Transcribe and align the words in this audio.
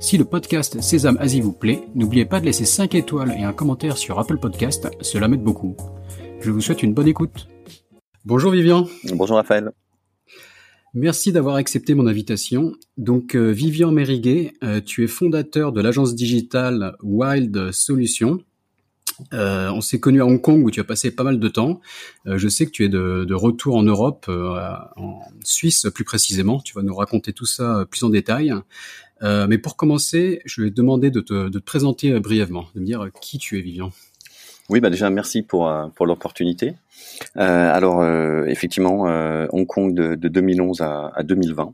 Si 0.00 0.16
le 0.16 0.24
podcast 0.24 0.80
Sésame 0.80 1.18
Asie 1.18 1.40
vous 1.40 1.52
plaît, 1.52 1.82
n'oubliez 1.96 2.24
pas 2.24 2.38
de 2.38 2.44
laisser 2.44 2.64
5 2.64 2.94
étoiles 2.94 3.34
et 3.36 3.42
un 3.42 3.52
commentaire 3.52 3.98
sur 3.98 4.18
Apple 4.20 4.38
Podcast, 4.38 4.88
cela 5.00 5.26
m'aide 5.26 5.42
beaucoup. 5.42 5.76
Je 6.40 6.52
vous 6.52 6.60
souhaite 6.60 6.84
une 6.84 6.94
bonne 6.94 7.08
écoute. 7.08 7.48
Bonjour 8.24 8.52
Vivian. 8.52 8.86
Bonjour 9.14 9.36
Raphaël. 9.36 9.72
Merci 10.94 11.32
d'avoir 11.32 11.56
accepté 11.56 11.94
mon 11.94 12.06
invitation. 12.06 12.74
Donc 12.96 13.34
euh, 13.34 13.50
Vivian 13.50 13.90
Mériguet, 13.90 14.54
euh, 14.62 14.80
tu 14.80 15.02
es 15.02 15.08
fondateur 15.08 15.72
de 15.72 15.80
l'agence 15.80 16.14
digitale 16.14 16.96
Wild 17.02 17.72
Solutions. 17.72 18.38
Euh, 19.32 19.68
on 19.72 19.80
s'est 19.80 19.98
connu 19.98 20.22
à 20.22 20.26
Hong 20.26 20.40
Kong 20.40 20.64
où 20.64 20.70
tu 20.70 20.78
as 20.78 20.84
passé 20.84 21.10
pas 21.10 21.24
mal 21.24 21.40
de 21.40 21.48
temps. 21.48 21.80
je 22.24 22.46
sais 22.46 22.66
que 22.66 22.70
tu 22.70 22.84
es 22.84 22.88
de, 22.88 23.24
de 23.24 23.34
retour 23.34 23.74
en 23.74 23.82
Europe, 23.82 24.26
en 24.28 25.20
Suisse 25.42 25.88
plus 25.92 26.04
précisément. 26.04 26.60
Tu 26.60 26.72
vas 26.74 26.82
nous 26.82 26.94
raconter 26.94 27.32
tout 27.32 27.46
ça 27.46 27.84
plus 27.90 28.04
en 28.04 28.10
détail. 28.10 28.54
Euh, 29.22 29.46
mais 29.48 29.58
pour 29.58 29.76
commencer, 29.76 30.40
je 30.44 30.62
vais 30.62 30.70
te 30.70 30.74
demander 30.74 31.10
de 31.10 31.20
te, 31.20 31.58
présenter 31.58 32.12
euh, 32.12 32.20
brièvement, 32.20 32.66
de 32.74 32.80
me 32.80 32.86
dire 32.86 33.04
euh, 33.04 33.10
qui 33.20 33.38
tu 33.38 33.58
es, 33.58 33.62
Vivian. 33.62 33.90
Oui, 34.68 34.80
bah 34.80 34.90
déjà 34.90 35.08
merci 35.08 35.40
pour 35.40 35.72
pour 35.94 36.04
l'opportunité. 36.04 36.74
Euh, 37.38 37.72
alors 37.72 38.04
effectivement, 38.46 39.04
Hong 39.50 39.66
Kong 39.66 39.94
de, 39.94 40.14
de 40.14 40.28
2011 40.28 40.82
à, 40.82 41.10
à 41.14 41.22
2020, 41.22 41.72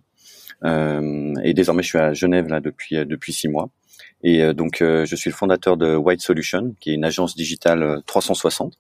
et 1.43 1.55
désormais 1.55 1.83
je 1.83 1.89
suis 1.89 1.99
à 1.99 2.13
Genève 2.13 2.47
là 2.47 2.61
depuis 2.61 3.05
depuis 3.05 3.33
six 3.33 3.49
mois. 3.49 3.69
Et 4.23 4.55
donc 4.55 4.77
je 4.81 5.17
suis 5.17 5.29
le 5.29 5.35
fondateur 5.35 5.77
de 5.77 5.97
White 5.97 6.21
Solution, 6.21 6.77
qui 6.79 6.93
est 6.93 6.95
une 6.95 7.05
agence 7.05 7.35
digitale 7.35 8.01
360, 8.07 8.79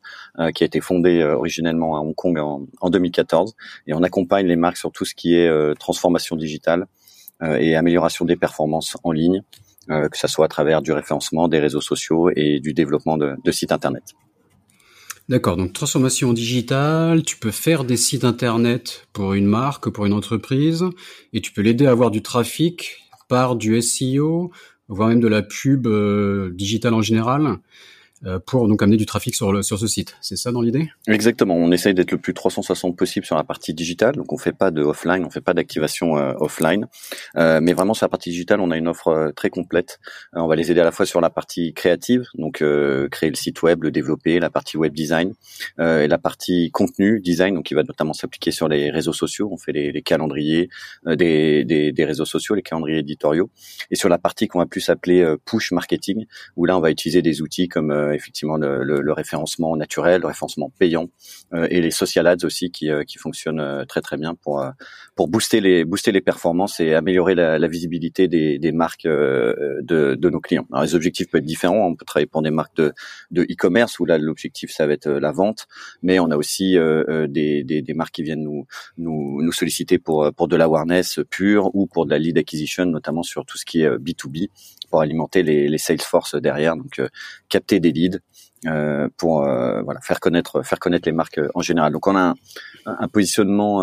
qui 0.54 0.62
a 0.62 0.66
été 0.66 0.80
fondée 0.80 1.24
originellement 1.24 1.96
à 1.96 1.98
Hong 1.98 2.14
Kong 2.14 2.38
en, 2.38 2.68
en, 2.80 2.90
2014, 2.90 3.56
et 3.88 3.94
on 3.94 4.04
accompagne 4.04 4.46
les 4.46 4.54
marques 4.54 4.76
sur 4.76 4.92
tout 4.92 5.04
ce 5.04 5.16
qui 5.16 5.34
est 5.34 5.74
transformation 5.80 6.36
digitale, 6.36 6.82
euh, 6.82 6.86
et 7.58 7.76
amélioration 7.76 8.24
des 8.24 8.36
performances 8.36 8.96
en 9.04 9.12
ligne, 9.12 9.42
euh, 9.90 10.08
que 10.08 10.16
ce 10.16 10.28
soit 10.28 10.46
à 10.46 10.48
travers 10.48 10.82
du 10.82 10.92
référencement, 10.92 11.48
des 11.48 11.58
réseaux 11.58 11.80
sociaux 11.80 12.30
et 12.34 12.60
du 12.60 12.72
développement 12.72 13.16
de, 13.16 13.34
de 13.42 13.50
sites 13.50 13.72
internet. 13.72 14.02
D'accord, 15.28 15.56
donc 15.56 15.72
transformation 15.72 16.34
digitale, 16.34 17.22
tu 17.22 17.38
peux 17.38 17.50
faire 17.50 17.84
des 17.84 17.96
sites 17.96 18.24
internet 18.24 19.08
pour 19.14 19.32
une 19.32 19.46
marque, 19.46 19.88
pour 19.88 20.04
une 20.04 20.12
entreprise, 20.12 20.84
et 21.32 21.40
tu 21.40 21.50
peux 21.52 21.62
l'aider 21.62 21.86
à 21.86 21.92
avoir 21.92 22.10
du 22.10 22.20
trafic 22.20 22.98
par 23.28 23.56
du 23.56 23.80
SEO, 23.80 24.50
voire 24.88 25.08
même 25.08 25.20
de 25.20 25.28
la 25.28 25.42
pub 25.42 25.86
euh, 25.86 26.50
digitale 26.52 26.92
en 26.92 27.00
général. 27.00 27.58
Euh, 28.26 28.38
pour 28.38 28.68
donc 28.68 28.82
amener 28.82 28.96
du 28.96 29.06
trafic 29.06 29.34
sur, 29.34 29.52
le, 29.52 29.62
sur 29.62 29.78
ce 29.78 29.86
site. 29.86 30.16
C'est 30.20 30.36
ça 30.36 30.50
dans 30.52 30.62
l'idée? 30.62 30.90
Exactement. 31.08 31.56
On 31.56 31.70
essaye 31.72 31.94
d'être 31.94 32.12
le 32.12 32.18
plus 32.18 32.32
360 32.32 32.96
possible 32.96 33.26
sur 33.26 33.36
la 33.36 33.44
partie 33.44 33.74
digitale. 33.74 34.14
Donc 34.16 34.32
on 34.32 34.38
fait 34.38 34.52
pas 34.52 34.70
de 34.70 34.82
offline, 34.82 35.24
on 35.24 35.30
fait 35.30 35.40
pas 35.40 35.54
d'activation 35.54 36.16
euh, 36.16 36.32
offline, 36.38 36.86
euh, 37.36 37.60
mais 37.62 37.72
vraiment 37.72 37.94
sur 37.94 38.04
la 38.04 38.08
partie 38.08 38.30
digitale, 38.30 38.60
on 38.60 38.70
a 38.70 38.76
une 38.76 38.88
offre 38.88 39.08
euh, 39.08 39.32
très 39.32 39.50
complète. 39.50 39.98
on 40.32 40.46
va 40.46 40.56
les 40.56 40.70
aider 40.70 40.80
à 40.80 40.84
la 40.84 40.92
fois 40.92 41.06
sur 41.06 41.20
la 41.20 41.30
partie 41.30 41.74
créative, 41.74 42.24
donc 42.34 42.62
créer 43.10 43.30
le 43.30 43.36
site 43.36 43.62
web, 43.62 43.82
le 43.82 43.90
développer, 43.90 44.40
la 44.40 44.50
partie 44.50 44.76
web 44.76 44.92
design, 44.92 45.34
et 45.78 46.08
la 46.08 46.18
partie 46.18 46.70
contenu 46.70 47.20
design, 47.20 47.54
donc 47.54 47.66
qui 47.66 47.74
va 47.74 47.82
notamment 47.82 48.12
s'appliquer 48.12 48.50
sur 48.50 48.68
les 48.68 48.90
réseaux 48.90 49.12
sociaux. 49.12 49.48
On 49.52 49.56
fait 49.56 49.72
les, 49.72 49.92
les 49.92 50.02
calendriers 50.02 50.68
des, 51.06 51.64
des, 51.64 51.92
des, 51.92 52.04
réseaux 52.04 52.24
sociaux, 52.24 52.54
les 52.54 52.62
calendriers 52.62 52.98
éditoriaux, 52.98 53.50
et 53.90 53.96
sur 53.96 54.08
la 54.08 54.18
partie 54.18 54.48
qu'on 54.48 54.58
va 54.58 54.66
plus 54.66 54.88
appeler 54.88 55.34
push 55.44 55.72
marketing, 55.72 56.26
où 56.56 56.64
là 56.64 56.76
on 56.76 56.80
va 56.80 56.90
utiliser 56.90 57.22
des 57.22 57.42
outils 57.42 57.68
comme 57.68 58.13
effectivement 58.14 58.56
le, 58.56 59.12
référencement 59.12 59.76
naturel, 59.76 60.22
le 60.22 60.26
référencement 60.26 60.70
payant 60.78 61.08
euh, 61.52 61.66
et 61.70 61.80
les 61.80 61.90
social 61.90 62.26
ads 62.26 62.44
aussi 62.44 62.70
qui, 62.70 62.90
euh, 62.90 63.04
qui 63.04 63.18
fonctionnent 63.18 63.60
euh, 63.60 63.84
très 63.84 64.00
très 64.00 64.16
bien 64.16 64.34
pour 64.34 64.64
pour 65.14 65.28
booster 65.28 65.60
les 65.60 65.84
booster 65.84 66.12
les 66.12 66.20
performances 66.20 66.80
et 66.80 66.94
améliorer 66.94 67.34
la, 67.34 67.68
visibilité 67.68 68.28
des, 68.28 68.58
des 68.58 68.72
marques 68.72 69.06
de, 69.06 69.82
de 69.82 70.30
nos 70.30 70.40
clients. 70.40 70.66
Alors 70.72 70.84
les 70.84 70.94
objectifs 70.94 71.30
peuvent 71.30 71.40
être 71.40 71.44
différents. 71.44 71.86
On 71.86 71.94
peut 71.94 72.04
travailler 72.04 72.26
pour 72.26 72.42
des 72.42 72.50
marques 72.50 72.76
de 72.76 72.92
de 73.30 73.42
e-commerce 73.42 73.98
où 74.00 74.04
là 74.04 74.18
l'objectif 74.18 74.70
ça 74.70 74.86
va 74.86 74.92
être 74.92 75.08
la 75.08 75.32
vente, 75.32 75.66
mais 76.02 76.18
on 76.18 76.30
a 76.30 76.36
aussi 76.36 76.76
des, 77.28 77.64
des, 77.64 77.94
marques 77.94 78.14
qui 78.14 78.22
viennent 78.22 78.42
nous 78.42 78.66
nous 78.98 79.40
nous 79.42 79.52
solliciter 79.52 79.98
pour 79.98 80.32
pour 80.36 80.48
de 80.48 80.56
l'awareness 80.56 81.20
pure 81.30 81.74
ou 81.74 81.86
pour 81.86 82.06
de 82.06 82.10
la 82.10 82.18
lead 82.18 82.38
acquisition, 82.38 82.86
notamment 82.86 83.22
sur 83.22 83.44
tout 83.46 83.56
ce 83.56 83.64
qui 83.64 83.82
est 83.82 83.88
B2B 83.88 84.48
pour 84.90 85.00
alimenter 85.00 85.42
les, 85.42 85.68
les 85.68 85.78
Salesforce 85.78 86.34
derrière, 86.34 86.76
donc 86.76 87.00
capter 87.48 87.80
des 87.80 87.92
euh, 88.66 89.08
pour 89.18 89.44
euh, 89.44 89.82
faire 90.00 90.20
connaître 90.20 90.62
faire 90.62 90.78
connaître 90.78 91.06
les 91.06 91.12
marques 91.12 91.38
euh, 91.38 91.48
en 91.54 91.60
général. 91.60 91.92
Donc 91.92 92.06
on 92.06 92.16
a 92.16 92.34
un, 92.86 93.08
positionnement 93.08 93.80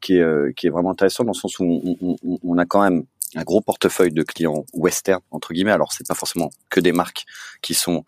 qui 0.00 0.18
est 0.18 0.54
qui 0.56 0.66
est 0.66 0.70
vraiment 0.70 0.90
intéressant 0.90 1.24
dans 1.24 1.32
le 1.32 1.36
sens 1.36 1.58
où 1.58 2.16
on, 2.42 2.58
a 2.58 2.64
quand 2.64 2.82
même 2.82 3.04
un 3.34 3.42
gros 3.42 3.60
portefeuille 3.60 4.12
de 4.12 4.22
clients 4.22 4.64
western 4.72 5.20
entre 5.30 5.52
guillemets. 5.52 5.72
Alors 5.72 5.92
c'est 5.92 6.06
pas 6.06 6.14
forcément 6.14 6.50
que 6.70 6.80
des 6.80 6.92
marques 6.92 7.24
qui 7.60 7.74
sont 7.74 8.04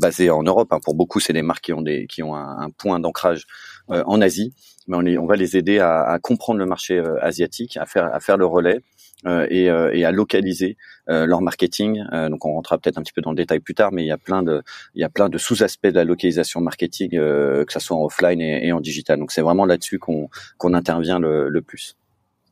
basées 0.00 0.30
en 0.30 0.42
Europe. 0.42 0.72
Hein. 0.72 0.78
Pour 0.82 0.94
beaucoup, 0.94 1.20
c'est 1.20 1.32
des 1.32 1.42
marques 1.42 1.64
qui 1.64 1.72
ont 1.72 1.82
des 1.82 2.06
qui 2.06 2.22
ont 2.22 2.34
un, 2.34 2.70
point 2.70 3.00
d'ancrage 3.00 3.46
en 3.88 4.20
Asie, 4.20 4.52
mais 4.86 5.18
on, 5.18 5.26
va 5.26 5.36
les 5.36 5.56
aider 5.56 5.78
à, 5.80 6.18
comprendre 6.22 6.58
le 6.58 6.66
marché 6.66 7.02
asiatique, 7.20 7.76
à 7.76 7.86
faire 7.86 8.12
à 8.14 8.20
faire 8.20 8.36
le 8.36 8.46
relais 8.46 8.80
et, 9.26 9.70
euh, 9.70 9.90
et, 9.92 10.04
à 10.04 10.10
localiser 10.10 10.76
euh, 11.08 11.26
leur 11.26 11.42
marketing. 11.42 12.02
donc 12.30 12.44
on 12.44 12.54
rentrera 12.54 12.78
peut-être 12.78 12.98
un 12.98 13.02
petit 13.02 13.12
peu 13.12 13.22
dans 13.22 13.30
le 13.30 13.36
détail 13.36 13.60
plus 13.60 13.74
tard, 13.74 13.92
mais 13.92 14.02
il 14.02 14.06
y 14.06 14.12
a 14.12 14.18
plein 14.18 14.42
de 14.42 14.62
il 14.94 15.00
y 15.00 15.04
a 15.04 15.08
plein 15.08 15.28
de 15.28 15.38
sous-aspects 15.38 15.86
de 15.86 15.94
la 15.94 16.04
localisation 16.04 16.60
marketing, 16.60 17.10
que 17.10 17.66
ça 17.68 17.80
soit 17.80 17.96
en 17.96 18.04
offline 18.04 18.40
et, 18.40 18.72
en 18.72 18.80
digital. 18.80 19.18
Donc 19.18 19.32
c'est 19.32 19.42
vraiment 19.42 19.64
là-dessus 19.64 19.98
qu'on 19.98 20.28
qu'on 20.58 20.74
intervient 20.74 21.18
le, 21.18 21.48
le 21.48 21.62
plus. 21.62 21.96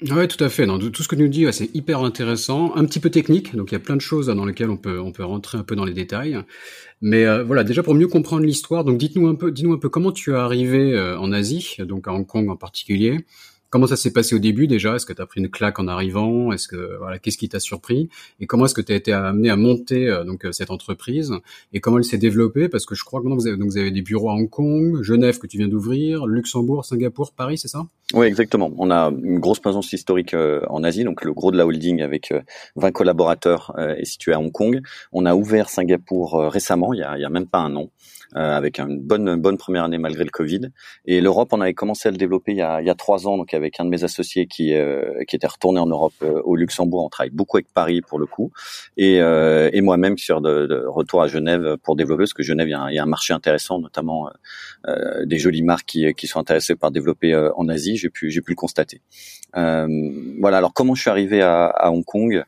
Oui, 0.03 0.27
tout 0.29 0.43
à 0.43 0.49
fait. 0.49 0.65
Non, 0.65 0.79
tout 0.79 1.03
ce 1.03 1.09
que 1.09 1.15
tu 1.15 1.23
nous 1.23 1.29
dis, 1.29 1.47
c'est 1.53 1.75
hyper 1.75 2.01
intéressant, 2.01 2.75
un 2.75 2.87
petit 2.87 3.01
peu 3.01 3.11
technique. 3.11 3.55
Donc 3.55 3.71
il 3.71 3.75
y 3.75 3.77
a 3.77 3.81
plein 3.81 3.97
de 3.97 4.01
choses 4.01 4.29
dans 4.29 4.47
lesquelles 4.47 4.71
on 4.71 4.79
peut 4.79 4.99
on 4.99 5.13
peut 5.13 5.25
rentrer 5.25 5.59
un 5.59 5.63
peu 5.63 5.77
dans 5.77 5.85
les 5.85 5.93
détails. 5.93 6.39
Mais 7.03 7.43
voilà, 7.43 7.65
déjà 7.65 7.83
pour 7.83 7.95
mieux 7.95 8.09
comprendre 8.09 8.45
l'histoire, 8.45 8.85
donc 8.85 8.99
dites-nous 8.99 9.29
un 9.29 9.35
peu, 9.35 9.51
dis-nous 9.51 9.73
un 9.73 9.79
peu 9.79 9.89
comment 9.89 10.13
tu 10.13 10.33
es 10.33 10.37
arrivé 10.37 10.99
en 11.19 11.33
Asie, 11.33 11.77
donc 11.81 12.09
à 12.09 12.13
Hong 12.13 12.27
Kong 12.27 12.49
en 12.49 12.57
particulier. 12.57 13.19
Comment 13.71 13.87
ça 13.87 13.95
s'est 13.95 14.13
passé 14.13 14.35
au 14.35 14.41
début 14.41 14.67
déjà? 14.67 14.97
Est-ce 14.97 15.07
que 15.07 15.13
tu 15.13 15.23
as 15.23 15.27
pris 15.27 15.41
une 15.41 15.49
claque 15.49 15.79
en 15.79 15.87
arrivant? 15.87 16.51
Est-ce 16.51 16.67
que 16.67 16.97
voilà, 16.99 17.21
qu'est-ce 17.21 17.39
qui 17.39 17.49
t'a 17.49 17.61
surpris? 17.61 18.09
Et 18.41 18.47
comment 18.49 18.65
est-ce 18.65 18.75
que 18.75 18.81
tu 18.81 18.93
as 18.93 18.97
été 18.97 19.13
amené 19.13 19.49
à 19.49 19.55
monter 19.55 20.09
euh, 20.09 20.25
donc 20.25 20.45
euh, 20.45 20.51
cette 20.51 20.73
entreprise? 20.73 21.33
Et 21.73 21.79
comment 21.79 21.99
elle 21.99 22.05
s'est 22.05 22.19
développée? 22.19 22.69
Parce 22.69 22.85
que 22.85 22.97
je 22.97 23.05
crois 23.05 23.21
que 23.21 23.27
maintenant 23.27 23.37
vous 23.37 23.47
avez, 23.47 23.57
donc 23.57 23.69
vous 23.71 23.79
avez 23.79 23.93
des 23.93 24.03
bureaux 24.03 24.29
à 24.31 24.35
Hong 24.35 24.51
Kong, 24.51 25.01
Genève 25.03 25.39
que 25.39 25.47
tu 25.47 25.57
viens 25.57 25.69
d'ouvrir, 25.69 26.27
Luxembourg, 26.27 26.85
Singapour, 26.85 27.31
Paris, 27.31 27.59
c'est 27.59 27.69
ça? 27.69 27.87
Oui, 28.13 28.27
exactement. 28.27 28.73
On 28.77 28.91
a 28.91 29.13
une 29.23 29.39
grosse 29.39 29.61
présence 29.61 29.93
historique 29.93 30.35
euh, 30.35 30.63
en 30.69 30.83
Asie, 30.83 31.05
donc 31.05 31.23
le 31.25 31.33
gros 31.33 31.53
de 31.53 31.57
la 31.57 31.65
holding 31.65 32.03
avec 32.03 32.35
20 32.75 32.91
collaborateurs 32.91 33.73
est 33.79 34.05
situé 34.05 34.33
à 34.33 34.41
Hong 34.41 34.51
Kong. 34.51 34.83
On 35.13 35.27
a 35.27 35.37
ouvert 35.37 35.71
Singapour 35.71 36.51
récemment, 36.51 36.93
il 36.93 36.99
y 36.99 37.03
a, 37.05 37.17
il 37.17 37.21
y 37.21 37.25
a 37.25 37.31
même 37.31 37.47
pas 37.47 37.61
un 37.61 37.77
an. 37.77 37.89
Euh, 38.37 38.57
avec 38.57 38.79
une 38.79 39.01
bonne 39.01 39.35
bonne 39.35 39.57
première 39.57 39.83
année 39.83 39.99
malgré 39.99 40.23
le 40.23 40.31
Covid. 40.31 40.71
Et 41.05 41.21
l'Europe, 41.21 41.49
on 41.53 41.61
avait 41.61 41.75
commencé 41.75 42.09
à 42.09 42.13
le 42.13 42.17
développer 42.17 42.53
il 42.53 42.59
y 42.59 42.63
a, 42.63 42.81
il 42.81 42.87
y 42.87 42.91
a 42.91 42.95
trois 42.95 43.27
ans, 43.27 43.37
donc 43.37 43.55
avec 43.55 43.81
un 43.81 43.85
de 43.85 43.91
mes 43.91 44.05
associés 44.05 44.47
qui 44.47 44.73
euh, 44.73 45.25
qui 45.27 45.35
était 45.35 45.49
retourné 45.49 45.81
en 45.81 45.87
Europe 45.87 46.13
euh, 46.23 46.41
au 46.45 46.55
Luxembourg. 46.55 47.05
On 47.05 47.09
travaille 47.09 47.31
beaucoup 47.33 47.57
avec 47.57 47.73
Paris 47.75 48.03
pour 48.03 48.21
le 48.21 48.27
coup, 48.27 48.53
et, 48.97 49.17
et 49.17 49.81
moi-même 49.81 50.17
suis 50.17 50.33
de, 50.33 50.67
de, 50.67 50.85
retour 50.87 51.23
à 51.23 51.27
Genève 51.27 51.77
pour 51.83 51.97
développer, 51.97 52.21
parce 52.21 52.35
que 52.35 52.45
Genève, 52.45 52.69
il 52.69 52.71
y 52.71 52.75
a 52.75 52.83
un, 52.83 52.91
il 52.91 52.95
y 52.95 52.99
a 53.01 53.03
un 53.03 53.07
marché 53.07 53.35
intéressant, 53.35 53.81
notamment 53.81 54.31
des 55.25 55.39
jolies 55.39 55.63
marques 55.63 55.87
qui, 55.87 56.15
qui 56.15 56.27
sont 56.29 56.39
intéressées 56.39 56.77
par 56.77 56.93
développer 56.93 57.35
en 57.57 57.69
Asie. 57.69 57.97
J'ai 57.97 58.11
pu 58.11 58.31
j'ai 58.31 58.43
pu 58.43 58.53
le 58.53 58.57
constater. 58.57 59.01
voilà. 59.55 60.59
Alors 60.59 60.73
comment 60.73 60.95
je 60.95 61.01
suis 61.01 61.11
arrivé 61.11 61.43
à, 61.43 61.67
à 61.67 61.91
Hong 61.91 62.05
Kong? 62.05 62.45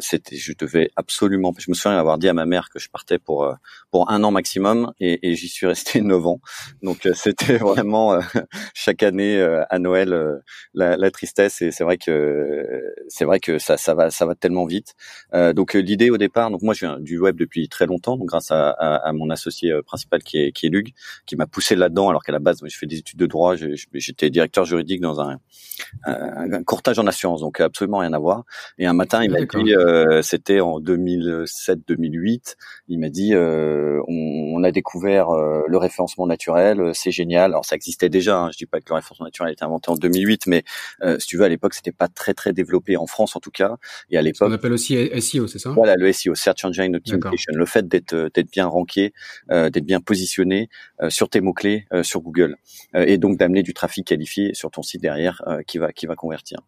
C'était, 0.00 0.36
je 0.36 0.52
devais 0.58 0.90
absolument. 0.96 1.54
Je 1.56 1.70
me 1.70 1.74
souviens 1.74 1.98
avoir 1.98 2.18
dit 2.18 2.28
à 2.28 2.34
ma 2.34 2.44
mère 2.44 2.68
que 2.68 2.78
je 2.78 2.90
partais 2.90 3.18
pour 3.18 3.54
pour 3.90 4.10
un 4.10 4.22
an 4.22 4.30
maximum 4.30 4.65
et, 5.00 5.30
et 5.30 5.34
j'y 5.34 5.48
suis 5.48 5.66
resté 5.66 6.00
neuf 6.02 6.26
ans. 6.26 6.40
Donc 6.82 7.06
euh, 7.06 7.12
c'était 7.14 7.58
vraiment 7.58 8.14
euh, 8.14 8.20
chaque 8.74 9.02
année 9.02 9.38
euh, 9.38 9.62
à 9.70 9.78
Noël 9.78 10.14
la, 10.74 10.96
la, 10.96 11.10
tristesse 11.10 11.62
et 11.62 11.70
c'est 11.70 11.84
vrai 11.84 11.98
que 11.98 12.94
c'est 13.08 13.24
vrai 13.24 13.40
que 13.40 13.58
ça 13.58 13.76
ça 13.76 13.94
va 13.94 14.10
ça 14.10 14.26
va 14.26 14.34
tellement 14.34 14.66
vite. 14.66 14.94
donc 15.54 15.74
l'idée 15.74 16.10
au 16.10 16.18
départ, 16.18 16.50
donc 16.50 16.62
moi 16.62 16.74
je 16.74 16.80
viens 16.80 16.98
du 16.98 17.18
web 17.18 17.36
depuis 17.36 17.68
très 17.68 17.86
longtemps, 17.86 18.16
donc 18.16 18.28
grâce 18.28 18.50
à, 18.50 18.70
à, 18.70 18.96
à 19.08 19.12
mon 19.12 19.30
associé 19.30 19.72
principal 19.84 20.22
qui 20.22 20.38
est 20.38 20.52
qui 20.52 20.66
est 20.66 20.70
Lug, 20.70 20.92
qui 21.26 21.36
m'a 21.36 21.46
poussé 21.46 21.76
là-dedans 21.76 22.08
alors 22.08 22.22
qu'à 22.22 22.32
la 22.32 22.38
base 22.38 22.60
je 22.64 22.76
fais 22.76 22.86
des 22.86 22.98
études 22.98 23.18
de 23.18 23.26
droit, 23.26 23.54
j'étais 23.94 24.30
directeur 24.30 24.64
juridique 24.64 25.00
dans 25.00 25.20
un, 25.20 25.38
un, 26.04 26.62
courtage 26.64 26.98
en 26.98 27.06
assurance, 27.06 27.40
donc 27.40 27.60
absolument 27.60 27.98
rien 27.98 28.12
à 28.12 28.18
voir. 28.18 28.44
Et 28.78 28.86
un 28.86 28.92
matin 28.92 29.22
il 29.22 29.30
m'a 29.30 29.42
dit, 29.42 29.74
c'était 30.22 30.60
en 30.60 30.80
2007-2008, 30.80 32.56
il 32.88 32.98
m'a 32.98 33.08
dit 33.08 33.34
on 33.34 34.55
on 34.55 34.55
a 34.62 34.72
découvert 34.72 35.28
le 35.30 35.76
référencement 35.76 36.26
naturel, 36.26 36.92
c'est 36.94 37.10
génial. 37.10 37.52
Alors 37.52 37.64
ça 37.64 37.76
existait 37.76 38.08
déjà, 38.08 38.38
hein, 38.38 38.50
je 38.52 38.58
dis 38.58 38.66
pas 38.66 38.80
que 38.80 38.86
le 38.88 38.94
référencement 38.96 39.26
naturel 39.26 39.50
a 39.50 39.52
été 39.52 39.64
inventé 39.64 39.90
en 39.90 39.94
2008, 39.94 40.46
mais 40.46 40.64
si 41.18 41.26
tu 41.26 41.36
veux, 41.36 41.44
à 41.44 41.48
l'époque, 41.48 41.74
c'était 41.74 41.92
pas 41.92 42.08
très 42.08 42.34
très 42.34 42.52
développé 42.52 42.96
en 42.96 43.06
France 43.06 43.36
en 43.36 43.40
tout 43.40 43.50
cas. 43.50 43.76
Et 44.10 44.18
à 44.18 44.22
l'époque, 44.22 44.48
on 44.48 44.52
appelle 44.52 44.72
aussi 44.72 44.96
SEO, 45.20 45.46
c'est 45.46 45.58
ça? 45.58 45.70
Voilà, 45.70 45.96
le 45.96 46.12
SEO, 46.12 46.34
Search 46.34 46.64
Engine 46.64 46.96
Optimization, 46.96 47.52
le 47.54 47.66
fait 47.66 47.86
d'être 47.88 48.14
d'être 48.34 48.50
bien 48.50 48.66
ranké, 48.66 49.12
d'être 49.50 49.84
bien 49.84 50.00
positionné 50.00 50.68
sur 51.08 51.28
tes 51.28 51.40
mots 51.40 51.54
clés 51.54 51.86
sur 52.02 52.20
Google, 52.20 52.56
et 52.94 53.18
donc 53.18 53.38
d'amener 53.38 53.62
du 53.62 53.74
trafic 53.74 54.06
qualifié 54.06 54.54
sur 54.54 54.70
ton 54.70 54.82
site 54.82 55.02
derrière 55.02 55.42
qui 55.66 55.78
va 55.78 55.92
qui 55.92 56.06
va 56.06 56.14
convertir. 56.14 56.60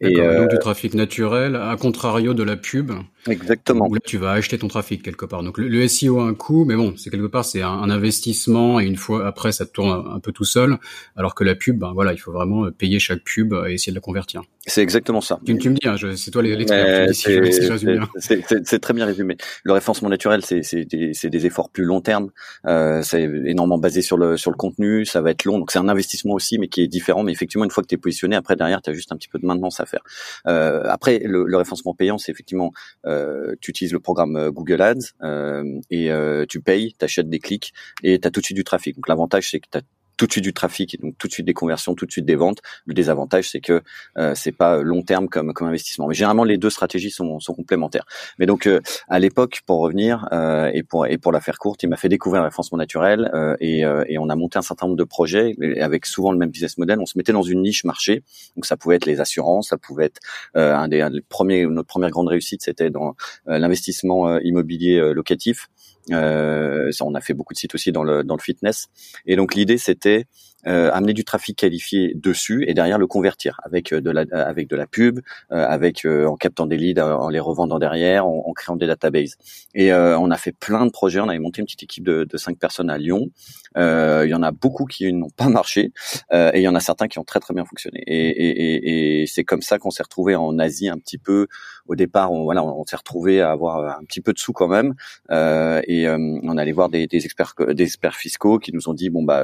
Et 0.00 0.14
donc 0.14 0.50
du 0.50 0.58
trafic 0.58 0.94
naturel, 0.94 1.56
à 1.56 1.76
contrario 1.76 2.34
de 2.34 2.42
la 2.42 2.56
pub. 2.56 2.92
Exactement. 3.28 3.86
Où 3.88 3.94
là, 3.94 4.00
tu 4.04 4.18
vas 4.18 4.32
acheter 4.32 4.58
ton 4.58 4.68
trafic 4.68 5.02
quelque 5.02 5.24
part. 5.24 5.42
Donc 5.42 5.58
le, 5.58 5.86
SEO 5.86 6.20
a 6.20 6.24
un 6.24 6.34
coût, 6.34 6.64
mais 6.64 6.74
bon, 6.74 6.94
c'est 6.96 7.10
quelque 7.10 7.26
part 7.32 7.44
c'est 7.44 7.62
un, 7.62 7.90
investissement 7.90 8.78
et 8.78 8.84
une 8.84 8.96
fois 8.96 9.26
après 9.26 9.50
ça 9.50 9.66
tourne 9.66 10.04
un, 10.08 10.20
peu 10.20 10.30
tout 10.30 10.44
seul. 10.44 10.78
Alors 11.16 11.34
que 11.34 11.42
la 11.42 11.54
pub, 11.54 11.78
ben 11.78 11.92
voilà, 11.92 12.12
il 12.12 12.18
faut 12.18 12.32
vraiment 12.32 12.70
payer 12.70 12.98
chaque 13.00 13.24
pub 13.24 13.54
et 13.66 13.72
essayer 13.72 13.90
de 13.92 13.96
la 13.96 14.00
convertir. 14.00 14.42
C'est 14.64 14.82
exactement 14.82 15.20
ça. 15.20 15.40
Tu, 15.44 15.58
tu 15.58 15.70
me 15.70 15.74
dis, 15.74 15.88
hein, 15.88 15.96
c'est 16.14 16.30
toi 16.30 16.42
l'expert. 16.42 17.08
c'est 17.12 18.78
très 18.78 18.94
bien 18.94 19.06
résumé. 19.06 19.36
Le 19.64 19.72
référencement 19.72 20.08
naturel, 20.08 20.42
c'est 20.44 20.60
des, 20.84 21.12
des, 21.12 21.46
efforts 21.46 21.70
plus 21.70 21.84
long 21.84 22.00
terme. 22.00 22.30
Euh, 22.66 23.02
c'est 23.02 23.22
énormément 23.22 23.78
basé 23.78 24.02
sur 24.02 24.16
le 24.16 24.36
sur 24.36 24.52
le 24.52 24.56
contenu. 24.56 25.04
Ça 25.04 25.20
va 25.20 25.32
être 25.32 25.44
long, 25.44 25.58
donc 25.58 25.72
c'est 25.72 25.80
un 25.80 25.88
investissement 25.88 26.34
aussi, 26.34 26.58
mais 26.58 26.68
qui 26.68 26.82
est 26.82 26.86
différent. 26.86 27.24
Mais 27.24 27.32
effectivement, 27.32 27.64
une 27.64 27.72
fois 27.72 27.82
que 27.82 27.88
tu 27.88 27.96
es 27.96 27.98
positionné, 27.98 28.36
après 28.36 28.54
derrière, 28.54 28.80
tu 28.82 28.90
as 28.90 28.92
juste 28.92 29.10
un 29.10 29.16
petit 29.16 29.28
peu 29.28 29.40
de 29.40 29.46
maintenance 29.46 29.80
à 29.80 29.86
faire. 29.86 30.02
Euh, 30.46 30.84
après, 30.86 31.18
le, 31.24 31.44
le 31.44 31.56
référencement 31.56 31.94
payant, 31.94 32.18
c'est 32.18 32.30
effectivement 32.30 32.72
euh, 33.06 33.54
tu 33.60 33.70
utilises 33.70 33.92
le 33.92 34.00
programme 34.00 34.36
euh, 34.36 34.50
Google 34.50 34.82
Ads 34.82 35.12
euh, 35.22 35.80
et 35.90 36.10
tu 36.48 36.60
payes, 36.60 36.94
tu 36.98 37.04
achètes 37.04 37.21
des 37.30 37.40
clics 37.40 37.72
et 38.02 38.18
tu 38.18 38.28
as 38.28 38.30
tout 38.30 38.40
de 38.40 38.44
suite 38.44 38.56
du 38.56 38.64
trafic. 38.64 38.96
Donc 38.96 39.08
l'avantage 39.08 39.50
c'est 39.50 39.60
que 39.60 39.68
tu 39.70 39.78
as 39.78 39.82
tout 40.16 40.26
de 40.26 40.32
suite 40.32 40.44
du 40.44 40.52
trafic, 40.52 41.00
donc 41.00 41.16
tout 41.18 41.26
de 41.26 41.32
suite 41.32 41.46
des 41.46 41.54
conversions, 41.54 41.94
tout 41.94 42.06
de 42.06 42.12
suite 42.12 42.24
des 42.24 42.36
ventes. 42.36 42.60
Le 42.86 42.94
désavantage, 42.94 43.50
c'est 43.50 43.60
que 43.60 43.82
euh, 44.18 44.34
c'est 44.36 44.52
pas 44.52 44.80
long 44.80 45.02
terme 45.02 45.28
comme 45.28 45.52
comme 45.52 45.66
investissement. 45.66 46.06
Mais 46.06 46.14
généralement, 46.14 46.44
les 46.44 46.58
deux 46.58 46.70
stratégies 46.70 47.10
sont, 47.10 47.40
sont 47.40 47.54
complémentaires. 47.54 48.04
Mais 48.38 48.46
donc 48.46 48.68
euh, 48.68 48.80
à 49.08 49.18
l'époque, 49.18 49.62
pour 49.66 49.80
revenir 49.80 50.28
euh, 50.32 50.70
et 50.72 50.84
pour 50.84 51.06
et 51.06 51.18
pour 51.18 51.32
la 51.32 51.40
faire 51.40 51.58
courte, 51.58 51.82
il 51.82 51.88
m'a 51.88 51.96
fait 51.96 52.08
découvrir 52.08 52.42
le 52.42 52.46
référencement 52.46 52.78
naturel 52.78 53.30
euh, 53.34 53.56
et, 53.58 53.84
euh, 53.84 54.04
et 54.06 54.18
on 54.18 54.28
a 54.28 54.36
monté 54.36 54.58
un 54.58 54.62
certain 54.62 54.86
nombre 54.86 54.98
de 54.98 55.04
projets 55.04 55.56
avec 55.80 56.06
souvent 56.06 56.30
le 56.30 56.38
même 56.38 56.50
business 56.50 56.78
model. 56.78 57.00
On 57.00 57.06
se 57.06 57.18
mettait 57.18 57.32
dans 57.32 57.42
une 57.42 57.62
niche 57.62 57.84
marché, 57.84 58.22
donc 58.54 58.66
ça 58.66 58.76
pouvait 58.76 58.96
être 58.96 59.06
les 59.06 59.20
assurances, 59.20 59.70
ça 59.70 59.76
pouvait 59.76 60.04
être 60.04 60.20
un 60.54 60.86
des, 60.88 61.00
un 61.00 61.10
des 61.10 61.20
premiers 61.20 61.66
notre 61.66 61.88
première 61.88 62.10
grande 62.10 62.28
réussite, 62.28 62.62
c'était 62.62 62.90
dans 62.90 63.16
l'investissement 63.46 64.38
immobilier 64.38 65.12
locatif. 65.14 65.68
Euh, 66.10 66.90
ça, 66.90 67.04
on 67.04 67.14
a 67.14 67.20
fait 67.20 67.34
beaucoup 67.34 67.52
de 67.52 67.58
sites 67.58 67.74
aussi 67.74 67.92
dans 67.92 68.02
le, 68.02 68.24
dans 68.24 68.36
le 68.36 68.40
fitness. 68.40 68.88
Et 69.26 69.36
donc 69.36 69.54
l'idée, 69.54 69.78
c'était 69.78 70.26
euh, 70.66 70.90
amener 70.92 71.12
du 71.12 71.24
trafic 71.24 71.58
qualifié 71.58 72.12
dessus 72.14 72.64
et 72.68 72.74
derrière 72.74 72.98
le 72.98 73.08
convertir 73.08 73.60
avec 73.64 73.92
euh, 73.92 74.00
de 74.00 74.10
la 74.10 74.24
avec 74.32 74.68
de 74.68 74.76
la 74.76 74.86
pub, 74.86 75.18
euh, 75.50 75.66
avec 75.66 76.06
en 76.06 76.36
captant 76.36 76.66
des 76.66 76.76
leads, 76.76 77.00
en 77.00 77.28
les 77.28 77.40
revendant 77.40 77.80
derrière, 77.80 78.26
en, 78.26 78.44
en 78.46 78.52
créant 78.52 78.76
des 78.76 78.86
databases. 78.86 79.36
Et 79.74 79.92
on 79.92 80.30
a 80.30 80.36
fait 80.36 80.52
plein 80.52 80.86
de 80.86 80.90
projets. 80.90 81.20
On 81.20 81.28
avait 81.28 81.38
monté 81.38 81.60
une 81.60 81.66
petite 81.66 81.82
équipe 81.82 82.04
de, 82.04 82.24
de 82.24 82.36
cinq 82.36 82.58
personnes 82.58 82.90
à 82.90 82.98
Lyon. 82.98 83.30
Il 83.76 84.28
y 84.28 84.34
en 84.34 84.42
a 84.42 84.52
beaucoup 84.52 84.84
qui 84.84 85.12
n'ont 85.12 85.30
pas 85.30 85.48
marché 85.48 85.92
et 86.32 86.50
il 86.58 86.62
y 86.62 86.68
en 86.68 86.74
a 86.74 86.80
certains 86.80 87.08
qui 87.08 87.18
ont 87.18 87.24
très 87.24 87.40
très 87.40 87.54
bien 87.54 87.64
fonctionné. 87.64 88.02
Et, 88.06 88.28
et, 88.28 88.50
et, 88.50 89.22
et 89.22 89.26
c'est 89.26 89.44
comme 89.44 89.62
ça 89.62 89.78
qu'on 89.78 89.90
s'est 89.90 90.02
retrouvé 90.02 90.36
en 90.36 90.58
Asie 90.58 90.88
un 90.88 90.98
petit 90.98 91.18
peu. 91.18 91.46
Au 91.88 91.96
départ, 91.96 92.32
on, 92.32 92.44
voilà, 92.44 92.64
on 92.64 92.84
s'est 92.84 92.96
retrouvé 92.96 93.40
à 93.40 93.50
avoir 93.50 93.98
un 93.98 94.04
petit 94.04 94.20
peu 94.20 94.32
de 94.32 94.38
sous 94.38 94.52
quand 94.52 94.68
même. 94.68 94.94
et 95.30 96.08
on 96.08 96.56
allait 96.56 96.72
voir 96.72 96.88
des, 96.88 97.06
des 97.06 97.24
experts 97.24 97.54
des 97.68 97.84
experts 97.84 98.16
fiscaux 98.16 98.58
qui 98.58 98.72
nous 98.72 98.88
ont 98.88 98.94
dit 98.94 99.10
bon 99.10 99.22
bah 99.22 99.42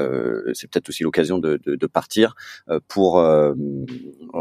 c'est 0.54 0.70
peut-être 0.70 0.88
aussi 0.88 1.04
l'occasion 1.08 1.38
de, 1.38 1.58
de, 1.64 1.74
de, 1.74 1.86
partir 1.86 2.34
euh, 2.68 2.80
pour 2.86 3.18
euh, 3.18 3.54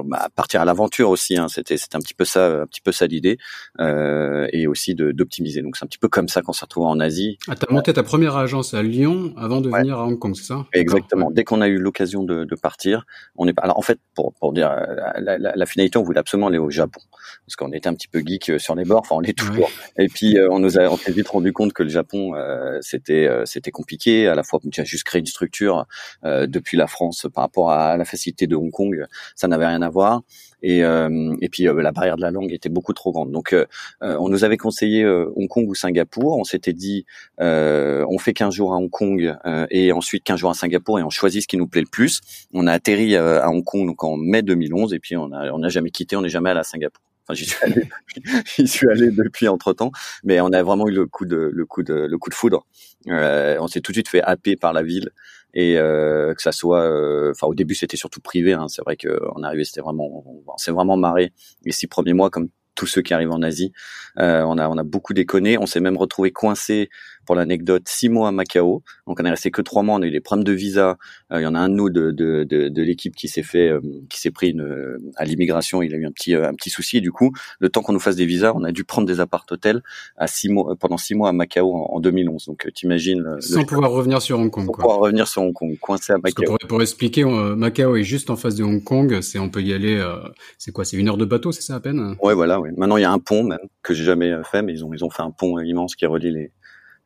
bah, 0.03 0.27
partir 0.35 0.61
à 0.61 0.65
l'aventure 0.65 1.09
aussi. 1.09 1.37
Hein. 1.37 1.47
C'était 1.47 1.77
un 1.93 1.99
petit 1.99 2.13
peu 2.13 2.25
ça, 2.25 2.61
un 2.61 2.67
petit 2.67 2.81
peu 2.81 2.91
ça 2.91 3.07
l'idée, 3.07 3.37
euh, 3.79 4.47
et 4.51 4.67
aussi 4.67 4.95
d'optimiser. 4.95 5.61
Donc 5.61 5.77
c'est 5.77 5.85
un 5.85 5.87
petit 5.87 5.97
peu 5.97 6.09
comme 6.09 6.27
ça 6.27 6.41
qu'on 6.41 6.53
s'est 6.53 6.65
retrouvé 6.65 6.87
en 6.87 6.99
Asie. 6.99 7.37
Ah, 7.47 7.55
t'as 7.55 7.73
monté 7.73 7.93
ta 7.93 8.03
première 8.03 8.35
agence 8.35 8.73
à 8.73 8.83
Lyon 8.83 9.33
avant 9.37 9.61
de 9.61 9.69
venir 9.69 9.97
à 9.97 10.05
Hong 10.05 10.19
Kong, 10.19 10.35
c'est 10.35 10.43
ça? 10.43 10.65
Exactement. 10.73 11.31
Dès 11.31 11.45
qu'on 11.45 11.61
a 11.61 11.67
eu 11.67 11.77
l'occasion 11.77 12.23
de, 12.23 12.43
de, 12.43 12.55
partir, 12.55 13.05
on 13.37 13.47
est. 13.47 13.57
Alors 13.59 13.77
en 13.77 13.81
fait, 13.81 13.99
pour 14.13 14.33
pour 14.33 14.51
dire 14.51 14.69
la, 15.19 15.37
la, 15.37 15.55
la 15.55 15.65
finalité, 15.65 15.97
on 15.97 16.03
voulait 16.03 16.19
absolument 16.19 16.47
aller 16.47 16.57
au 16.57 16.69
Japon 16.69 16.99
parce 17.45 17.55
qu'on 17.55 17.71
était 17.71 17.87
un 17.87 17.93
petit 17.93 18.09
peu 18.09 18.21
geek 18.25 18.59
sur 18.59 18.75
les 18.75 18.83
bords. 18.83 19.01
Enfin, 19.01 19.15
on 19.15 19.19
l'est 19.21 19.37
toujours. 19.37 19.71
Et 19.97 20.07
puis 20.07 20.37
on 20.49 20.59
nous 20.59 20.77
a 20.77 20.83
on 20.89 20.97
s'est 20.97 21.13
vite 21.13 21.29
rendu 21.29 21.53
compte 21.53 21.71
que 21.71 21.83
le 21.83 21.89
Japon 21.89 22.33
c'était 22.81 23.29
c'était 23.45 23.71
compliqué. 23.71 24.27
À 24.27 24.35
la 24.35 24.43
fois, 24.43 24.59
tu 24.69 24.81
as 24.81 24.83
juste 24.83 25.05
créé 25.05 25.19
une 25.19 25.25
structure 25.25 25.85
euh, 26.25 26.47
depuis 26.57 26.77
la 26.77 26.87
France 26.87 27.27
par 27.33 27.43
rapport 27.43 27.71
à 27.71 27.97
la 27.97 28.05
facilité 28.05 28.47
de 28.47 28.55
Hong 28.55 28.71
Kong, 28.71 29.05
ça 29.35 29.47
n'avait 29.47 29.67
rien 29.67 29.81
à 29.81 29.89
voir. 29.89 30.21
Et, 30.63 30.83
euh, 30.83 31.35
et 31.39 31.49
puis 31.49 31.67
euh, 31.67 31.81
la 31.81 31.91
barrière 31.91 32.15
de 32.15 32.21
la 32.21 32.31
langue 32.31 32.51
était 32.51 32.69
beaucoup 32.69 32.93
trop 32.93 33.11
grande. 33.11 33.31
Donc 33.31 33.55
on 34.01 34.29
nous 34.29 34.43
avait 34.43 34.57
conseillé 34.57 35.05
Hong 35.05 35.47
Kong 35.47 35.67
ou 35.67 35.75
Singapour. 35.75 36.37
On 36.37 36.43
s'était 36.43 36.73
dit 36.73 37.05
on 37.39 38.17
fait 38.19 38.33
15 38.33 38.53
jours 38.53 38.73
à 38.73 38.77
Hong 38.77 38.89
Kong 38.89 39.35
et 39.69 39.91
ensuite 39.91 40.23
15 40.23 40.39
jours 40.39 40.49
à 40.49 40.53
Singapour 40.53 40.99
et 40.99 41.03
on 41.03 41.09
choisit 41.09 41.43
ce 41.43 41.47
qui 41.47 41.57
nous 41.57 41.67
plaît 41.67 41.81
le 41.81 41.87
plus. 41.87 42.21
On 42.53 42.67
a 42.67 42.73
atterri 42.73 43.15
à 43.15 43.49
Hong 43.49 43.63
Kong 43.63 43.87
donc 43.87 44.03
en 44.03 44.17
mai 44.17 44.41
2011 44.41 44.93
et 44.93 44.99
puis 44.99 45.15
on 45.15 45.31
a 45.31 45.51
on 45.51 45.59
n'a 45.59 45.69
jamais 45.69 45.91
quitté, 45.91 46.15
on 46.15 46.21
n'est 46.21 46.29
jamais 46.29 46.49
allé 46.49 46.59
à 46.59 46.63
Singapour. 46.63 47.03
Enfin, 47.27 47.35
j'y 47.35 47.45
suis 47.45 47.57
allé, 47.61 47.89
j'y 48.57 48.67
suis 48.67 48.89
allé 48.89 49.11
depuis 49.11 49.49
entre 49.49 49.73
temps, 49.73 49.91
mais 50.23 50.39
on 50.39 50.47
a 50.47 50.63
vraiment 50.63 50.87
eu 50.87 50.93
le 50.93 51.05
coup 51.07 51.25
de 51.25 51.51
le 51.53 51.65
coup 51.65 51.83
de 51.83 51.93
le 51.93 52.17
coup 52.17 52.29
de 52.29 52.35
foudre. 52.35 52.65
Euh, 53.07 53.57
on 53.59 53.67
s'est 53.67 53.81
tout 53.81 53.91
de 53.91 53.97
suite 53.97 54.07
fait 54.07 54.21
happer 54.21 54.55
par 54.55 54.71
la 54.71 54.81
ville 54.81 55.09
et 55.57 55.79
euh, 55.79 56.35
que 56.35 56.41
ça 56.43 56.51
soit, 56.51 56.83
euh, 56.83 57.31
enfin 57.31 57.47
au 57.47 57.55
début 57.55 57.73
c'était 57.73 57.97
surtout 57.97 58.21
privé. 58.21 58.53
Hein, 58.53 58.67
c'est 58.67 58.83
vrai 58.83 58.95
qu'on 58.95 59.41
arrivé, 59.41 59.63
c'était 59.63 59.81
vraiment, 59.81 60.23
on 60.47 60.57
s'est 60.57 60.71
vraiment 60.71 60.97
marré 60.97 61.33
les 61.65 61.71
six 61.71 61.87
premiers 61.87 62.13
mois 62.13 62.29
comme 62.29 62.49
tous 62.75 62.85
ceux 62.85 63.01
qui 63.01 63.15
arrivent 63.15 63.31
en 63.31 63.41
Asie. 63.41 63.73
Euh, 64.19 64.43
on 64.43 64.59
a 64.59 64.69
on 64.69 64.77
a 64.77 64.83
beaucoup 64.83 65.15
déconné. 65.15 65.57
On 65.57 65.65
s'est 65.65 65.79
même 65.79 65.97
retrouvé 65.97 66.31
coincé 66.31 66.89
pour 67.27 67.35
l'anecdote, 67.35 67.83
six 67.85 68.09
mois 68.09 68.29
à 68.29 68.31
Macao. 68.31 68.81
Donc 69.05 69.19
on 69.19 69.25
est 69.25 69.29
resté 69.29 69.51
que 69.51 69.61
trois 69.61 69.83
mois. 69.83 69.95
On 69.95 70.01
a 70.01 70.07
eu 70.07 70.11
des 70.11 70.21
problèmes 70.21 70.45
de 70.45 70.53
visa. 70.53 70.97
Euh, 71.31 71.41
il 71.41 71.43
y 71.43 71.45
en 71.45 71.53
a 71.53 71.59
un 71.59 71.69
de 71.69 71.75
nous 71.75 71.89
de, 71.89 72.11
de, 72.11 72.45
de, 72.45 72.69
de 72.69 72.81
l'équipe 72.81 73.15
qui 73.15 73.27
s'est 73.27 73.43
fait, 73.43 73.67
euh, 73.67 73.81
qui 74.09 74.19
s'est 74.19 74.31
pris 74.31 74.51
une, 74.51 74.97
à 75.17 75.25
l'immigration. 75.25 75.83
Il 75.83 75.93
a 75.93 75.97
eu 75.97 76.05
un 76.05 76.11
petit, 76.11 76.33
euh, 76.33 76.47
un 76.47 76.53
petit 76.53 76.69
souci. 76.69 76.97
Et 76.97 77.01
du 77.01 77.11
coup, 77.11 77.33
le 77.59 77.69
temps 77.69 77.81
qu'on 77.81 77.91
nous 77.91 77.99
fasse 77.99 78.15
des 78.15 78.25
visas, 78.25 78.53
on 78.55 78.63
a 78.63 78.71
dû 78.71 78.85
prendre 78.85 79.07
des 79.07 79.19
appart 79.19 79.51
hôtels 79.51 79.83
à 80.15 80.27
six 80.27 80.49
mois, 80.49 80.75
pendant 80.79 80.97
six 80.97 81.13
mois 81.13 81.29
à 81.29 81.33
Macao 81.33 81.75
en, 81.75 81.99
2011. 81.99 82.45
Donc 82.45 82.67
t'imagines. 82.73 83.37
Sans 83.41 83.65
pouvoir 83.65 83.91
revenir 83.91 84.21
sur 84.21 84.39
Hong 84.39 84.49
Kong. 84.49 84.65
Sans 84.65 84.71
pouvoir 84.71 84.99
revenir 84.99 85.27
sur 85.27 85.41
Hong 85.41 85.53
Kong, 85.53 85.77
coincé 85.79 86.13
à 86.13 86.17
Macao. 86.17 86.45
Pour, 86.45 86.57
pour, 86.57 86.81
expliquer, 86.81 87.25
Macao 87.25 87.97
est 87.97 88.03
juste 88.03 88.29
en 88.29 88.37
face 88.37 88.55
de 88.55 88.63
Hong 88.63 88.83
Kong. 88.83 89.19
C'est 89.21 89.37
on 89.37 89.49
peut 89.49 89.61
y 89.61 89.73
aller. 89.73 90.01
c'est 90.57 90.71
quoi 90.71 90.85
C'est 90.85 90.95
une 90.95 91.09
heure 91.09 91.17
de 91.17 91.25
bateau, 91.25 91.51
c'est 91.51 91.61
ça 91.61 91.75
à 91.75 91.79
peine? 91.81 92.15
Ouais, 92.21 92.33
voilà. 92.33 92.61
Ouais. 92.61 92.71
Maintenant 92.77 92.95
il 92.95 93.01
y 93.01 93.05
a 93.05 93.11
un 93.11 93.19
pont 93.19 93.43
même 93.43 93.59
que 93.83 93.93
j'ai 93.93 94.05
jamais 94.05 94.33
fait, 94.49 94.61
mais 94.61 94.71
ils 94.71 94.85
ont 94.85 94.93
ils 94.93 95.03
ont 95.03 95.09
fait 95.09 95.23
un 95.23 95.31
pont 95.31 95.59
immense 95.59 95.95
qui 95.95 96.05
relie 96.05 96.31
les 96.31 96.51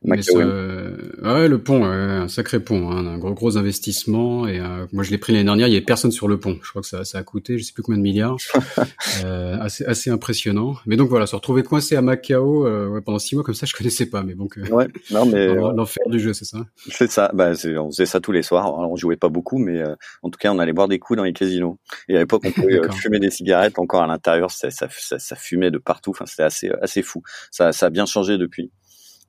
ouais, 0.04 1.48
le 1.48 1.58
pont, 1.58 1.86
un 1.86 2.28
sacré 2.28 2.60
pont, 2.60 2.90
hein, 2.90 3.06
un 3.06 3.18
gros 3.18 3.34
gros 3.34 3.58
investissement. 3.58 4.48
Et 4.48 4.60
euh, 4.60 4.88
moi, 4.92 5.04
je 5.04 5.12
l'ai 5.12 5.18
pris 5.18 5.34
l'année 5.34 5.46
dernière. 5.46 5.68
Il 5.68 5.74
y 5.74 5.76
avait 5.76 5.86
personne 5.86 6.12
sur 6.12 6.28
le 6.28 6.40
pont. 6.40 6.58
Je 6.64 6.70
crois 6.70 6.82
que 6.82 6.88
ça, 6.88 7.06
ça 7.06 7.20
a 7.20 7.24
coûté, 7.24 7.58
je 7.58 7.64
sais 7.64 7.74
plus 7.74 7.84
combien 7.84 8.00
de 8.00 8.04
milliards. 8.04 8.38
euh, 9.26 9.58
assez, 9.60 9.86
assez 9.86 10.10
impressionnant. 10.10 10.76
Mais 10.86 10.98
donc 10.98 11.10
voilà, 11.10 11.28
se 11.28 11.36
retrouver 11.36 11.64
coincé 11.64 11.96
à 11.96 12.02
Macao 12.02 12.66
euh, 12.66 12.88
ouais, 12.88 13.02
pendant 13.02 13.20
six 13.20 13.36
mois 13.36 13.44
comme 13.44 13.54
ça, 13.54 13.66
je 13.66 13.74
connaissais 13.74 14.08
pas. 14.08 14.24
Mais 14.24 14.34
donc, 14.34 14.58
ouais, 14.72 14.88
non 15.12 15.26
mais 15.26 15.54
l'enfer 15.54 16.04
du 16.08 16.20
jeu, 16.20 16.34
c'est 16.34 16.46
ça? 16.46 16.60
C'est 16.90 17.12
ça. 17.12 17.30
Bah, 17.34 17.52
on 17.78 17.92
faisait 17.92 18.06
ça 18.06 18.20
tous 18.20 18.32
les 18.32 18.44
soirs. 18.44 18.66
Alors, 18.66 18.92
on 18.92 18.96
jouait 18.96 19.18
pas 19.18 19.30
beaucoup, 19.30 19.60
mais 19.60 19.84
en 20.24 20.30
tout 20.30 20.38
cas, 20.40 20.52
on 20.52 20.60
allait 20.60 20.74
boire 20.74 20.88
des 20.88 21.00
coups 21.00 21.18
dans 21.18 21.24
les 21.24 21.34
casinos. 21.34 21.78
Et 22.10 22.16
à 22.16 22.20
l'époque, 22.20 22.44
on 22.46 22.52
pouvait 22.52 22.82
fumer 22.92 23.20
des 23.20 23.30
cigarettes 23.30 23.78
encore 23.78 24.02
à 24.02 24.08
l'intérieur. 24.08 24.50
Ça, 24.52 24.72
ça, 24.72 24.88
ça, 24.90 25.20
ça, 25.20 25.36
fumait 25.36 25.72
de 25.72 25.78
partout. 25.78 26.12
Enfin, 26.12 26.26
c'était 26.26 26.44
assez, 26.44 26.72
assez 26.82 27.02
fou. 27.02 27.22
Ça, 27.52 27.72
ça 27.72 27.88
a 27.88 27.90
bien 27.90 28.06
changé 28.06 28.38
depuis. 28.38 28.72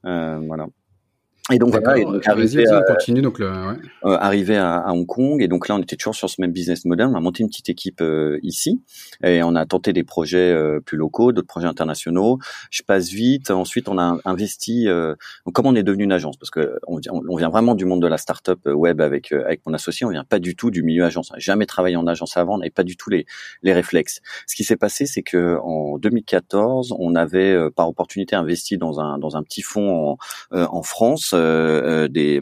Euh, 0.05 0.39
voilà. 0.47 0.67
Et 1.51 1.59
donc 1.59 1.71
voilà, 1.71 1.99
et 1.99 2.05
donc 2.05 2.25
arrivé, 2.29 2.69
à, 2.69 2.83
continue, 2.83 3.21
donc 3.21 3.41
le, 3.41 3.49
ouais. 3.49 3.75
euh, 4.05 4.17
arrivé 4.21 4.57
à, 4.57 4.77
à, 4.77 4.93
Hong 4.93 5.07
Kong 5.07 5.43
et 5.43 5.49
donc 5.49 5.67
là 5.67 5.75
on 5.75 5.81
était 5.81 5.97
toujours 5.97 6.15
sur 6.15 6.31
ce 6.31 6.41
même 6.41 6.53
business 6.53 6.85
model. 6.85 7.09
On 7.09 7.17
a 7.17 7.21
monté 7.21 7.43
une 7.43 7.49
petite 7.49 7.69
équipe 7.69 8.01
euh, 8.01 8.39
ici 8.45 8.81
et 9.25 9.43
on 9.43 9.57
a 9.57 9.67
tenté 9.67 9.93
des 9.93 10.05
projets 10.05 10.53
euh, 10.53 10.79
plus 10.79 10.97
locaux, 10.97 11.33
d'autres 11.33 11.49
projets 11.49 11.67
internationaux. 11.67 12.39
Je 12.71 12.85
passe 12.85 13.09
vite. 13.09 13.51
Ensuite 13.51 13.89
on 13.89 13.99
a 13.99 14.19
investi. 14.25 14.87
Euh, 14.87 15.17
donc 15.45 15.57
comme 15.57 15.67
on 15.67 15.75
est 15.75 15.83
devenu 15.83 16.05
une 16.05 16.13
agence 16.13 16.37
parce 16.37 16.51
que 16.51 16.79
on, 16.87 17.01
on 17.11 17.37
vient 17.37 17.51
vraiment 17.51 17.75
du 17.75 17.87
monde 17.87 18.03
de 18.03 18.07
la 18.07 18.19
startup 18.19 18.61
web 18.67 19.01
avec 19.01 19.33
avec 19.33 19.67
mon 19.67 19.75
associé. 19.75 20.07
On 20.07 20.11
vient 20.11 20.23
pas 20.23 20.39
du 20.39 20.55
tout 20.55 20.71
du 20.71 20.85
milieu 20.85 21.05
agence. 21.05 21.33
On 21.33 21.35
n'a 21.35 21.41
jamais 21.41 21.67
travaillé 21.67 21.97
en 21.97 22.07
agence 22.07 22.37
avant. 22.37 22.55
On 22.55 22.59
n'avait 22.59 22.71
pas 22.71 22.85
du 22.85 22.97
tout 22.97 23.11
les 23.11 23.27
les 23.65 23.73
réflexes. 23.73 24.21
Ce 24.47 24.55
qui 24.55 24.63
s'est 24.63 24.77
passé 24.77 25.07
c'est 25.07 25.25
que 25.25 25.59
en 25.65 25.99
2014 25.99 26.95
on 27.01 27.17
avait 27.17 27.69
par 27.75 27.89
opportunité 27.89 28.37
investi 28.37 28.79
dans 28.79 29.01
un 29.01 29.19
dans 29.19 29.37
un 29.37 29.43
petit 29.43 29.63
fonds 29.63 30.13
en, 30.13 30.19
en 30.53 30.83
France 30.85 31.32
confiance 31.33 32.11
des, 32.11 32.41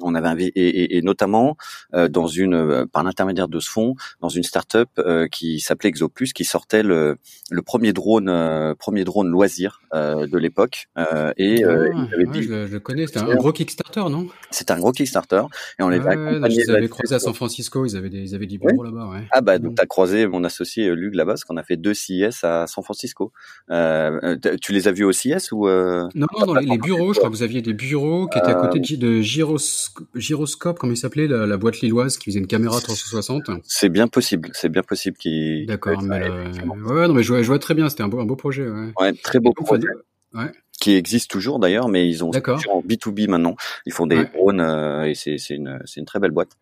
on 0.00 0.14
avait 0.14 0.44
et, 0.44 0.68
et, 0.68 0.96
et 0.96 1.02
notamment 1.02 1.56
dans 1.92 2.26
une 2.26 2.86
par 2.86 3.04
l'intermédiaire 3.04 3.48
de 3.48 3.60
ce 3.60 3.70
fonds 3.70 3.94
dans 4.20 4.28
une 4.28 4.42
start-up 4.42 4.88
qui 5.30 5.60
s'appelait 5.60 5.88
Exoplus 5.88 6.32
qui 6.34 6.44
sortait 6.44 6.82
le, 6.82 7.16
le 7.50 7.62
premier 7.62 7.92
drone 7.92 8.74
premier 8.78 9.04
drone 9.04 9.28
loisir 9.28 9.80
de 9.92 10.38
l'époque 10.38 10.88
et 11.36 11.64
ah, 11.64 12.08
je, 12.34 12.66
je, 12.66 12.78
connais 12.78 13.06
c'était 13.06 13.20
un, 13.20 13.34
gros 13.34 13.52
Kickstarter 13.52 14.04
non? 14.10 14.28
C'était 14.50 14.72
un 14.72 14.78
gros 14.78 14.92
Kickstarter 14.92 15.42
et 15.78 15.82
on 15.82 15.88
les 15.88 15.98
avait 15.98 16.10
accompagnés. 16.10 16.62
Ils 16.66 16.70
avaient 16.70 16.88
croisé 16.88 17.14
à 17.14 17.18
San 17.18 17.34
Francisco, 17.34 17.84
ils 17.86 17.96
avaient 17.96 18.10
des, 18.10 18.20
ils 18.20 18.34
avaient 18.34 18.46
des 18.46 18.58
bureaux 18.58 18.82
là-bas. 18.82 19.08
Ouais. 19.10 19.22
Ah 19.32 19.40
bah 19.40 19.58
donc 19.58 19.72
mm. 19.72 19.74
t'as 19.76 19.86
croisé 19.86 20.26
mon 20.26 20.44
associé 20.44 20.88
euh, 20.88 20.94
Luc 20.94 21.14
là-bas, 21.14 21.32
parce 21.32 21.44
qu'on 21.44 21.56
a 21.56 21.62
fait 21.62 21.76
deux 21.76 21.94
CIS 21.94 22.44
à 22.44 22.66
San 22.66 22.84
Francisco. 22.84 23.32
Euh, 23.70 24.36
tu 24.60 24.72
les 24.72 24.88
as 24.88 24.92
vus 24.92 25.04
au 25.04 25.12
CIS 25.12 25.52
ou 25.52 25.68
euh... 25.68 26.08
Non, 26.14 26.26
non, 26.38 26.46
dans 26.46 26.54
les, 26.54 26.78
bureaux. 26.78 27.12
Je 27.12 27.18
crois 27.18 27.30
que 27.30 27.34
vous 27.34 27.42
aviez 27.42 27.62
des 27.62 27.72
bureaux 27.72 28.26
qui 28.30 28.38
étaient 28.38 28.48
à 28.48 28.54
côté 28.54 28.78
de, 28.80 28.96
de 28.96 29.20
Gyroscope, 29.20 30.08
Gyroscope, 30.14 30.78
comment 30.78 30.92
il 30.92 30.96
s'appelait, 30.96 31.26
la, 31.26 31.46
la, 31.46 31.56
boîte 31.56 31.80
lilloise 31.80 32.16
qui 32.16 32.26
faisait 32.26 32.40
une 32.40 32.46
caméra 32.46 32.80
360. 32.80 33.50
C'est 33.64 33.88
bien 33.88 34.08
possible, 34.08 34.50
c'est 34.52 34.68
bien 34.68 34.82
possible 34.82 35.16
qu'il. 35.16 35.66
D'accord, 35.66 36.02
mais 36.02 36.28
ouais, 36.28 37.08
non, 37.08 37.14
mais 37.14 37.22
je 37.22 37.32
vois, 37.32 37.42
je 37.42 37.46
vois 37.46 37.58
très 37.58 37.74
bien. 37.74 37.88
C'était 37.88 38.02
un 38.02 38.08
beau, 38.08 38.20
un 38.20 38.26
beau 38.26 38.36
projet. 38.36 38.68
Ouais, 38.68 38.92
ouais 39.00 39.12
très 39.12 39.40
beau 39.40 39.52
projet. 39.52 39.88
Ouais 40.34 40.52
qui 40.80 40.94
existe 40.94 41.30
toujours 41.30 41.58
d'ailleurs, 41.58 41.88
mais 41.88 42.08
ils 42.08 42.24
ont 42.24 42.30
en 42.30 42.82
B2B 42.82 43.28
maintenant. 43.28 43.54
Ils 43.86 43.92
font 43.92 44.06
des 44.06 44.24
drones 44.24 44.60
euh, 44.60 45.04
et 45.04 45.14
c'est 45.14 45.36
une 45.50 45.78
une 45.96 46.04
très 46.06 46.18
belle 46.18 46.30
boîte. 46.30 46.52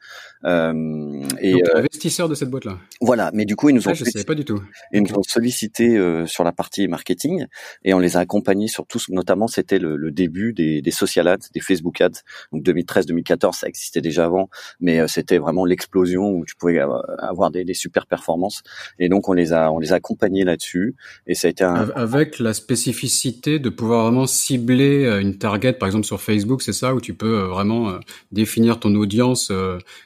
Euh, 0.45 1.23
et 1.41 1.53
Donc, 1.53 1.63
euh, 1.69 1.79
investisseur 1.79 2.29
de 2.29 2.35
cette 2.35 2.51
boîte 2.51 2.65
là. 2.65 2.79
Voilà, 3.01 3.31
mais 3.33 3.45
du 3.45 3.57
coup 3.57 3.71
ils 3.71 3.75
nous 3.75 3.89
ont 3.89 3.95
je 3.95 4.05
savais 4.05 4.25
pas 4.25 4.35
du 4.35 4.45
tout. 4.45 4.61
Ils 4.93 5.03
nous 5.03 5.15
ont 5.15 5.23
sollicité 5.23 5.97
euh, 5.97 6.27
sur 6.27 6.45
la 6.45 6.53
partie 6.53 6.87
marketing 6.89 7.47
et 7.85 7.95
on 7.95 7.99
les 7.99 8.17
a 8.17 8.21
accompagnés 8.21 8.69
sur 8.69 8.87
tout, 8.87 9.01
notamment 9.09 9.47
c'était 9.47 9.79
le, 9.79 9.97
le, 9.97 10.11
début 10.11 10.53
des, 10.53 10.83
des 10.83 10.91
social 10.91 11.29
ads, 11.29 11.39
des 11.55 11.61
Facebook 11.61 12.01
ads. 12.01 12.23
Donc 12.53 12.63
2013-2014 12.65 13.53
ça 13.53 13.69
existait 13.69 14.01
déjà 14.01 14.25
avant, 14.25 14.49
mais 14.81 15.01
euh, 15.01 15.07
c'était 15.07 15.39
vraiment 15.39 15.65
l'explosion 15.65 16.31
où 16.31 16.45
tu 16.45 16.57
pouvais 16.57 16.81
avoir 17.19 17.51
des, 17.51 17.65
des, 17.65 17.75
super 17.75 18.07
performances. 18.07 18.63
Et 18.99 19.09
donc 19.09 19.29
on 19.29 19.33
les 19.33 19.53
a 19.53 19.71
on 19.71 19.79
les 19.79 19.93
a 19.93 19.97
accompagnés 19.97 20.45
là-dessus 20.45 20.97
et 21.27 21.35
ça 21.35 21.49
a 21.49 21.51
été 21.51 21.65
un... 21.65 21.91
avec 21.95 22.39
la 22.39 22.55
spécificité 22.55 23.59
de 23.59 23.69
pouvoir 23.69 24.08
vraiment 24.09 24.27
cibler 24.27 25.05
euh, 25.05 25.21
une 25.21 25.37
target, 25.37 25.75
par 25.75 25.87
exemple 25.87 26.07
sur 26.07 26.21
Facebook, 26.21 26.63
c'est 26.63 26.73
ça, 26.73 26.95
où 26.95 27.01
tu 27.01 27.15
peux 27.15 27.41
euh, 27.41 27.47
vraiment 27.47 27.91
euh, 27.91 27.99
définir 28.33 28.81
ton 28.81 28.95
audience, 28.95 29.53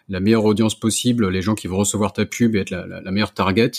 la 0.09 0.21
meilleure 0.21 0.45
audience 0.45 0.79
possible, 0.79 1.29
les 1.29 1.43
gens 1.43 1.55
qui 1.55 1.69
vont 1.69 1.79
recevoir 1.79 2.13
ta 2.13 2.27
pub 2.27 2.57
et 2.57 2.61
être 2.61 2.71
la, 2.71 2.87
la 2.87 3.11
meilleure 3.11 3.33
target. 3.33 3.71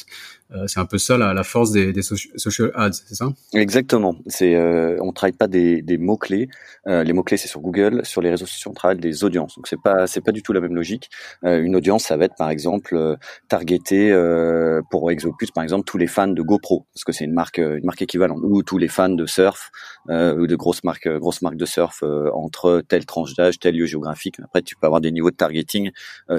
Euh, 0.53 0.67
c'est 0.67 0.79
un 0.79 0.86
peu 0.86 0.98
ça 0.98 1.17
la, 1.17 1.33
la 1.33 1.43
force 1.43 1.72
des, 1.72 1.93
des, 1.93 2.01
social 2.01 2.72
ads, 2.75 2.91
c'est 2.93 3.15
ça? 3.15 3.29
Exactement. 3.53 4.15
C'est 4.27 4.55
euh, 4.55 4.98
on 5.01 5.12
travaille 5.12 5.33
pas 5.33 5.48
des, 5.48 5.81
des 5.81 5.98
mots 5.98 6.17
clés. 6.17 6.50
Euh, 6.88 7.03
les 7.03 7.13
mots 7.13 7.24
clés 7.24 7.38
c'est 7.38 7.48
sur 7.48 7.62
Google, 7.62 8.05
sur 8.05 8.22
les 8.22 8.29
réseaux 8.29 8.45
sociaux 8.45 8.72
on 8.72 8.74
travaille 8.74 9.00
des 9.00 9.24
audiences. 9.24 9.55
Donc 9.55 9.67
c'est 9.67 9.81
pas 9.81 10.07
c'est 10.07 10.22
pas 10.22 10.31
du 10.31 10.43
tout 10.43 10.53
la 10.53 10.62
même 10.62 10.75
logique. 10.75 11.10
Euh, 11.43 11.62
une 11.62 11.75
audience 11.75 12.03
ça 12.05 12.17
va 12.17 12.25
être 12.25 12.36
par 12.38 12.50
exemple 12.50 13.17
targeté 13.48 14.12
euh, 14.12 14.81
pour 14.91 15.10
Exopus 15.12 15.51
par 15.51 15.63
exemple 15.63 15.86
tous 15.86 15.98
les 15.98 16.07
fans 16.07 16.27
de 16.27 16.41
GoPro 16.41 16.86
parce 16.93 17.03
que 17.03 17.12
c'est 17.12 17.25
une 17.25 17.33
marque 17.33 17.57
une 17.57 17.86
marque 17.86 18.01
équivalente 18.01 18.39
ou 18.43 18.63
tous 18.63 18.77
les 18.77 18.88
fans 18.88 19.10
de 19.10 19.25
surf 19.25 19.72
ou 20.10 20.48
de 20.48 20.55
grosses 20.55 20.83
marques 20.83 21.07
grosses 21.07 21.41
marques 21.41 21.57
de 21.57 21.65
surf 21.65 22.03
entre 22.33 22.83
telle 22.88 23.05
tranche 23.05 23.33
d'âge, 23.36 23.60
tel 23.60 23.75
lieu 23.75 23.86
géographique. 23.86 24.39
Après 24.43 24.62
tu 24.62 24.75
peux 24.75 24.86
avoir 24.86 25.01
des 25.01 25.12
niveaux 25.12 25.31
de 25.31 25.36
targeting 25.36 25.91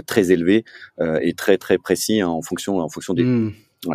très 0.07 0.31
élevés 0.31 0.65
et 1.01 1.35
très 1.35 1.57
très 1.57 1.79
précis 1.79 2.21
hein, 2.21 2.29
en 2.29 2.43
fonction 2.43 2.79
en 2.79 2.89
fonction 2.89 3.15
des 3.15 3.25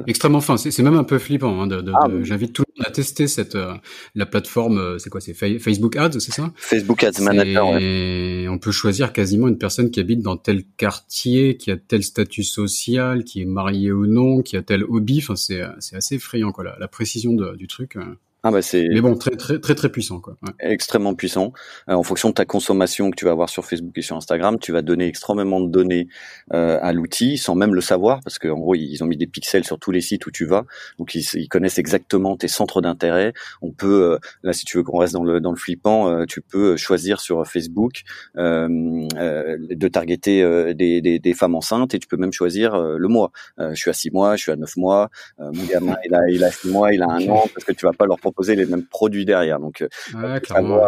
Extrêmement 0.07 0.41
fin. 0.41 0.57
C'est 0.57 0.81
même 0.83 0.95
un 0.95 1.03
peu 1.03 1.17
flippant. 1.17 1.61
Hein, 1.61 1.67
de, 1.67 1.81
de, 1.81 1.91
ah, 1.95 2.07
J'invite 2.23 2.53
tout 2.53 2.63
le 2.67 2.73
monde 2.79 2.87
à 2.87 2.91
tester 2.91 3.27
cette 3.27 3.55
euh, 3.55 3.73
la 4.15 4.25
plateforme. 4.25 4.77
Euh, 4.77 4.97
c'est 4.97 5.09
quoi 5.09 5.21
C'est 5.21 5.33
Facebook 5.33 5.95
Ads, 5.95 6.19
c'est 6.19 6.31
ça? 6.31 6.51
Facebook 6.55 7.03
Ads 7.03 7.21
Manager. 7.21 7.77
Et 7.79 8.47
on 8.49 8.57
peut 8.57 8.71
choisir 8.71 9.13
quasiment 9.13 9.47
une 9.47 9.57
personne 9.57 9.91
qui 9.91 9.99
habite 9.99 10.21
dans 10.21 10.37
tel 10.37 10.63
quartier, 10.77 11.57
qui 11.57 11.71
a 11.71 11.77
tel 11.77 12.03
statut 12.03 12.43
social, 12.43 13.23
qui 13.23 13.41
est 13.41 13.45
marié 13.45 13.91
ou 13.91 14.07
non, 14.07 14.41
qui 14.41 14.57
a 14.57 14.61
tel 14.61 14.83
hobby. 14.83 15.19
Enfin, 15.19 15.35
c'est 15.35 15.61
assez 15.95 16.15
effrayant 16.15 16.51
quoi. 16.51 16.63
La, 16.63 16.77
la 16.79 16.87
précision 16.87 17.33
de, 17.33 17.55
du 17.55 17.67
truc. 17.67 17.97
Euh. 18.39 18.49
Ah 18.49 18.51
bah 18.51 18.61
c'est. 18.61 18.87
Mais 18.89 19.01
bon, 19.01 19.15
très 19.15 19.35
très 19.35 19.59
très 19.59 19.75
très 19.75 19.89
puissant 19.89 20.21
quoi. 20.21 20.37
Extrêmement 20.59 21.13
puissant. 21.13 21.51
Euh, 21.89 21.93
en 21.93 22.03
fonction 22.03 22.29
de 22.29 22.33
ta 22.33 22.45
consommation 22.45 23.11
que 23.11 23.15
tu 23.15 23.25
vas 23.25 23.31
avoir 23.31 23.49
sur 23.49 23.65
Facebook 23.65 23.97
et 23.97 24.01
sur 24.01 24.15
Instagram, 24.15 24.57
tu 24.59 24.71
vas 24.71 24.81
donner 24.81 25.07
extrêmement 25.07 25.59
de 25.59 25.69
données 25.69 26.07
euh, 26.53 26.79
à 26.81 26.93
l'outil 26.93 27.37
sans 27.37 27.55
même 27.55 27.75
le 27.75 27.81
savoir 27.81 28.21
parce 28.23 28.39
qu'en 28.39 28.57
gros 28.57 28.75
ils 28.75 29.03
ont 29.03 29.07
mis 29.07 29.17
des 29.17 29.27
pixels 29.27 29.65
sur 29.65 29.77
tous 29.77 29.91
les 29.91 29.99
sites 29.99 30.25
où 30.25 30.31
tu 30.31 30.45
vas, 30.45 30.63
donc 30.97 31.15
ils, 31.15 31.25
ils 31.33 31.49
connaissent 31.49 31.79
exactement 31.79 32.37
tes 32.37 32.47
centres 32.47 32.81
d'intérêt. 32.81 33.33
On 33.61 33.71
peut 33.71 34.13
euh, 34.13 34.17
là 34.43 34.53
si 34.53 34.63
tu 34.63 34.77
veux 34.77 34.83
qu'on 34.83 34.99
reste 34.99 35.13
dans 35.13 35.23
le 35.23 35.41
dans 35.41 35.51
le 35.51 35.57
flippant, 35.57 36.09
euh, 36.09 36.25
tu 36.25 36.41
peux 36.41 36.77
choisir 36.77 37.19
sur 37.19 37.45
Facebook 37.45 38.03
de 38.35 39.87
targeter 39.87 40.73
des, 40.75 41.01
des, 41.01 41.19
des, 41.19 41.33
femmes 41.33 41.55
enceintes 41.55 41.93
et 41.93 41.99
tu 41.99 42.07
peux 42.07 42.17
même 42.17 42.31
choisir 42.31 42.77
le 42.77 43.07
mois. 43.07 43.31
je 43.57 43.75
suis 43.75 43.89
à 43.89 43.93
six 43.93 44.11
mois, 44.11 44.35
je 44.35 44.43
suis 44.43 44.51
à 44.51 44.55
neuf 44.55 44.77
mois, 44.77 45.09
mon 45.39 45.65
gamin 45.65 45.97
il 46.05 46.13
a 46.15 46.29
il 46.29 46.43
a 46.43 46.51
six 46.51 46.69
mois, 46.69 46.93
il 46.93 47.01
a 47.01 47.09
un 47.09 47.27
an 47.27 47.43
parce 47.53 47.65
que 47.65 47.73
tu 47.73 47.85
vas 47.85 47.93
pas 47.93 48.05
leur 48.05 48.19
proposer 48.29 48.55
les 48.55 48.65
mêmes 48.65 48.85
produits 48.85 49.25
derrière. 49.25 49.59
Donc, 49.59 49.81
euh, 49.81 50.39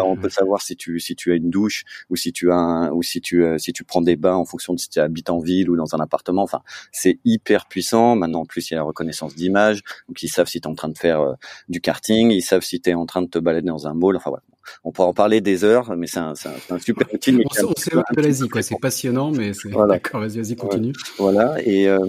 on, 0.06 0.16
peut 0.16 0.30
savoir, 0.30 0.62
si 0.62 0.76
tu 0.76 1.00
si 1.00 1.16
tu 1.16 1.32
as 1.32 1.36
une 1.36 1.50
douche 1.50 1.84
ou 2.10 2.16
si 2.16 2.32
tu 2.32 2.52
as 2.52 2.56
un, 2.56 2.92
ou 2.92 3.02
si 3.04 3.22
tu 3.22 3.44
euh, 3.44 3.58
si 3.58 3.74
tu 3.74 3.84
prends 3.84 4.02
des 4.02 4.16
bains 4.16 4.36
en 4.36 4.46
fonction 4.46 4.74
de 4.74 4.80
si 4.80 4.90
tu 4.90 5.00
habites 5.00 5.30
en 5.30 5.40
ville 5.40 5.70
ou 5.70 5.76
dans 5.76 5.96
un 5.96 6.00
appartement. 6.00 6.44
Enfin, 6.44 6.62
c'est 6.92 7.20
hyper 7.26 7.68
puissant. 7.68 8.16
Maintenant, 8.16 8.42
en 8.42 8.46
plus, 8.46 8.70
il 8.70 8.74
y 8.74 8.78
a 8.78 8.80
la 8.80 8.84
reconnaissance 8.84 9.36
d'image, 9.36 9.82
donc 10.08 10.22
ils 10.22 10.30
savent 10.30 10.48
si 10.48 10.62
tu 10.62 10.68
es 10.68 10.72
en 10.72 10.76
train 10.76 10.90
de 10.90 10.98
faire 10.98 11.22
euh, 11.22 11.34
du 11.70 11.82
karting, 11.82 12.32
ils 12.32 12.42
savent 12.42 12.62
si 12.62 12.80
tu 12.80 12.90
es 12.90 12.94
en 12.94 13.06
train 13.06 13.22
de 13.22 13.28
te 13.28 13.40
balader 13.40 13.68
dans 13.68 13.88
un 13.88 13.94
mall. 13.94 14.16
Enfin 14.16 14.30
voilà, 14.30 14.44
on 14.84 14.92
pourra 14.92 15.08
en 15.08 15.14
parler 15.14 15.42
des 15.42 15.64
heures, 15.64 15.96
mais 15.96 16.08
c'est 16.08 16.20
un, 16.20 16.34
un, 16.70 16.80
super 16.80 17.08
outil. 17.14 17.38
on 17.44 17.74
sait 17.76 17.92
vas-y, 18.16 18.50
quoi. 18.50 18.62
C'est 18.62 18.80
passionnant, 18.80 19.32
mais 19.32 19.54
c'est 19.54 19.70
voilà. 19.70 19.94
d'accord. 19.96 20.22
Vas-y, 20.22 20.38
vas-y, 20.38 20.56
continue. 20.56 20.94
Voilà. 21.18 21.56
Et 21.64 21.88
euh, 21.88 22.00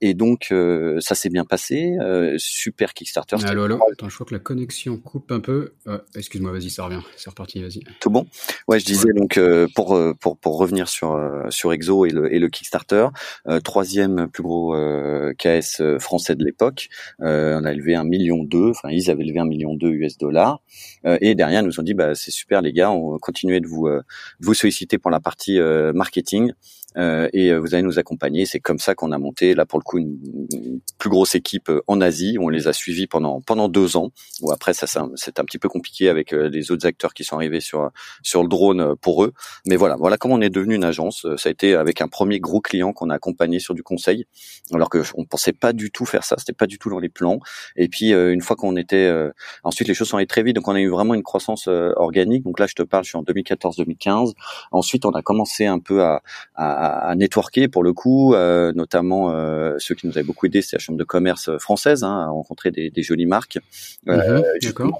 et 0.00 0.14
donc 0.14 0.48
euh, 0.52 0.98
ça 1.00 1.14
s'est 1.14 1.30
bien 1.30 1.44
passé. 1.44 1.96
Super 2.38 2.94
Kickstarter. 2.94 3.36
Allô, 3.44 3.64
allô. 3.64 3.78
Attends, 3.92 4.08
je 4.08 4.14
crois 4.14 4.26
que 4.26 4.34
la 4.34 4.40
connexion 4.40 4.65
coupe 5.02 5.32
un 5.32 5.40
peu. 5.40 5.72
Excuse-moi, 6.14 6.52
vas-y, 6.52 6.70
ça 6.70 6.84
revient. 6.84 7.00
C'est 7.16 7.30
reparti, 7.30 7.62
vas-y. 7.62 7.80
Tout 8.00 8.10
bon? 8.10 8.26
Ouais, 8.68 8.78
je 8.80 8.84
disais 8.84 9.12
donc 9.14 9.38
pour 9.74 9.98
pour 10.20 10.38
pour 10.38 10.58
revenir 10.58 10.88
sur 10.88 11.18
sur 11.50 11.72
Exo 11.72 12.06
et 12.06 12.10
le 12.10 12.32
et 12.32 12.38
le 12.38 12.48
Kickstarter, 12.48 13.08
troisième 13.64 14.28
plus 14.28 14.42
gros 14.42 14.74
KS 15.38 15.98
français 15.98 16.34
de 16.34 16.44
l'époque. 16.44 16.88
on 17.20 17.64
a 17.64 17.72
élevé 17.72 17.94
un 17.94 18.04
million 18.04 18.44
deux. 18.44 18.70
Enfin, 18.70 18.90
ils 18.90 19.10
avaient 19.10 19.24
élevé 19.24 19.40
un 19.40 19.46
million 19.46 19.74
deux 19.74 19.90
US 19.90 20.18
dollars. 20.18 20.60
et 21.04 21.34
derrière, 21.34 21.62
nous 21.62 21.80
ont 21.80 21.82
dit 21.82 21.94
bah 21.94 22.14
c'est 22.14 22.30
super 22.30 22.62
les 22.62 22.72
gars, 22.72 22.90
on 22.90 23.12
va 23.12 23.18
continuer 23.18 23.60
de 23.60 23.66
vous 23.66 23.86
euh, 23.86 24.02
vous 24.40 24.54
solliciter 24.54 24.98
pour 24.98 25.10
la 25.10 25.20
partie 25.20 25.58
euh, 25.58 25.92
marketing. 25.92 26.52
Euh, 26.96 27.28
et 27.32 27.50
euh, 27.50 27.58
vous 27.58 27.74
allez 27.74 27.82
nous 27.82 27.98
accompagner. 27.98 28.46
C'est 28.46 28.60
comme 28.60 28.78
ça 28.78 28.94
qu'on 28.94 29.12
a 29.12 29.18
monté 29.18 29.54
là 29.54 29.66
pour 29.66 29.78
le 29.78 29.84
coup 29.84 29.98
une, 29.98 30.18
plus 30.98 31.10
grosse 31.10 31.34
équipe 31.34 31.68
euh, 31.68 31.82
en 31.86 32.00
Asie. 32.00 32.36
On 32.40 32.48
les 32.48 32.68
a 32.68 32.72
suivis 32.72 33.06
pendant 33.06 33.40
pendant 33.40 33.68
deux 33.68 33.96
ans. 33.96 34.10
Ou 34.42 34.52
après 34.52 34.72
ça 34.72 34.86
c'est 34.86 35.38
un 35.38 35.44
petit 35.44 35.58
peu 35.58 35.68
compliqué 35.68 36.08
avec 36.08 36.32
les 36.32 36.70
autres 36.70 36.86
acteurs 36.86 37.14
qui 37.14 37.24
sont 37.24 37.36
arrivés 37.36 37.60
sur 37.60 37.90
sur 38.22 38.42
le 38.42 38.48
drone 38.48 38.96
pour 38.96 39.24
eux. 39.24 39.32
Mais 39.66 39.76
voilà, 39.76 39.96
voilà 39.96 40.16
comment 40.16 40.34
on 40.34 40.40
est 40.40 40.50
devenu 40.50 40.74
une 40.74 40.84
agence. 40.84 41.26
Ça 41.36 41.48
a 41.48 41.52
été 41.52 41.74
avec 41.74 42.00
un 42.00 42.08
premier 42.08 42.40
gros 42.40 42.60
client 42.60 42.92
qu'on 42.92 43.10
a 43.10 43.14
accompagné 43.14 43.58
sur 43.58 43.74
du 43.74 43.82
conseil, 43.82 44.26
alors 44.72 44.90
que 44.90 45.02
on 45.14 45.24
pensait 45.24 45.52
pas 45.52 45.72
du 45.72 45.90
tout 45.90 46.06
faire 46.06 46.24
ça. 46.24 46.36
C'était 46.38 46.52
pas 46.52 46.66
du 46.66 46.78
tout 46.78 46.90
dans 46.90 46.98
les 46.98 47.08
plans. 47.08 47.40
Et 47.76 47.88
puis 47.88 48.12
une 48.12 48.40
fois 48.40 48.56
qu'on 48.56 48.76
était, 48.76 49.12
ensuite 49.64 49.88
les 49.88 49.94
choses 49.94 50.08
sont 50.08 50.16
allées 50.16 50.26
très 50.26 50.42
vite. 50.42 50.56
Donc 50.56 50.68
on 50.68 50.74
a 50.74 50.80
eu 50.80 50.88
vraiment 50.88 51.14
une 51.14 51.22
croissance 51.22 51.68
organique. 51.68 52.44
Donc 52.44 52.58
là 52.58 52.66
je 52.66 52.74
te 52.74 52.82
parle, 52.82 53.04
je 53.04 53.10
suis 53.10 53.18
en 53.18 53.22
2014-2015. 53.22 54.32
Ensuite 54.72 55.04
on 55.04 55.10
a 55.10 55.22
commencé 55.22 55.66
un 55.66 55.78
peu 55.78 56.02
à, 56.02 56.22
à 56.54 56.85
à, 56.86 57.14
networker 57.14 57.68
pour 57.68 57.82
le 57.82 57.92
coup, 57.92 58.34
euh, 58.34 58.72
notamment 58.74 59.30
euh, 59.30 59.74
ceux 59.78 59.94
qui 59.94 60.06
nous 60.06 60.16
avaient 60.16 60.26
beaucoup 60.26 60.46
aidé, 60.46 60.62
c'est 60.62 60.76
la 60.76 60.80
chambre 60.80 60.98
de 60.98 61.04
commerce 61.04 61.50
française, 61.58 62.04
hein, 62.04 62.24
à 62.26 62.28
rencontrer 62.28 62.70
des, 62.70 62.90
des 62.90 63.02
jolies 63.02 63.26
marques 63.26 63.58
euh, 64.08 64.42
mhm, 64.62 64.90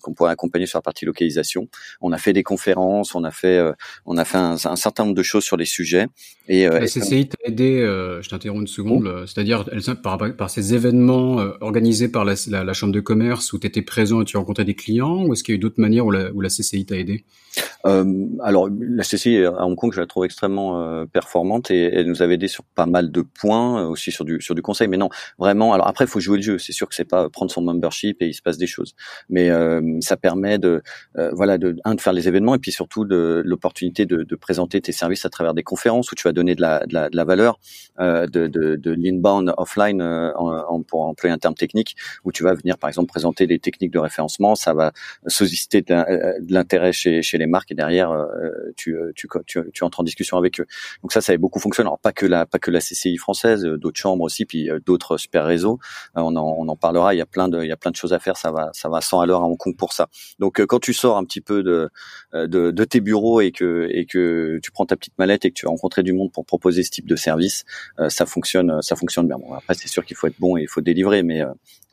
qu'on 0.00 0.14
pourrait 0.14 0.32
accompagner 0.32 0.66
sur 0.66 0.78
la 0.78 0.82
partie 0.82 1.04
localisation. 1.04 1.68
On 2.00 2.12
a 2.12 2.18
fait 2.18 2.32
des 2.32 2.42
conférences, 2.42 3.14
on 3.14 3.24
a 3.24 3.30
fait, 3.30 3.60
on 4.06 4.16
a 4.16 4.24
fait 4.24 4.38
un, 4.38 4.56
un, 4.64 4.76
certain 4.76 5.04
nombre 5.04 5.16
de 5.16 5.22
choses 5.22 5.44
sur 5.44 5.56
les 5.56 5.64
sujets. 5.64 6.06
Et 6.48 6.66
la 6.66 6.86
CCI 6.86 7.28
t'a 7.28 7.36
aidé. 7.44 7.80
je 8.20 8.28
t'interromps 8.28 8.62
une 8.62 8.66
seconde. 8.66 9.22
Oh. 9.22 9.26
C'est-à-dire 9.26 9.64
par, 10.02 10.18
par 10.36 10.50
ces 10.50 10.74
événements 10.74 11.36
organisés 11.60 12.08
par 12.08 12.24
la, 12.24 12.34
la, 12.48 12.72
chambre 12.72 12.92
de 12.92 13.00
commerce 13.00 13.52
où 13.52 13.58
tu 13.58 13.66
étais 13.66 13.82
présent 13.82 14.20
et 14.20 14.24
tu 14.24 14.36
rencontrais 14.36 14.64
des 14.64 14.74
clients, 14.74 15.24
ou 15.24 15.32
est-ce 15.32 15.42
qu'il 15.42 15.54
y 15.54 15.56
a 15.56 15.58
eu 15.58 15.60
d'autres 15.60 15.80
manières 15.80 16.06
où 16.06 16.10
la, 16.10 16.32
où 16.32 16.40
la 16.40 16.48
CCI 16.48 16.86
t'a 16.86 16.96
aidé? 16.96 17.24
Alors 17.84 18.68
la 18.70 19.02
CCI 19.02 19.44
à 19.44 19.64
Hong 19.64 19.76
Kong, 19.76 19.92
je 19.94 20.00
la 20.00 20.06
trouve 20.06 20.24
extrêmement 20.24 21.06
et 21.70 21.84
elle 21.92 22.06
nous 22.06 22.22
avait 22.22 22.34
aidé 22.34 22.48
sur 22.48 22.64
pas 22.64 22.86
mal 22.86 23.10
de 23.10 23.22
points, 23.22 23.86
aussi 23.86 24.10
sur 24.10 24.24
du 24.24 24.62
conseil. 24.62 24.88
Mais 24.88 24.96
non, 24.96 25.08
vraiment. 25.38 25.72
Alors 25.72 25.88
après, 25.88 26.04
il 26.04 26.08
faut 26.08 26.20
jouer 26.20 26.38
le 26.38 26.42
jeu. 26.42 26.58
C'est 26.58 26.72
sûr 26.72 26.88
que 26.88 26.94
c'est 26.94 27.04
pas 27.04 27.28
prendre 27.28 27.50
son 27.50 27.62
membership 27.62 28.20
et 28.22 28.26
il 28.26 28.34
se 28.34 28.42
passe 28.42 28.58
des 28.58 28.66
choses, 28.66 28.94
mais 29.28 29.50
ça 30.00 30.16
permet 30.16 30.58
de 30.58 30.82
voilà 31.32 31.58
de 31.58 31.76
un 31.84 31.94
de 31.94 32.00
faire 32.00 32.12
les 32.12 32.28
événements 32.28 32.54
et 32.54 32.58
puis 32.58 32.72
surtout 32.72 33.04
de 33.04 33.42
l'opportunité 33.44 34.06
de, 34.06 34.34
présenter 34.34 34.80
tes 34.80 34.92
services 34.92 35.24
à 35.24 35.30
travers 35.30 35.54
des 35.54 35.62
conférences 35.62 36.10
où 36.12 36.14
tu 36.14 36.26
vas 36.26 36.32
donner 36.32 36.54
de 36.54 36.60
la 36.60 37.24
valeur, 37.24 37.58
de, 37.98 38.26
de, 38.26 38.76
de 38.76 38.90
l'inbound 38.90 39.54
offline 39.56 40.02
pour 40.88 41.02
employer 41.02 41.32
un 41.32 41.38
terme 41.38 41.54
technique 41.54 41.96
où 42.24 42.32
tu 42.32 42.42
vas 42.42 42.54
venir 42.54 42.78
par 42.78 42.88
exemple 42.88 43.08
présenter 43.08 43.46
des 43.46 43.58
techniques 43.58 43.92
de 43.92 43.98
référencement, 43.98 44.54
ça 44.54 44.74
va 44.74 44.92
solliciter 45.26 45.82
de 45.82 46.52
l'intérêt 46.52 46.92
chez, 46.92 47.22
les 47.38 47.46
marques 47.46 47.70
et 47.70 47.74
derrière 47.74 48.12
tu 48.76 48.96
entres 49.82 50.00
en 50.00 50.04
discussion 50.04 50.36
avec 50.36 50.60
eux. 50.60 50.66
Donc 51.04 51.12
ça, 51.12 51.20
ça 51.20 51.32
avait 51.32 51.38
beaucoup 51.38 51.60
fonctionné. 51.60 51.86
Alors 51.88 51.98
pas 51.98 52.12
que 52.12 52.24
la 52.24 52.46
pas 52.46 52.58
que 52.58 52.70
la 52.70 52.80
CCI 52.80 53.18
française, 53.18 53.62
d'autres 53.62 54.00
chambres 54.00 54.24
aussi, 54.24 54.46
puis 54.46 54.70
d'autres 54.86 55.18
super 55.18 55.44
réseaux. 55.44 55.78
on 56.14 56.34
en 56.34 56.56
on 56.58 56.66
en 56.66 56.76
parlera. 56.76 57.14
Il 57.14 57.18
y 57.18 57.20
a 57.20 57.26
plein 57.26 57.48
de 57.48 57.62
il 57.62 57.68
y 57.68 57.72
a 57.72 57.76
plein 57.76 57.90
de 57.90 57.96
choses 57.96 58.14
à 58.14 58.18
faire. 58.18 58.38
Ça 58.38 58.50
va 58.50 58.70
ça 58.72 58.88
va 58.88 59.02
100 59.02 59.20
à 59.20 59.24
à 59.24 59.36
Hong 59.36 59.58
Kong 59.58 59.76
pour 59.76 59.92
ça. 59.92 60.08
Donc 60.38 60.64
quand 60.64 60.80
tu 60.80 60.94
sors 60.94 61.18
un 61.18 61.24
petit 61.24 61.42
peu 61.42 61.62
de, 61.62 61.90
de, 62.32 62.70
de 62.70 62.84
tes 62.84 63.00
bureaux 63.00 63.42
et 63.42 63.52
que 63.52 63.86
et 63.90 64.06
que 64.06 64.58
tu 64.62 64.70
prends 64.70 64.86
ta 64.86 64.96
petite 64.96 65.18
mallette 65.18 65.44
et 65.44 65.50
que 65.50 65.54
tu 65.54 65.66
vas 65.66 65.70
rencontrer 65.70 66.02
du 66.02 66.14
monde 66.14 66.32
pour 66.32 66.46
proposer 66.46 66.82
ce 66.82 66.90
type 66.90 67.06
de 67.06 67.16
service, 67.16 67.64
ça 68.08 68.24
fonctionne 68.24 68.80
ça 68.80 68.96
fonctionne 68.96 69.28
bien. 69.28 69.36
Bon, 69.38 69.52
après 69.52 69.74
c'est 69.74 69.88
sûr 69.88 70.06
qu'il 70.06 70.16
faut 70.16 70.26
être 70.26 70.40
bon 70.40 70.56
et 70.56 70.62
il 70.62 70.68
faut 70.68 70.80
délivrer, 70.80 71.22
mais 71.22 71.42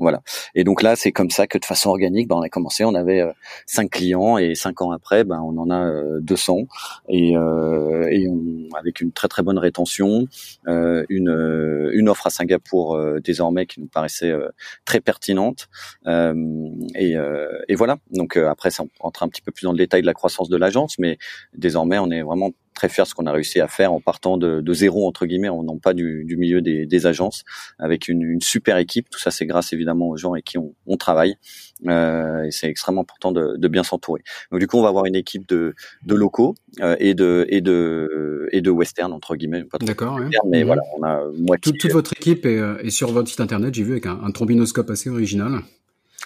voilà. 0.01 0.21
Et 0.55 0.63
donc 0.63 0.81
là, 0.81 0.95
c'est 0.95 1.11
comme 1.11 1.29
ça 1.29 1.45
que 1.45 1.57
de 1.57 1.65
façon 1.65 1.89
organique, 1.89 2.27
ben, 2.27 2.35
on 2.35 2.41
a 2.41 2.49
commencé. 2.49 2.83
On 2.83 2.95
avait 2.95 3.21
euh, 3.21 3.31
cinq 3.67 3.91
clients 3.91 4.37
et 4.37 4.55
cinq 4.55 4.81
ans 4.81 4.91
après, 4.91 5.23
ben, 5.23 5.39
on 5.41 5.57
en 5.57 5.69
a 5.69 6.19
200 6.19 6.57
euh, 6.57 6.63
et, 7.07 7.37
euh, 7.37 8.07
et 8.09 8.27
on, 8.27 8.75
avec 8.75 9.00
une 9.01 9.11
très 9.11 9.27
très 9.27 9.43
bonne 9.43 9.57
rétention, 9.57 10.27
une, 10.67 11.89
une 11.93 12.09
offre 12.09 12.27
à 12.27 12.29
Singapour 12.29 12.99
désormais 13.23 13.65
qui 13.65 13.79
nous 13.79 13.87
paraissait 13.87 14.33
très 14.85 14.99
pertinente. 14.99 15.67
Et, 16.07 17.15
et, 17.67 17.75
voilà. 17.75 17.97
Donc 18.11 18.37
après, 18.37 18.71
ça, 18.71 18.83
on 18.83 19.03
rentre 19.03 19.23
un 19.23 19.29
petit 19.29 19.41
peu 19.41 19.51
plus 19.51 19.63
dans 19.63 19.71
le 19.71 19.77
détail 19.77 20.01
de 20.01 20.07
la 20.07 20.13
croissance 20.13 20.49
de 20.49 20.57
l'agence, 20.57 20.97
mais 20.99 21.17
désormais, 21.55 21.97
on 21.99 22.11
est 22.11 22.21
vraiment 22.21 22.51
très 22.73 22.89
fier 22.89 23.03
de 23.03 23.09
ce 23.09 23.15
qu'on 23.15 23.25
a 23.25 23.31
réussi 23.31 23.59
à 23.59 23.67
faire 23.67 23.93
en 23.93 23.99
partant 23.99 24.37
de, 24.37 24.61
de 24.61 24.73
zéro 24.73 25.07
entre 25.07 25.25
guillemets, 25.25 25.49
on 25.49 25.63
non 25.63 25.77
pas 25.77 25.93
du, 25.93 26.23
du 26.25 26.37
milieu 26.37 26.61
des, 26.61 26.85
des, 26.85 27.05
agences, 27.05 27.43
avec 27.79 28.07
une, 28.07 28.21
une, 28.23 28.41
super 28.41 28.77
équipe. 28.77 29.09
Tout 29.09 29.19
ça, 29.19 29.31
c'est 29.31 29.45
grâce 29.45 29.73
évidemment 29.73 30.09
aux 30.09 30.17
gens 30.17 30.33
avec 30.33 30.45
qui 30.45 30.57
on, 30.57 30.73
on 30.87 30.97
travaille. 30.97 31.35
Euh, 31.87 32.43
et 32.43 32.51
c'est 32.51 32.67
extrêmement 32.67 33.01
important 33.01 33.31
de, 33.31 33.55
de 33.57 33.67
bien 33.67 33.83
s'entourer. 33.83 34.21
Donc 34.51 34.59
du 34.59 34.67
coup, 34.67 34.77
on 34.77 34.83
va 34.83 34.89
avoir 34.89 35.05
une 35.05 35.15
équipe 35.15 35.47
de, 35.47 35.73
de 36.05 36.15
locaux 36.15 36.55
euh, 36.79 36.95
et 36.99 37.13
de 37.13 37.45
et 37.49 37.61
de 37.61 38.47
et 38.51 38.61
de 38.61 38.69
western 38.69 39.11
entre 39.13 39.35
guillemets. 39.35 39.63
D'accord. 39.81 40.15
Ouais. 40.15 40.29
Mais 40.47 40.63
mmh. 40.63 40.67
voilà, 40.67 40.81
on 40.97 41.03
a 41.03 41.23
moitié. 41.37 41.71
Toute, 41.71 41.81
toute 41.81 41.91
votre 41.91 42.13
équipe 42.13 42.45
est, 42.45 42.61
est, 42.83 42.89
sur 42.91 43.11
votre 43.11 43.29
site 43.29 43.41
internet. 43.41 43.73
J'ai 43.73 43.83
vu 43.83 43.93
avec 43.93 44.05
un, 44.05 44.19
un 44.23 44.31
trombinoscope 44.31 44.89
assez 44.89 45.09
original. 45.09 45.61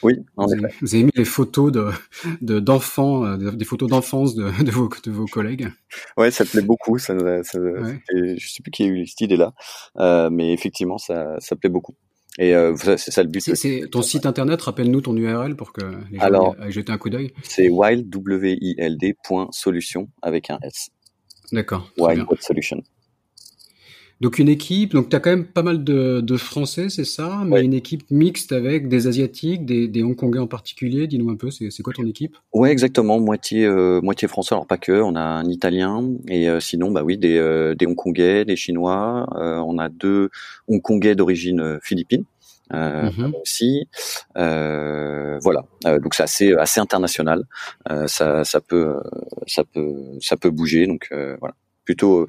Oui, 0.04 0.14
en 0.36 0.46
vous. 0.46 0.54
Avez, 0.54 0.74
vous 0.82 0.96
avez 0.96 1.04
mis 1.04 1.12
les 1.16 1.26
photos 1.26 1.72
de 1.72 2.60
d'enfants, 2.60 3.38
de, 3.38 3.52
des 3.52 3.66
photos 3.66 3.90
d'enfance 3.90 4.36
de, 4.36 4.64
de, 4.64 4.72
vos, 4.72 4.90
de 5.04 5.12
vos 5.12 5.26
collègues. 5.26 5.70
Ouais, 6.18 6.32
ça 6.32 6.46
plaît 6.46 6.62
beaucoup. 6.62 6.98
Ça, 6.98 7.16
ça 7.44 7.60
ouais. 7.60 8.02
Je 8.10 8.48
sais 8.48 8.62
plus 8.62 8.72
qui 8.72 8.84
a 8.84 8.88
eu 8.88 9.08
cette 9.08 9.22
idée-là, 9.22 9.54
euh, 9.98 10.30
mais 10.30 10.54
effectivement, 10.54 10.98
ça, 10.98 11.36
ça 11.40 11.56
plaît 11.56 11.70
beaucoup. 11.70 11.96
Et 12.38 12.54
euh, 12.54 12.76
c'est 12.76 13.12
ça 13.12 13.24
le 13.24 13.30
but. 13.30 13.40
C'est 13.40 13.88
ton 13.90 14.02
site 14.02 14.26
internet. 14.26 14.62
Rappelle-nous 14.62 15.02
ton 15.02 15.16
URL 15.16 15.56
pour 15.56 15.72
que 15.72 15.82
les 16.12 16.18
gens 16.18 16.24
Alors, 16.26 16.56
aillent 16.60 16.72
jeter 16.72 16.92
un 16.92 16.98
coup 16.98 17.10
d'œil. 17.10 17.32
C'est 17.44 17.70
wild 17.70 18.10
w 18.10 18.58
i 18.60 18.76
l 18.78 18.98
d 18.98 19.16
point 19.24 19.48
solution 19.52 20.10
avec 20.22 20.50
un 20.50 20.60
s. 20.62 20.90
D'accord. 21.52 21.90
Wild 21.98 22.26
solution. 22.42 22.84
Donc 24.22 24.40
une 24.40 24.48
équipe, 24.48 24.94
donc 24.94 25.10
tu 25.10 25.16
as 25.16 25.20
quand 25.20 25.30
même 25.30 25.46
pas 25.46 25.62
mal 25.62 25.84
de, 25.84 26.22
de 26.22 26.38
Français, 26.38 26.88
c'est 26.90 27.04
ça, 27.04 27.44
mais 27.46 27.56
ouais. 27.56 27.66
une 27.66 27.74
équipe 27.74 28.10
mixte 28.12 28.54
avec 28.54 28.88
des 28.88 29.08
Asiatiques, 29.08 29.66
des, 29.66 29.90
des 29.90 30.04
Hongkongais 30.04 30.40
en 30.40 30.48
particulier. 30.48 31.06
Dis-nous 31.08 31.30
un 31.30 31.36
peu, 31.36 31.52
c'est 31.52 31.84
quoi 31.84 31.94
ton 31.94 32.06
équipe? 32.06 32.38
Ouais, 32.54 32.72
exactement, 32.72 33.20
moitié 33.20 33.66
euh, 33.66 34.00
moitié 34.02 34.28
français, 34.28 34.56
alors 34.56 34.68
pas 34.68 34.78
que, 34.78 34.94
on 34.94 35.16
a 35.16 35.22
un 35.22 35.50
Italien 35.50 36.12
et 36.30 36.50
euh, 36.50 36.62
sinon 36.62 36.92
bah 36.92 37.04
oui 37.04 37.18
des 37.18 37.38
euh, 37.38 37.76
des 37.76 37.86
Hongkongais, 37.86 38.46
des 38.46 38.56
Chinois, 38.56 39.28
euh, 39.36 39.58
on 39.58 39.78
a 39.80 39.90
deux 39.90 40.30
Hongkongais 40.68 41.16
d'origine 41.16 41.60
euh, 41.60 41.80
philippine. 41.82 42.24
Euh, 42.74 43.12
mmh. 43.12 43.34
aussi 43.44 43.88
euh, 44.38 45.38
voilà 45.44 45.66
donc 46.02 46.16
c'est 46.16 46.24
assez 46.24 46.52
assez 46.54 46.80
international 46.80 47.44
ça 48.08 48.44
ça 48.44 48.60
peut 48.60 48.96
ça 49.46 49.64
peut 49.64 49.94
ça 50.20 50.36
peut 50.36 50.50
bouger 50.50 50.88
donc 50.88 51.10
voilà 51.12 51.54
plutôt 51.86 52.28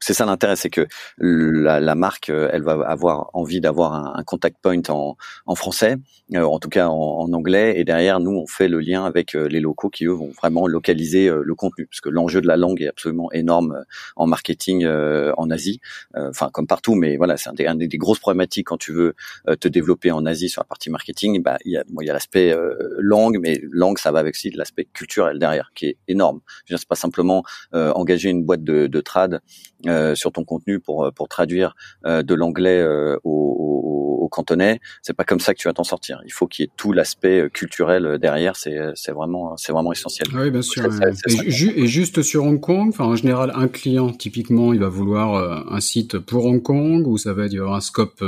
c'est 0.00 0.14
ça 0.14 0.26
l'intérêt 0.26 0.56
c'est 0.56 0.70
que 0.70 0.86
la, 1.18 1.80
la, 1.80 1.94
marque 1.94 2.30
elle 2.30 2.62
va 2.62 2.72
avoir 2.86 3.30
envie 3.34 3.60
d'avoir 3.60 3.94
un, 3.94 4.12
un, 4.16 4.24
contact 4.24 4.56
point 4.62 4.80
en, 4.88 5.16
en 5.46 5.54
français 5.54 5.96
euh, 6.32 6.42
en 6.42 6.58
tout 6.58 6.70
cas 6.70 6.88
en, 6.88 6.94
en, 6.94 7.32
anglais. 7.34 7.78
Et 7.78 7.84
derrière 7.84 8.18
nous 8.18 8.30
on 8.30 8.46
fait 8.46 8.68
le 8.68 8.80
lien 8.80 9.04
avec 9.04 9.34
euh, 9.34 9.46
les 9.46 9.60
locaux 9.60 9.90
qui 9.90 10.06
eux 10.06 10.12
vont 10.12 10.30
vraiment 10.30 10.66
localiser 10.66 11.28
euh, 11.28 11.42
le 11.44 11.54
contenu. 11.54 11.86
Parce 11.86 12.00
que 12.00 12.08
l'enjeu 12.08 12.40
de 12.40 12.46
la 12.46 12.56
langue 12.56 12.80
est 12.80 12.88
absolument 12.88 13.30
énorme 13.32 13.72
euh, 13.72 13.84
en 14.16 14.26
marketing 14.26 14.84
euh, 14.84 15.32
en 15.36 15.50
Asie. 15.50 15.80
Enfin 16.16 16.48
comme 16.52 16.66
partout 16.66 16.94
mais 16.94 17.16
voilà 17.16 17.36
c'est 17.36 17.50
un 17.50 17.52
des, 17.52 17.66
un 17.66 17.74
des, 17.74 17.88
grosses 17.88 18.18
problématiques 18.18 18.68
quand 18.68 18.78
tu 18.78 18.92
veux 18.92 19.14
te 19.60 19.68
développer 19.68 20.10
en 20.10 20.26
Asie 20.26 20.48
sur 20.48 20.62
la 20.62 20.66
partie 20.66 20.90
marketing. 20.90 21.42
Bah 21.42 21.58
il 21.64 21.72
y 21.72 21.76
a 21.76 21.84
bon, 21.88 22.00
il 22.00 22.06
y 22.06 22.10
a 22.10 22.12
l'aspect 22.12 22.56
langue 22.98 23.38
mais 23.40 23.60
langue 23.70 23.98
ça 23.98 24.10
va 24.10 24.20
avec 24.20 24.34
aussi 24.34 24.50
l'aspect 24.50 24.86
culturel 24.92 25.38
derrière 25.38 25.70
qui 25.74 25.86
est 25.86 25.96
énorme. 26.08 26.40
C'est 26.66 26.88
pas 26.88 26.94
simplement 26.94 27.44
engager 27.72 28.30
une 28.30 28.44
boîte 28.44 28.64
de 28.64 28.86
de 28.86 28.93
trad 29.00 29.40
euh, 29.86 30.14
sur 30.14 30.32
ton 30.32 30.44
contenu 30.44 30.80
pour 30.80 31.10
pour 31.14 31.28
traduire 31.28 31.74
euh, 32.06 32.22
de 32.22 32.34
l'anglais 32.34 32.80
euh, 32.80 33.16
au, 33.24 33.30
au, 33.30 34.24
au, 34.24 34.28
cantonais. 34.28 34.80
C'est 35.02 35.12
pas 35.12 35.24
comme 35.24 35.40
ça 35.40 35.54
que 35.54 35.58
tu 35.58 35.68
vas 35.68 35.74
t'en 35.74 35.84
sortir. 35.84 36.20
Il 36.24 36.32
faut 36.32 36.46
qu'il 36.46 36.64
y 36.64 36.66
ait 36.66 36.72
tout 36.76 36.92
l'aspect 36.92 37.48
culturel 37.52 38.18
derrière. 38.18 38.56
C'est 38.56 38.78
c'est 38.94 39.12
vraiment 39.12 39.56
c'est 39.56 39.72
vraiment 39.72 39.92
essentiel. 39.92 40.28
Oui, 40.34 40.50
bien 40.50 40.62
sûr. 40.62 40.84
Ouais. 40.84 41.12
Et, 41.28 41.50
ju 41.50 41.72
et, 41.76 41.86
juste 41.86 42.22
sur 42.22 42.44
Hong 42.44 42.60
Kong, 42.60 42.88
enfin 42.88 43.04
en 43.04 43.16
général, 43.16 43.52
un 43.54 43.68
client 43.68 44.10
typiquement, 44.10 44.72
il 44.72 44.80
va 44.80 44.88
vouloir 44.88 45.70
un 45.70 45.80
site 45.80 46.18
pour 46.18 46.46
Hong 46.46 46.62
Kong 46.62 47.06
ou 47.06 47.18
ça 47.18 47.32
va 47.34 47.44
être 47.44 47.52
il 47.52 47.58
va 47.58 47.64
avoir 47.64 47.76
un 47.76 47.80
scope 47.80 48.24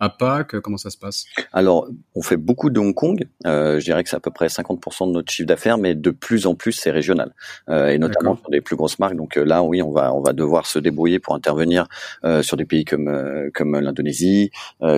à 0.00 0.08
Pâques 0.08 0.60
Comment 0.60 0.76
ça 0.76 0.90
se 0.90 0.98
passe? 0.98 1.26
Alors, 1.52 1.88
on 2.14 2.22
fait 2.22 2.36
beaucoup 2.36 2.70
de 2.70 2.78
Hong 2.80 2.94
Kong. 2.94 3.26
Euh, 3.46 3.78
je 3.78 3.84
dirais 3.84 4.02
que 4.02 4.10
c'est 4.10 4.16
à 4.16 4.20
peu 4.20 4.30
près 4.30 4.46
50% 4.46 5.08
de 5.08 5.12
notre 5.12 5.32
chiffre 5.32 5.46
d'affaires, 5.46 5.78
mais 5.78 5.94
de 5.94 6.10
plus 6.10 6.46
en 6.46 6.54
plus, 6.54 6.72
c'est 6.72 6.90
régional, 6.90 7.34
euh, 7.68 7.88
et 7.88 7.98
notamment 7.98 8.36
sur 8.36 8.50
des 8.50 8.60
plus 8.60 8.76
grosses 8.76 8.98
marques. 8.98 9.16
Donc 9.16 9.36
là, 9.36 9.62
oui, 9.62 9.82
on 9.82 9.92
va 9.92 10.12
on 10.14 10.20
va 10.20 10.32
devoir 10.32 10.66
se 10.66 10.78
débrouiller 10.78 11.18
pour 11.18 11.34
intervenir 11.34 11.86
euh, 12.24 12.42
sur 12.42 12.56
des 12.56 12.64
pays 12.64 12.84
comme 12.84 13.50
comme 13.54 13.78
l'Indonésie, 13.78 14.50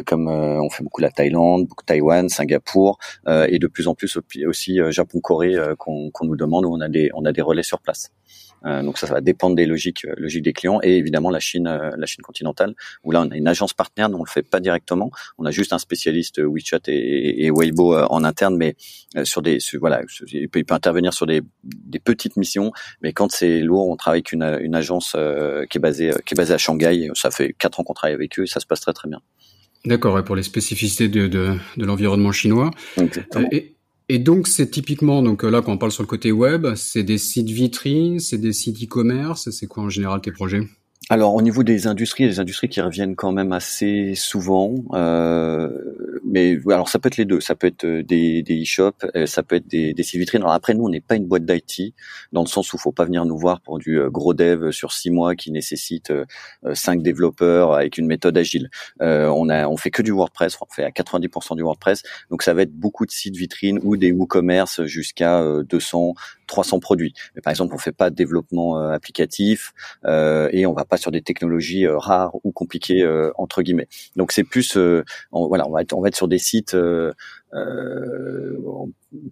comme 0.06 0.28
on 0.28 0.70
fait 0.70 0.82
beaucoup 0.82 1.00
la 1.00 1.10
Thaïlande, 1.10 1.66
beaucoup 1.66 1.84
Taïwan, 1.84 2.28
Singapour, 2.28 2.98
et 3.26 3.58
de 3.58 3.66
plus 3.66 3.88
en 3.88 3.94
plus 3.94 4.18
aussi 4.46 4.78
Japon, 4.90 5.20
Corée 5.20 5.56
qu'on 5.78 6.10
qu'on 6.10 6.26
nous 6.26 6.36
demande 6.36 6.64
où 6.64 6.74
on 6.74 6.80
a 6.80 6.88
des 6.88 7.10
on 7.14 7.24
a 7.24 7.32
des 7.32 7.42
relais 7.42 7.62
sur 7.62 7.80
place. 7.80 8.10
Euh, 8.66 8.82
donc 8.82 8.98
ça, 8.98 9.06
ça 9.06 9.14
va 9.14 9.20
dépendre 9.20 9.56
des 9.56 9.66
logiques, 9.66 10.04
euh, 10.04 10.14
logiques 10.16 10.42
des 10.42 10.52
clients 10.52 10.80
et 10.82 10.96
évidemment 10.96 11.30
la 11.30 11.40
Chine, 11.40 11.66
euh, 11.66 11.90
la 11.96 12.06
Chine 12.06 12.22
continentale 12.22 12.74
où 13.04 13.12
là 13.12 13.22
on 13.22 13.30
a 13.30 13.36
une 13.36 13.48
agence 13.48 13.72
partenaire, 13.72 14.08
dont 14.08 14.18
on 14.18 14.24
le 14.24 14.30
fait 14.30 14.42
pas 14.42 14.60
directement. 14.60 15.10
On 15.38 15.44
a 15.44 15.50
juste 15.50 15.72
un 15.72 15.78
spécialiste 15.78 16.40
WeChat 16.40 16.80
et, 16.88 17.46
et 17.46 17.50
Weibo 17.50 17.96
en 17.96 18.24
interne, 18.24 18.56
mais 18.56 18.76
sur 19.24 19.42
des, 19.42 19.60
sur, 19.60 19.80
voilà, 19.80 20.02
il 20.32 20.48
peut, 20.48 20.58
il 20.58 20.64
peut, 20.64 20.74
intervenir 20.74 21.12
sur 21.14 21.26
des, 21.26 21.42
des, 21.64 21.98
petites 21.98 22.36
missions, 22.36 22.72
mais 23.02 23.12
quand 23.12 23.30
c'est 23.32 23.60
lourd, 23.60 23.88
on 23.88 23.96
travaille 23.96 24.18
avec 24.18 24.32
une, 24.32 24.58
une 24.60 24.74
agence 24.74 25.16
qui 25.70 25.78
est 25.78 25.80
basée, 25.80 26.12
qui 26.26 26.34
est 26.34 26.36
basée 26.36 26.54
à 26.54 26.58
Shanghai. 26.58 27.10
Ça 27.14 27.30
fait 27.30 27.54
quatre 27.58 27.80
ans 27.80 27.84
qu'on 27.84 27.94
travaille 27.94 28.14
avec 28.14 28.38
eux 28.38 28.44
et 28.44 28.46
ça 28.46 28.60
se 28.60 28.66
passe 28.66 28.80
très 28.80 28.92
très 28.92 29.08
bien. 29.08 29.20
D'accord, 29.84 30.22
pour 30.24 30.36
les 30.36 30.42
spécificités 30.42 31.08
de, 31.08 31.26
de, 31.26 31.56
de 31.76 31.86
l'environnement 31.86 32.32
chinois. 32.32 32.70
Exactement. 32.96 33.48
Et, 33.52 33.77
et 34.08 34.18
donc 34.18 34.48
c'est 34.48 34.70
typiquement 34.70 35.22
donc 35.22 35.42
là 35.42 35.62
quand 35.62 35.72
on 35.72 35.78
parle 35.78 35.92
sur 35.92 36.02
le 36.02 36.08
côté 36.08 36.32
web, 36.32 36.74
c'est 36.74 37.02
des 37.02 37.18
sites 37.18 37.50
vitrines, 37.50 38.20
c'est 38.20 38.38
des 38.38 38.52
sites 38.52 38.82
e-commerce, 38.82 39.50
c'est 39.50 39.66
quoi 39.66 39.84
en 39.84 39.88
général 39.88 40.20
tes 40.20 40.32
projets? 40.32 40.62
Alors 41.10 41.34
au 41.34 41.40
niveau 41.40 41.62
des 41.62 41.86
industries, 41.86 42.26
des 42.26 42.38
industries 42.38 42.68
qui 42.68 42.82
reviennent 42.82 43.16
quand 43.16 43.32
même 43.32 43.52
assez 43.52 44.14
souvent, 44.14 44.74
euh, 44.92 45.70
mais 46.22 46.58
alors 46.66 46.90
ça 46.90 46.98
peut 46.98 47.06
être 47.06 47.16
les 47.16 47.24
deux, 47.24 47.40
ça 47.40 47.54
peut 47.54 47.66
être 47.66 47.84
euh, 47.84 48.02
des, 48.02 48.44
e-shops, 48.62 49.06
euh, 49.16 49.24
ça 49.24 49.42
peut 49.42 49.56
être 49.56 49.66
des, 49.66 49.94
des 49.94 50.02
sites 50.02 50.20
vitrines. 50.20 50.42
Alors 50.42 50.52
après 50.52 50.74
nous 50.74 50.84
on 50.84 50.90
n'est 50.90 51.00
pas 51.00 51.16
une 51.16 51.26
boîte 51.26 51.46
d'IT 51.46 51.94
dans 52.32 52.42
le 52.42 52.46
sens 52.46 52.74
où 52.74 52.78
faut 52.78 52.92
pas 52.92 53.06
venir 53.06 53.24
nous 53.24 53.38
voir 53.38 53.62
pour 53.62 53.78
du 53.78 53.98
gros 54.10 54.34
dev 54.34 54.70
sur 54.70 54.92
six 54.92 55.10
mois 55.10 55.34
qui 55.34 55.50
nécessite 55.50 56.12
cinq 56.74 57.02
développeurs 57.02 57.72
avec 57.72 57.96
une 57.96 58.06
méthode 58.06 58.36
agile. 58.36 58.68
Euh, 59.00 59.28
on 59.28 59.48
a 59.48 59.66
on 59.66 59.78
fait 59.78 59.90
que 59.90 60.02
du 60.02 60.10
WordPress, 60.10 60.58
on 60.60 60.66
fait 60.70 60.84
à 60.84 60.90
90% 60.90 61.56
du 61.56 61.62
WordPress, 61.62 62.02
donc 62.30 62.42
ça 62.42 62.52
va 62.52 62.62
être 62.62 62.74
beaucoup 62.74 63.06
de 63.06 63.10
sites 63.10 63.36
vitrines 63.36 63.80
ou 63.82 63.96
des 63.96 64.12
WooCommerce 64.12 64.84
jusqu'à 64.84 65.42
200, 65.62 66.14
300 66.48 66.80
produits. 66.80 67.14
Mais 67.34 67.40
par 67.40 67.50
exemple 67.52 67.74
on 67.74 67.78
fait 67.78 67.92
pas 67.92 68.10
de 68.10 68.16
développement 68.16 68.76
applicatif 68.76 69.72
et 70.04 70.66
on 70.66 70.72
va 70.72 70.84
pas 70.84 70.96
sur 70.96 71.10
des 71.10 71.22
technologies 71.22 71.86
euh, 71.86 71.98
rares 71.98 72.34
ou 72.44 72.52
compliquées 72.52 73.02
euh, 73.02 73.30
entre 73.36 73.62
guillemets. 73.62 73.88
Donc 74.16 74.32
c'est 74.32 74.44
plus, 74.44 74.76
euh, 74.76 75.04
on, 75.32 75.48
voilà, 75.48 75.64
va 75.64 75.82
on 75.92 76.00
va 76.00 76.08
être 76.08 76.16
sur 76.16 76.28
des 76.28 76.38
sites 76.38 76.76
euh, 77.54 78.56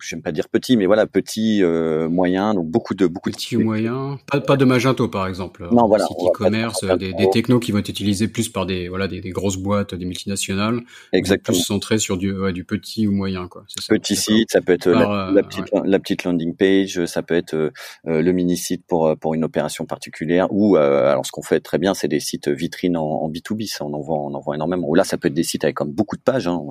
j'aime 0.00 0.22
pas 0.22 0.32
dire 0.32 0.48
petit, 0.48 0.76
mais 0.76 0.86
voilà, 0.86 1.06
petit, 1.06 1.62
euh, 1.62 2.08
moyen, 2.08 2.54
donc 2.54 2.66
beaucoup 2.66 2.94
de 2.94 3.06
beaucoup 3.06 3.30
petit 3.30 3.56
de 3.56 3.62
moyen, 3.62 4.18
pas, 4.30 4.40
pas 4.40 4.56
de 4.56 4.64
Magento 4.64 5.08
par 5.08 5.26
exemple. 5.26 5.68
Non, 5.70 5.86
voilà, 5.86 6.06
site 6.06 6.16
e-commerce, 6.26 6.84
des, 6.98 7.12
des, 7.12 7.28
technos 7.30 7.60
qui 7.60 7.72
vont 7.72 7.78
être 7.78 7.90
utilisés 7.90 8.28
plus 8.28 8.48
par 8.48 8.64
des 8.64 8.88
voilà 8.88 9.06
des, 9.06 9.20
des 9.20 9.30
grosses 9.30 9.58
boîtes, 9.58 9.94
des 9.94 10.06
multinationales, 10.06 10.80
exactement, 11.12 11.56
plus 11.56 11.62
centrés 11.62 11.98
sur 11.98 12.16
du 12.16 12.34
du 12.52 12.64
petit 12.64 13.06
ou 13.06 13.12
moyen 13.12 13.48
quoi. 13.48 13.64
Ça, 13.68 13.94
petit 13.94 14.16
site, 14.16 14.50
ça 14.50 14.62
peut 14.62 14.72
être 14.72 14.88
la, 14.88 15.30
la, 15.32 15.42
petite 15.42 15.66
la 15.84 15.98
petite 15.98 16.24
landing 16.24 16.56
page, 16.56 17.04
ça 17.04 17.22
peut 17.22 17.34
être 17.34 17.72
le 18.04 18.32
mini 18.32 18.56
site 18.56 18.86
pour 18.86 19.14
pour 19.18 19.34
une 19.34 19.44
opération 19.44 19.84
particulière, 19.84 20.46
ou 20.50 20.76
alors 20.76 21.26
ce 21.26 21.32
qu'on 21.32 21.42
fait 21.42 21.60
très 21.60 21.78
bien, 21.78 21.92
c'est 21.92 22.08
des 22.08 22.20
sites 22.20 22.48
vitrines 22.48 22.96
en, 22.96 23.04
en 23.04 23.30
B2B, 23.30 23.66
ça 23.68 23.84
on 23.84 23.92
en 23.92 24.00
voit 24.00 24.18
on 24.18 24.32
en 24.32 24.40
voit 24.40 24.54
énormément. 24.54 24.88
Ou 24.88 24.94
là, 24.94 25.04
ça 25.04 25.18
peut 25.18 25.28
être 25.28 25.34
des 25.34 25.42
sites 25.42 25.64
avec 25.64 25.76
comme 25.76 25.92
beaucoup 25.92 26.16
de 26.16 26.22
pages, 26.22 26.48
hein, 26.48 26.62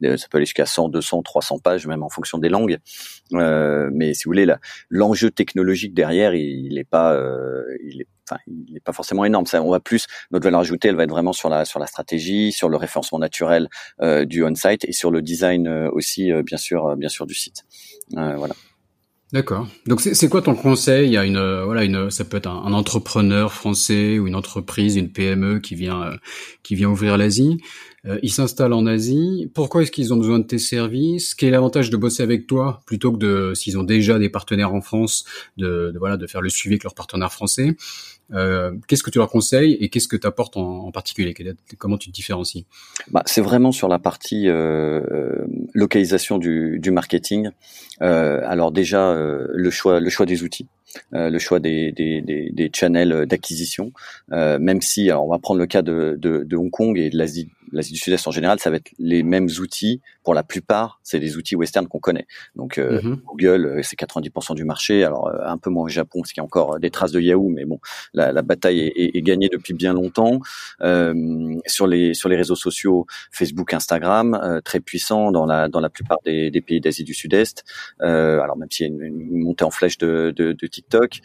ça 0.00 0.26
peut 0.30 0.38
aller 0.38 0.46
jusqu'à 0.46 0.66
100, 0.66 0.83
200, 0.88 1.22
300 1.22 1.58
pages, 1.58 1.86
même 1.86 2.02
en 2.02 2.08
fonction 2.08 2.38
des 2.38 2.48
langues. 2.48 2.78
Euh, 3.32 3.90
mais 3.92 4.14
si 4.14 4.24
vous 4.24 4.30
voulez, 4.30 4.46
l'enjeu 4.88 5.30
technologique 5.30 5.94
derrière, 5.94 6.34
il 6.34 6.74
n'est 6.74 6.84
pas, 6.84 7.14
euh, 7.14 7.64
il 7.84 8.02
est 8.02 8.08
Enfin, 8.26 8.40
il 8.46 8.72
n'est 8.72 8.80
pas 8.80 8.94
forcément 8.94 9.26
énorme. 9.26 9.44
On 9.52 9.70
va 9.70 9.80
plus 9.80 10.06
notre 10.30 10.44
valeur 10.44 10.60
ajoutée, 10.60 10.88
elle 10.88 10.96
va 10.96 11.04
être 11.04 11.10
vraiment 11.10 11.34
sur 11.34 11.50
la 11.50 11.66
sur 11.66 11.78
la 11.78 11.86
stratégie, 11.86 12.52
sur 12.52 12.70
le 12.70 12.78
référencement 12.78 13.18
naturel 13.18 13.68
euh, 14.00 14.24
du 14.24 14.42
on-site 14.42 14.86
et 14.88 14.92
sur 14.92 15.10
le 15.10 15.20
design 15.20 15.68
aussi, 15.92 16.32
bien 16.42 16.56
sûr, 16.56 16.96
bien 16.96 17.10
sûr 17.10 17.26
du 17.26 17.34
site. 17.34 17.64
voilà. 18.12 18.54
D'accord. 19.34 19.68
Donc 19.86 20.00
c'est 20.00 20.28
quoi 20.30 20.40
ton 20.40 20.54
conseil? 20.54 21.18
A 21.18 21.24
une 21.26 21.64
voilà 21.64 21.84
une 21.84 22.10
ça 22.10 22.24
peut 22.24 22.38
être 22.38 22.46
un, 22.46 22.64
un, 22.64 22.72
entrepreneur 22.72 23.52
français 23.52 24.18
ou 24.18 24.26
une 24.26 24.36
entreprise, 24.36 24.96
une 24.96 25.12
PME 25.12 25.58
qui 25.58 25.74
vient 25.74 26.16
qui 26.62 26.76
vient 26.76 26.88
ouvrir 26.88 27.18
l'Asie. 27.18 27.58
Euh, 28.06 28.18
ils 28.22 28.30
s'installent 28.30 28.72
en 28.72 28.86
Asie. 28.86 29.50
Pourquoi 29.54 29.82
est-ce 29.82 29.90
qu'ils 29.90 30.12
ont 30.12 30.16
besoin 30.16 30.38
de 30.38 30.44
tes 30.44 30.58
services? 30.58 31.34
Quel 31.34 31.48
est 31.48 31.52
l'avantage 31.52 31.90
de 31.90 31.96
bosser 31.96 32.22
avec 32.22 32.46
toi 32.46 32.80
plutôt 32.86 33.12
que 33.12 33.18
de, 33.18 33.52
s'ils 33.54 33.78
ont 33.78 33.82
déjà 33.82 34.18
des 34.18 34.28
partenaires 34.28 34.74
en 34.74 34.80
France, 34.80 35.24
de, 35.56 35.90
de 35.92 35.98
voilà, 35.98 36.16
de 36.16 36.26
faire 36.26 36.40
le 36.40 36.48
suivi 36.48 36.74
avec 36.74 36.84
leurs 36.84 36.94
partenaires 36.94 37.32
français? 37.32 37.76
Euh, 38.32 38.72
Qu'est-ce 38.88 39.02
que 39.02 39.10
tu 39.10 39.18
leur 39.18 39.28
conseilles 39.28 39.74
et 39.80 39.88
qu'est-ce 39.88 40.08
que 40.08 40.16
tu 40.16 40.26
apportes 40.26 40.56
en, 40.56 40.86
en, 40.86 40.92
particulier? 40.92 41.34
Comment 41.78 41.98
tu 41.98 42.10
te 42.10 42.14
différencies? 42.14 42.66
Bah, 43.10 43.22
C'est 43.26 43.42
vraiment 43.42 43.72
sur 43.72 43.88
la 43.88 43.98
partie 43.98 44.48
euh, 44.48 45.00
euh 45.10 45.44
localisation 45.74 46.38
du, 46.38 46.78
du 46.78 46.90
marketing. 46.90 47.50
Euh, 48.00 48.40
alors 48.44 48.72
déjà 48.72 49.10
euh, 49.10 49.46
le 49.52 49.70
choix, 49.70 50.00
le 50.00 50.10
choix 50.10 50.26
des 50.26 50.42
outils. 50.42 50.68
Euh, 51.12 51.28
le 51.28 51.40
choix 51.40 51.58
des, 51.58 51.90
des, 51.90 52.20
des, 52.20 52.50
des 52.52 52.70
channels 52.72 53.26
d'acquisition, 53.26 53.90
même 54.30 54.80
si 54.80 55.10
alors 55.10 55.26
on 55.26 55.30
va 55.30 55.40
prendre 55.40 55.58
le 55.58 55.66
cas 55.66 55.82
de, 55.82 56.16
de, 56.16 56.44
de 56.44 56.56
Hong 56.56 56.70
Kong 56.70 56.96
et 56.96 57.10
de 57.10 57.18
l'Asie 57.18 57.50
l'Asie 57.74 57.92
du 57.92 57.98
Sud-Est 57.98 58.26
en 58.26 58.30
général, 58.30 58.58
ça 58.60 58.70
va 58.70 58.76
être 58.76 58.90
les 58.98 59.22
mêmes 59.22 59.48
outils. 59.60 60.00
Pour 60.22 60.34
la 60.34 60.42
plupart, 60.42 61.00
c'est 61.02 61.18
des 61.18 61.36
outils 61.36 61.56
western 61.56 61.86
qu'on 61.86 61.98
connaît. 61.98 62.26
Donc 62.56 62.78
euh, 62.78 63.02
mhm. 63.02 63.20
Google, 63.26 63.66
euh, 63.66 63.80
c'est 63.82 63.98
90% 63.98 64.54
du 64.54 64.64
marché. 64.64 65.04
Alors 65.04 65.28
euh, 65.28 65.38
un 65.44 65.58
peu 65.58 65.70
moins 65.70 65.84
au 65.84 65.88
Japon, 65.88 66.20
parce 66.20 66.32
qu'il 66.32 66.40
y 66.40 66.42
a 66.42 66.44
encore 66.44 66.78
des 66.78 66.90
traces 66.90 67.12
de 67.12 67.20
Yahoo, 67.20 67.48
mais 67.48 67.64
bon, 67.64 67.80
la, 68.14 68.32
la 68.32 68.42
bataille 68.42 68.80
est, 68.80 69.16
est, 69.16 69.22
gagnée 69.22 69.48
depuis 69.50 69.74
bien 69.74 69.92
longtemps. 69.92 70.40
Euh, 70.82 71.54
sur 71.66 71.86
les 71.86 72.14
sur 72.14 72.28
les 72.28 72.36
réseaux 72.36 72.56
sociaux, 72.56 73.06
Facebook, 73.30 73.74
Instagram, 73.74 74.60
très 74.64 74.80
puissant 74.80 75.32
dans 75.32 75.46
la 75.46 75.68
dans 75.68 75.80
la 75.80 75.90
plupart 75.90 76.18
des, 76.24 76.50
des 76.50 76.60
pays 76.60 76.80
d'Asie 76.80 77.04
du 77.04 77.14
Sud-Est. 77.14 77.64
alors 78.00 78.56
même 78.56 78.70
s'il 78.70 78.86
y 78.86 78.90
a 78.90 78.92
une, 78.92 79.02
une, 79.02 79.42
montée 79.44 79.64
en 79.64 79.70
flèche 79.70 79.98
de, 79.98 80.32
de, 80.34 80.52
de 80.52 80.66
TikTok 80.66 81.20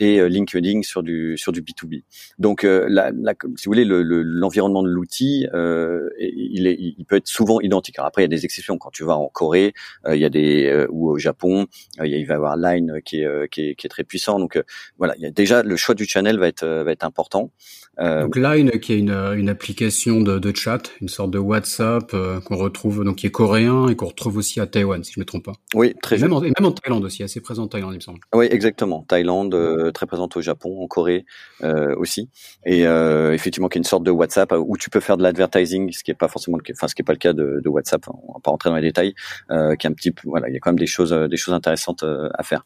et 0.00 0.28
LinkedIn 0.28 0.82
sur 0.82 1.02
du 1.02 1.36
sur 1.36 1.52
du 1.52 1.62
B2B. 1.62 2.02
Donc 2.38 2.62
la, 2.62 3.10
la, 3.10 3.34
si 3.56 3.66
vous 3.66 3.70
voulez, 3.72 3.84
l'environnement 3.84 4.82
le, 4.82 4.90
de 4.90 4.94
l'outil 4.94 5.46
euh, 5.54 5.93
il, 6.18 6.66
est, 6.66 6.76
il 6.78 7.04
peut 7.04 7.16
être 7.16 7.28
souvent 7.28 7.60
identique. 7.60 7.98
Alors 7.98 8.08
après, 8.08 8.22
il 8.22 8.24
y 8.24 8.32
a 8.32 8.36
des 8.36 8.44
exceptions. 8.44 8.78
Quand 8.78 8.90
tu 8.90 9.04
vas 9.04 9.16
en 9.16 9.28
Corée, 9.28 9.72
euh, 10.06 10.16
il 10.16 10.22
y 10.22 10.24
a 10.24 10.28
des 10.30 10.66
euh, 10.66 10.86
ou 10.90 11.10
au 11.10 11.18
Japon, 11.18 11.66
il 12.02 12.26
va 12.26 12.34
y 12.34 12.36
avoir 12.36 12.56
Line 12.56 13.00
qui 13.04 13.22
est, 13.22 13.48
qui 13.50 13.68
est, 13.68 13.74
qui 13.74 13.86
est 13.86 13.90
très 13.90 14.04
puissant. 14.04 14.38
Donc 14.38 14.62
voilà, 14.98 15.14
il 15.16 15.22
y 15.22 15.26
a 15.26 15.30
déjà 15.30 15.62
le 15.62 15.76
choix 15.76 15.94
du 15.94 16.04
channel 16.06 16.38
va 16.38 16.48
être 16.48 16.66
va 16.66 16.92
être 16.92 17.04
important. 17.04 17.50
donc 17.98 18.36
Line 18.36 18.70
qui 18.80 18.92
est 18.92 18.98
une, 18.98 19.10
une 19.10 19.48
application 19.48 20.20
de, 20.20 20.38
de 20.38 20.56
chat, 20.56 20.90
une 21.00 21.08
sorte 21.08 21.30
de 21.30 21.38
WhatsApp 21.38 22.14
qu'on 22.44 22.56
retrouve 22.56 23.04
donc 23.04 23.16
qui 23.16 23.26
est 23.26 23.30
coréen 23.30 23.88
et 23.88 23.96
qu'on 23.96 24.06
retrouve 24.06 24.36
aussi 24.36 24.60
à 24.60 24.66
Taïwan 24.66 25.02
si 25.04 25.12
je 25.12 25.20
me 25.20 25.24
trompe 25.24 25.44
pas. 25.44 25.54
Oui, 25.74 25.94
très 26.02 26.18
même 26.18 26.32
en, 26.32 26.42
et 26.42 26.52
même 26.58 26.66
en 26.66 26.72
Thaïlande 26.72 27.04
aussi, 27.04 27.22
assez 27.22 27.40
présent 27.40 27.64
en 27.64 27.68
Thaïlande 27.68 27.92
il 27.92 27.96
me 27.96 28.00
semble. 28.00 28.20
Oui, 28.34 28.46
exactement. 28.50 29.04
Thaïlande 29.08 29.92
très 29.92 30.06
présente 30.06 30.36
au 30.36 30.40
Japon, 30.40 30.82
en 30.82 30.86
Corée 30.86 31.24
aussi, 31.96 32.28
et 32.66 32.82
effectivement 32.82 33.68
qui 33.68 33.78
est 33.78 33.80
une 33.80 33.84
sorte 33.84 34.04
de 34.04 34.10
WhatsApp 34.10 34.52
où 34.56 34.76
tu 34.76 34.90
peux 34.90 35.00
faire 35.00 35.16
de 35.16 35.22
l'advertising 35.22 35.83
ce 35.92 36.02
qui 36.04 36.10
est 36.10 36.14
pas 36.14 36.28
forcément 36.28 36.56
le, 36.56 36.64
enfin 36.72 36.88
ce 36.88 36.94
qui 36.94 37.02
est 37.02 37.04
pas 37.04 37.12
le 37.12 37.18
cas 37.18 37.32
de, 37.32 37.60
de 37.62 37.68
WhatsApp. 37.68 38.06
On 38.08 38.34
va 38.34 38.40
pas 38.42 38.50
rentrer 38.50 38.70
dans 38.70 38.76
les 38.76 38.82
détails, 38.82 39.14
euh, 39.50 39.76
qui 39.76 39.86
est 39.86 39.90
un 39.90 39.94
petit 39.94 40.12
voilà, 40.24 40.48
il 40.48 40.54
y 40.54 40.56
a 40.56 40.60
quand 40.60 40.70
même 40.70 40.78
des 40.78 40.86
choses, 40.86 41.12
euh, 41.12 41.28
des 41.28 41.36
choses 41.36 41.54
intéressantes 41.54 42.02
euh, 42.02 42.28
à 42.34 42.42
faire. 42.42 42.64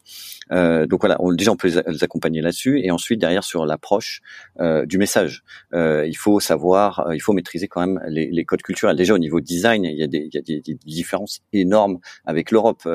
Euh, 0.51 0.85
donc 0.85 1.01
voilà, 1.01 1.17
on, 1.19 1.31
déjà 1.33 1.51
on 1.51 1.55
peut 1.55 1.67
les, 1.67 2.03
accompagner 2.03 2.41
là-dessus, 2.41 2.79
et 2.83 2.91
ensuite 2.91 3.19
derrière 3.19 3.43
sur 3.43 3.65
l'approche 3.65 4.21
euh, 4.59 4.85
du 4.85 4.97
message, 4.97 5.43
il 5.73 6.17
faut 6.17 6.39
savoir, 6.39 7.09
il 7.13 7.19
faut 7.19 7.33
maîtriser 7.33 7.67
quand 7.67 7.81
même 7.81 8.01
les, 8.07 8.29
les, 8.31 8.45
codes 8.45 8.61
culturels. 8.61 8.95
Déjà 8.95 9.13
au 9.13 9.17
niveau 9.17 9.39
design, 9.39 9.85
il 9.85 9.97
y 9.97 10.03
a 10.03 10.07
des, 10.07 10.29
il 10.31 10.33
y 10.33 10.37
a 10.37 10.41
des, 10.41 10.61
des 10.61 10.75
différences 10.85 11.41
énormes 11.53 11.99
avec 12.25 12.51
l'Europe. 12.51 12.87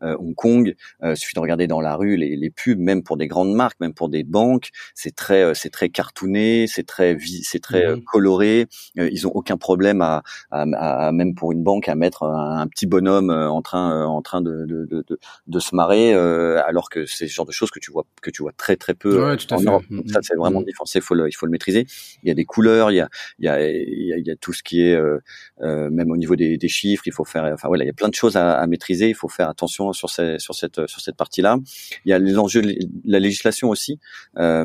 Hong 0.00 0.34
Kong, 0.34 0.74
il 1.02 1.16
suffit 1.16 1.34
de 1.34 1.40
regarder 1.40 1.66
dans 1.66 1.80
la 1.80 1.96
rue 1.96 2.16
les, 2.16 2.36
les, 2.36 2.50
pubs, 2.50 2.78
même 2.78 3.02
pour 3.02 3.16
des 3.16 3.26
grandes 3.26 3.54
marques, 3.54 3.78
même 3.80 3.94
pour 3.94 4.08
des 4.08 4.24
banques, 4.24 4.70
c'est 4.94 5.14
très, 5.14 5.54
c'est 5.54 5.70
très 5.70 5.88
cartooné, 5.88 6.66
c'est 6.66 6.86
très, 6.86 7.16
c'est 7.42 7.60
très 7.60 7.96
mmh 7.96 8.02
coloré. 8.04 8.66
ils 8.96 9.26
ont 9.26 9.32
aucun 9.32 9.56
problème 9.62 10.02
à, 10.02 10.22
à, 10.50 10.62
à, 11.06 11.12
même 11.12 11.34
pour 11.34 11.52
une 11.52 11.62
banque 11.62 11.88
à 11.88 11.94
mettre 11.94 12.24
un, 12.24 12.66
petit 12.68 12.86
bonhomme 12.86 13.30
en 13.30 13.62
train, 13.62 14.04
en 14.04 14.22
train 14.22 14.42
de, 14.42 14.66
de, 14.66 14.84
de, 14.90 15.18
de 15.46 15.58
se 15.58 15.74
marrer, 15.74 16.12
alors 16.12 16.90
que 16.90 17.06
c'est 17.06 17.28
ce 17.28 17.34
genre 17.34 17.46
de 17.46 17.52
choses 17.52 17.70
que 17.70 17.80
tu 17.80 17.90
vois 17.90 18.04
que 18.20 18.30
tu 18.30 18.42
vois 18.42 18.52
très 18.56 18.76
très 18.76 18.94
peu 18.94 19.12
ouais, 19.24 19.36
en 19.50 19.60
Europe. 19.60 19.84
Donc 19.90 20.10
ça 20.10 20.20
c'est 20.22 20.36
vraiment 20.36 20.60
mmh. 20.60 20.66
Il 20.94 21.00
faut 21.00 21.14
le, 21.14 21.28
il 21.28 21.32
faut 21.32 21.46
le 21.46 21.52
maîtriser. 21.52 21.86
Il 22.22 22.28
y 22.28 22.30
a 22.30 22.34
des 22.34 22.44
couleurs, 22.44 22.90
il 22.90 22.96
y 22.96 23.00
a 23.00 23.08
il 23.38 23.46
y 23.46 23.48
a 23.48 23.62
il 23.66 24.26
y 24.26 24.30
a, 24.30 24.36
tout 24.36 24.52
ce 24.52 24.62
qui 24.62 24.82
est 24.82 24.94
euh, 24.94 25.18
euh, 25.62 25.90
même 25.90 26.10
au 26.10 26.16
niveau 26.16 26.36
des, 26.36 26.56
des, 26.58 26.68
chiffres, 26.68 27.04
il 27.06 27.12
faut 27.12 27.24
faire. 27.24 27.44
Enfin 27.52 27.68
voilà, 27.68 27.84
il 27.84 27.86
y 27.86 27.90
a 27.90 27.94
plein 27.94 28.08
de 28.08 28.14
choses 28.14 28.36
à, 28.36 28.52
à 28.52 28.66
maîtriser. 28.66 29.08
Il 29.08 29.14
faut 29.14 29.28
faire 29.28 29.48
attention 29.48 29.92
sur 29.92 30.10
ces, 30.10 30.38
sur 30.38 30.54
cette 30.54 30.86
sur 30.86 31.00
cette 31.00 31.16
partie-là. 31.16 31.58
Il 32.04 32.10
y 32.10 32.12
a 32.12 32.18
les 32.18 32.38
enjeux, 32.38 32.62
la 33.04 33.18
législation 33.18 33.68
aussi. 33.70 33.98
Euh, 34.38 34.64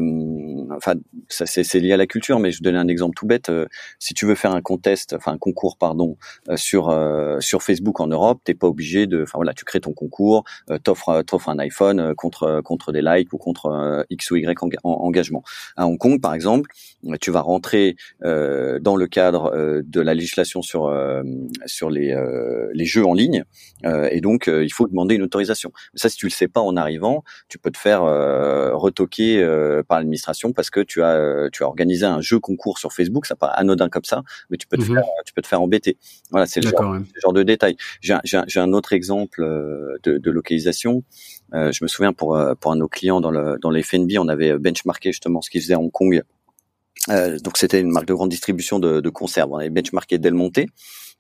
enfin 0.76 0.96
ça 1.30 1.46
c'est 1.46 1.80
lié 1.80 1.94
à 1.94 1.98
la 1.98 2.08
culture, 2.08 2.40
mais 2.40 2.52
je 2.52 2.60
vais 2.60 2.64
donner 2.64 2.80
un 2.80 2.88
exemple 2.88 3.16
tout 3.16 3.26
bête. 3.26 3.50
Euh, 3.50 3.66
si 4.00 4.14
tu 4.14 4.26
veux 4.26 4.36
faire 4.36 4.52
un 4.52 4.62
contest, 4.88 5.14
enfin 5.14 5.38
concours 5.38 5.78
pardon 5.78 6.18
euh, 6.50 6.58
sur 6.58 6.94
sur 7.40 7.64
Facebook 7.64 8.00
en 8.00 8.08
Europe, 8.08 8.42
t'es 8.44 8.54
pas 8.54 8.68
obligé 8.68 9.08
de. 9.08 9.24
Enfin 9.24 9.38
voilà, 9.38 9.54
tu 9.54 9.66
crées 9.66 9.82
ton 9.82 9.94
concours, 9.94 10.44
t'offres 10.84 11.22
t'offres 11.24 11.50
un 11.50 11.60
iPhone 11.60 12.14
contre 12.16 12.62
contre 12.64 12.92
des 12.92 13.02
likes 13.02 13.34
ou 13.34 13.38
contre 13.38 13.68
euh, 13.68 14.04
x 14.10 14.32
ou 14.32 14.38
y 14.38 14.46
engagement. 14.84 15.44
À 15.76 15.88
Hong 15.88 15.98
Kong, 15.98 16.22
par 16.22 16.34
exemple, 16.34 16.70
tu 17.20 17.32
vas 17.32 17.42
rentrer 17.42 17.96
euh, 18.24 18.80
dans 18.80 18.96
le 18.96 19.08
cadre 19.08 19.52
euh, 19.54 19.82
de 19.86 20.02
la 20.02 20.14
législation 20.14 20.62
sur 20.62 20.94
sur 21.66 21.90
les 21.90 22.16
les 22.74 22.86
jeux 22.86 23.06
en 23.06 23.14
ligne, 23.14 23.44
et 23.84 24.22
donc 24.22 24.48
il 24.48 24.72
faut 24.72 24.88
demander 24.88 25.16
une 25.16 25.24
autorisation. 25.24 25.72
Ça, 25.94 26.10
si 26.10 26.18
tu 26.18 26.26
le 26.26 26.32
sais 26.32 26.48
pas 26.48 26.62
en 26.62 26.76
arrivant, 26.78 27.24
tu 27.50 27.58
peux 27.58 27.72
te 27.72 27.78
faire 27.78 28.02
retoquer 28.02 29.42
par 29.88 30.00
l'administration 30.00 30.54
parce 30.54 30.70
que 30.70 30.80
tu 30.80 31.04
as 31.04 31.50
tu 31.52 31.64
as 31.64 31.68
organisé 31.68 32.06
un 32.06 32.22
jeu 32.22 32.40
concours 32.40 32.78
sur 32.80 32.94
Facebook. 32.94 33.26
Ça 33.26 33.36
paraît 33.36 33.58
anodin 33.58 33.90
comme 33.90 34.04
ça, 34.04 34.24
mais 34.50 34.58
tu 34.58 34.68
peux 34.68 34.77
te 34.78 34.90
mhm. 34.90 34.96
faire 34.96 35.04
tu 35.26 35.34
peux 35.34 35.42
te 35.42 35.48
faire 35.48 35.62
embêter. 35.62 35.98
Voilà, 36.32 36.46
c'est 36.46 36.62
le, 36.62 36.70
genre, 36.70 36.98
genre 37.22 37.34
de 37.34 37.44
détail. 37.44 37.78
J'ai 38.02 38.14
un, 38.14 38.46
un, 38.56 38.74
autre 38.74 38.94
exemple 38.94 39.42
de, 40.04 40.18
de 40.18 40.32
localisation. 40.32 41.04
Euh, 41.54 41.72
je 41.72 41.84
me 41.84 41.88
souviens 41.88 42.14
pour 42.14 42.36
euh, 42.36 42.56
pour 42.56 42.72
un 42.72 42.76
de 42.76 42.82
nos 42.82 42.88
clients 42.88 43.22
dans 43.22 43.32
le 43.32 43.58
dans 43.62 43.70
les 43.70 43.84
FNB, 43.84 44.12
on 44.20 44.28
avait 44.28 44.58
benchmarké 44.58 45.12
justement 45.12 45.42
ce 45.42 45.50
qu'ils 45.50 45.62
faisaient 45.62 45.76
à 45.76 45.80
Hong 45.80 45.92
Kong. 45.92 46.22
Euh, 47.10 47.38
donc 47.40 47.58
c'était 47.58 47.80
une 47.80 47.92
marque 47.92 48.08
de 48.08 48.14
grande 48.14 48.30
distribution 48.30 48.80
de, 48.80 49.00
de 49.00 49.10
conserves. 49.10 49.52
On 49.52 49.58
avait 49.58 49.70
benchmarké 49.70 50.18
Del 50.18 50.34
Monte 50.34 50.60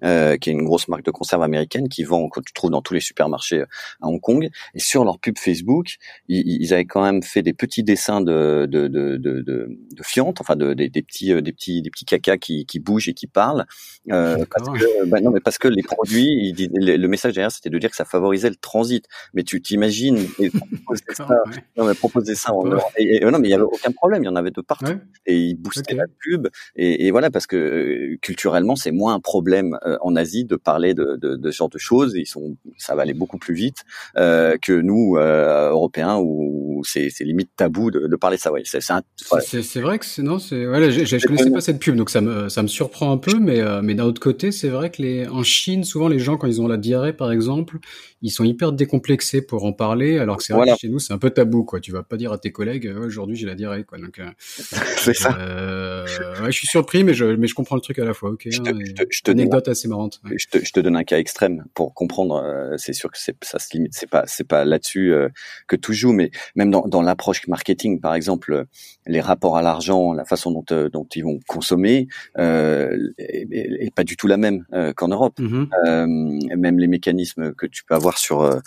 euh, 0.03 0.37
qui 0.37 0.49
est 0.49 0.53
une 0.53 0.63
grosse 0.63 0.87
marque 0.87 1.03
de 1.03 1.11
conserve 1.11 1.41
américaine 1.41 1.89
qui 1.89 2.03
vend, 2.03 2.29
que 2.29 2.39
tu 2.39 2.53
trouves 2.53 2.71
dans 2.71 2.81
tous 2.81 2.93
les 2.93 2.99
supermarchés 2.99 3.61
euh, 3.61 3.65
à 4.01 4.07
Hong 4.07 4.21
Kong. 4.21 4.49
Et 4.73 4.79
sur 4.79 5.03
leur 5.03 5.19
pub 5.19 5.37
Facebook, 5.37 5.97
ils, 6.27 6.61
ils 6.61 6.73
avaient 6.73 6.85
quand 6.85 7.01
même 7.01 7.23
fait 7.23 7.41
des 7.41 7.53
petits 7.53 7.83
dessins 7.83 8.21
de 8.21 8.67
de 8.69 8.87
de 8.87 9.17
de, 9.17 9.41
de, 9.41 10.03
fientes, 10.03 10.39
enfin 10.39 10.55
de, 10.55 10.73
des, 10.73 10.89
des 10.89 11.01
petits 11.01 11.33
euh, 11.33 11.41
des 11.41 11.51
petits 11.51 11.81
des 11.81 11.89
petits 11.89 12.05
cacas 12.05 12.37
qui, 12.37 12.65
qui 12.65 12.79
bougent 12.79 13.09
et 13.09 13.13
qui 13.13 13.27
parlent. 13.27 13.65
Euh, 14.11 14.45
parce 14.51 14.69
que 14.69 15.05
bah 15.05 15.19
non, 15.19 15.31
mais 15.31 15.39
parce 15.39 15.57
que 15.57 15.67
les 15.67 15.83
produits, 15.83 16.53
il, 16.57 16.69
le, 16.73 17.07
message 17.07 17.33
derrière, 17.33 17.51
c'était 17.51 17.69
de 17.69 17.79
dire 17.79 17.89
que 17.89 17.95
ça 17.95 18.05
favorisait 18.05 18.49
le 18.49 18.55
transit. 18.55 19.05
Mais 19.33 19.43
tu 19.43 19.61
t'imagines 19.61 20.17
proposer 20.85 21.03
ça, 21.13 21.27
non 21.75 21.85
mais 21.85 21.93
proposer 21.93 22.35
ça 22.35 22.53
en 22.53 22.67
et, 22.97 23.19
non 23.21 23.39
mais 23.39 23.47
il 23.47 23.51
y 23.51 23.55
avait 23.55 23.63
aucun 23.63 23.91
problème, 23.91 24.23
il 24.23 24.27
y 24.27 24.29
en 24.29 24.35
avait 24.35 24.51
de 24.51 24.61
partout. 24.61 24.99
Et 25.25 25.37
ils 25.37 25.55
boostaient 25.55 25.95
la 25.95 26.05
pub 26.19 26.47
et, 26.75 27.07
et, 27.07 27.11
voilà 27.11 27.31
parce 27.31 27.47
que 27.47 28.15
culturellement 28.21 28.75
c'est 28.75 28.91
moins 28.91 29.13
un 29.13 29.19
problème 29.19 29.77
en 30.01 30.15
Asie 30.15 30.45
de 30.45 30.55
parler 30.55 30.93
de, 30.93 31.17
de, 31.21 31.35
de, 31.35 31.51
ce 31.51 31.57
genre 31.57 31.69
de 31.69 31.77
choses. 31.77 32.13
Ils 32.15 32.25
sont, 32.25 32.57
ça 32.77 32.95
va 32.95 33.03
aller 33.03 33.13
beaucoup 33.13 33.37
plus 33.37 33.53
vite 33.53 33.83
que 34.15 34.79
nous 34.79 35.17
Européens 35.17 36.17
où 36.19 36.81
c'est 36.85 37.09
limite 37.21 37.49
tabou 37.55 37.91
de, 37.91 38.07
de 38.07 38.15
parler 38.15 38.37
ça. 38.37 38.51
Ouais, 38.51 38.61
c'est 38.65 38.81
c'est 38.81 39.81
vrai 39.81 39.99
que 39.99 40.05
c'est 40.05 40.21
non, 40.21 40.39
c'est 40.39 40.65
voilà, 40.65 40.89
je, 40.89 41.05
je, 41.05 41.25
connaissais 41.25 41.51
pas 41.51 41.61
cette 41.61 41.79
pub 41.79 41.95
donc 41.95 42.09
ça 42.09 42.21
me 42.21 42.49
ça 42.49 42.61
me 42.63 42.67
surprend 42.67 43.11
un 43.11 43.17
peu, 43.17 43.39
mais 43.39 43.61
mais 43.81 43.95
d'un 43.95 44.05
autre 44.05 44.21
côté, 44.21 44.51
c'est 44.51 44.69
vrai 44.69 44.89
que 44.89 45.01
les 45.01 45.27
en 45.27 45.43
Chine 45.43 45.83
souvent 45.83 46.07
les 46.07 46.19
gens 46.19 46.37
quand 46.37 46.47
ils 46.47 46.61
ont 46.61 46.67
la 46.67 46.77
diarrhée 46.77 47.13
par 47.13 47.31
exemple, 47.31 47.77
ils 48.21 48.31
sont 48.31 48.43
hyper 48.43 48.71
décomplexés 48.71 49.41
pour 49.41 49.65
en 49.65 49.73
parler, 49.73 50.19
alors 50.19 50.37
que 50.37 50.43
c'est 50.43 50.53
vrai 50.53 50.71
que 50.71 50.77
chez 50.79 50.89
nous 50.89 50.99
c'est 50.99 51.13
un 51.13 51.17
peu 51.17 51.29
tabou 51.29 51.63
quoi. 51.63 51.79
Tu 51.79 51.91
vas 51.91 52.03
pas 52.03 52.17
dire 52.17 52.31
à 52.31 52.37
tes 52.37 52.51
collègues 52.51 52.93
aujourd'hui 52.97 53.35
j'ai 53.35 53.47
la 53.47 53.55
diarrhée 53.55 53.83
quoi. 53.83 53.97
Donc 53.97 54.19
c'est 54.97 55.13
ça. 55.13 55.37
Euh, 55.39 56.05
ouais, 56.41 56.51
je 56.51 56.57
suis 56.57 56.67
surpris, 56.67 57.03
mais 57.03 57.13
je, 57.13 57.25
mais 57.25 57.47
je 57.47 57.55
comprends 57.55 57.75
le 57.75 57.81
truc 57.81 57.99
à 57.99 58.05
la 58.05 58.13
fois. 58.13 58.31
Ok. 58.31 58.47
Je 58.49 58.61
te, 58.61 58.69
hein, 58.69 59.05
je 59.09 59.21
te, 59.21 59.31
anecdote 59.31 59.67
assez 59.77 59.87
marrante. 59.87 60.19
Je, 60.23 60.47
te, 60.47 60.63
je 60.63 60.71
te 60.71 60.79
donne 60.79 60.95
un 60.95 61.03
cas 61.03 61.17
extrême 61.17 61.65
pour 61.73 61.93
comprendre. 61.93 62.35
Euh, 62.43 62.75
c'est 62.77 62.93
sûr 62.93 63.11
que 63.11 63.17
ça 63.17 63.59
se 63.59 63.73
limite. 63.73 63.93
C'est 63.93 64.09
pas 64.09 64.23
c'est 64.27 64.47
pas 64.47 64.65
là-dessus 64.65 65.13
euh, 65.13 65.29
que 65.67 65.75
tout 65.75 65.93
joue, 65.93 66.13
mais 66.13 66.31
même 66.55 66.71
dans, 66.71 66.87
dans 66.87 67.01
l'approche 67.01 67.47
marketing, 67.47 67.99
par 68.01 68.15
exemple, 68.15 68.65
les 69.05 69.21
rapports 69.21 69.57
à 69.57 69.61
l'argent, 69.61 70.13
la 70.13 70.25
façon 70.25 70.51
dont 70.51 70.65
dont 70.91 71.07
ils 71.15 71.23
vont 71.23 71.39
consommer, 71.47 72.07
est, 72.37 73.95
pas 73.95 74.03
du 74.03 74.17
tout 74.17 74.27
la 74.27 74.37
même 74.37 74.65
qu'en 74.95 75.07
Europe. 75.07 75.39
Mm-hmm. 75.39 76.55
même 76.55 76.79
les 76.79 76.87
mécanismes 76.87 77.53
que 77.53 77.65
tu 77.65 77.83
peux 77.83 77.95
avoir 77.95 78.17
sur 78.17 78.61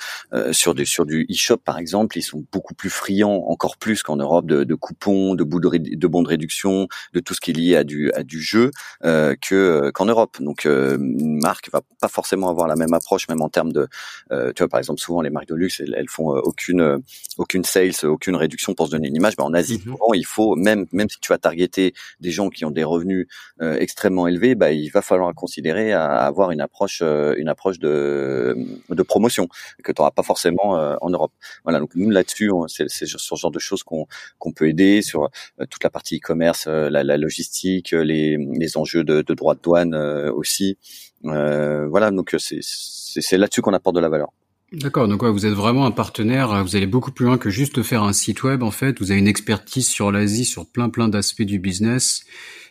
sur 0.52 0.74
du 0.74 0.86
sur 0.86 1.06
du 1.06 1.26
e-shop, 1.30 1.58
par 1.58 1.78
exemple, 1.78 2.16
ils 2.18 2.22
sont 2.22 2.44
beaucoup 2.52 2.74
plus 2.74 2.90
friands, 2.90 3.44
encore 3.48 3.76
plus 3.76 4.02
qu'en 4.02 4.16
Europe, 4.16 4.46
de, 4.46 4.64
de 4.64 4.74
coupons, 4.74 5.34
de 5.34 5.44
bons 5.44 5.58
de, 5.58 5.96
de 5.96 6.06
bons 6.06 6.22
de 6.22 6.28
réduction, 6.28 6.88
de 7.12 7.20
tout 7.20 7.34
ce 7.34 7.40
qui 7.40 7.50
est 7.50 7.54
lié 7.54 7.76
à 7.76 7.84
du 7.84 8.12
à 8.12 8.22
du 8.22 8.40
jeu 8.40 8.70
euh, 9.04 9.34
que 9.40 9.54
euh, 9.54 9.90
qu'en 9.92 10.06
Europe. 10.06 10.36
Donc 10.40 10.66
euh, 10.66 10.98
une 11.00 11.40
marque 11.40 11.70
va 11.72 11.82
pas 12.00 12.08
forcément 12.08 12.48
avoir 12.48 12.68
la 12.68 12.76
même 12.76 12.92
approche, 12.94 13.28
même 13.28 13.42
en 13.42 13.48
termes 13.48 13.72
de, 13.72 13.88
euh, 14.32 14.52
tu 14.54 14.62
vois 14.62 14.68
par 14.68 14.78
exemple 14.78 15.00
souvent 15.00 15.20
les 15.22 15.30
marques 15.30 15.48
de 15.48 15.54
luxe 15.54 15.80
elles, 15.80 16.08
font 16.08 16.30
aucune 16.30 17.02
aucune 17.38 17.64
sales, 17.64 17.92
aucune 18.04 18.36
réduction 18.36 18.74
pour 18.74 18.86
se 18.86 18.92
donner 18.92 19.08
une 19.08 19.16
image. 19.16 19.34
Mais 19.38 19.44
en 19.44 19.54
Asie 19.54 19.78
mhm. 19.78 19.92
souvent 19.92 20.14
il 20.14 20.26
faut 20.26 20.56
même 20.56 20.86
même 20.92 21.08
si 21.08 21.18
tu 21.20 21.28
vas 21.28 21.38
targeter 21.38 21.94
des 22.20 22.30
gens 22.30 22.48
qui 22.48 22.64
ont 22.64 22.70
des 22.70 22.84
revenus 22.84 23.26
extrêmement 23.60 24.26
élevés, 24.26 24.54
bah 24.54 24.72
il 24.72 24.88
va 24.90 25.02
falloir 25.02 25.34
considérer 25.34 25.92
à 25.92 26.06
avoir 26.06 26.50
une 26.50 26.60
approche 26.60 27.02
une 27.02 27.48
approche 27.48 27.78
de 27.78 28.56
de 28.88 29.02
promotion 29.02 29.48
que 29.82 29.92
tu 29.92 30.00
n'auras 30.00 30.10
pas 30.10 30.22
forcément 30.22 30.72
en 31.00 31.10
Europe. 31.10 31.32
Voilà 31.64 31.78
donc 31.80 31.90
nous 31.94 32.10
là-dessus 32.10 32.50
c'est 32.68 32.88
sur 33.06 33.20
ce 33.20 33.34
genre 33.34 33.50
de 33.50 33.58
choses 33.58 33.82
qu'on 33.82 34.06
qu'on 34.38 34.52
peut 34.52 34.68
aider 34.68 35.02
sur 35.02 35.30
toute 35.70 35.84
la 35.84 35.90
partie 35.90 36.16
e-commerce, 36.18 36.66
la, 36.66 37.04
la 37.04 37.16
logistique, 37.16 37.92
euh, 37.92 38.02
les, 38.02 38.36
les 38.36 38.76
enjeux 38.76 39.04
de, 39.04 39.22
de 39.22 39.34
droit 39.34 39.54
de 39.54 39.60
douane 39.60 39.94
euh, 39.94 40.32
aussi. 40.32 40.78
Euh, 41.24 41.87
voilà, 41.88 42.11
donc 42.11 42.35
c'est 42.38 43.37
là-dessus 43.37 43.62
qu'on 43.62 43.74
apporte 43.74 43.96
de 43.96 44.00
la 44.00 44.09
valeur. 44.09 44.30
D'accord, 44.72 45.09
donc 45.09 45.22
ouais, 45.22 45.30
vous 45.30 45.46
êtes 45.46 45.52
vraiment 45.52 45.85
un 45.85 45.90
partenaire, 45.90 46.62
vous 46.62 46.76
allez 46.76 46.87
beaucoup 46.87 47.11
plus 47.11 47.26
loin 47.26 47.38
que 47.38 47.50
juste 47.50 47.83
faire 47.83 48.04
un 48.04 48.12
site 48.12 48.44
web 48.44 48.62
en 48.62 48.70
fait, 48.70 49.00
vous 49.00 49.11
avez 49.11 49.18
une 49.18 49.26
expertise 49.26 49.88
sur 49.88 50.12
l'Asie, 50.12 50.44
sur 50.44 50.64
plein 50.64 50.88
plein 50.88 51.09
d'aspects 51.09 51.42
du 51.42 51.59
business 51.59 52.24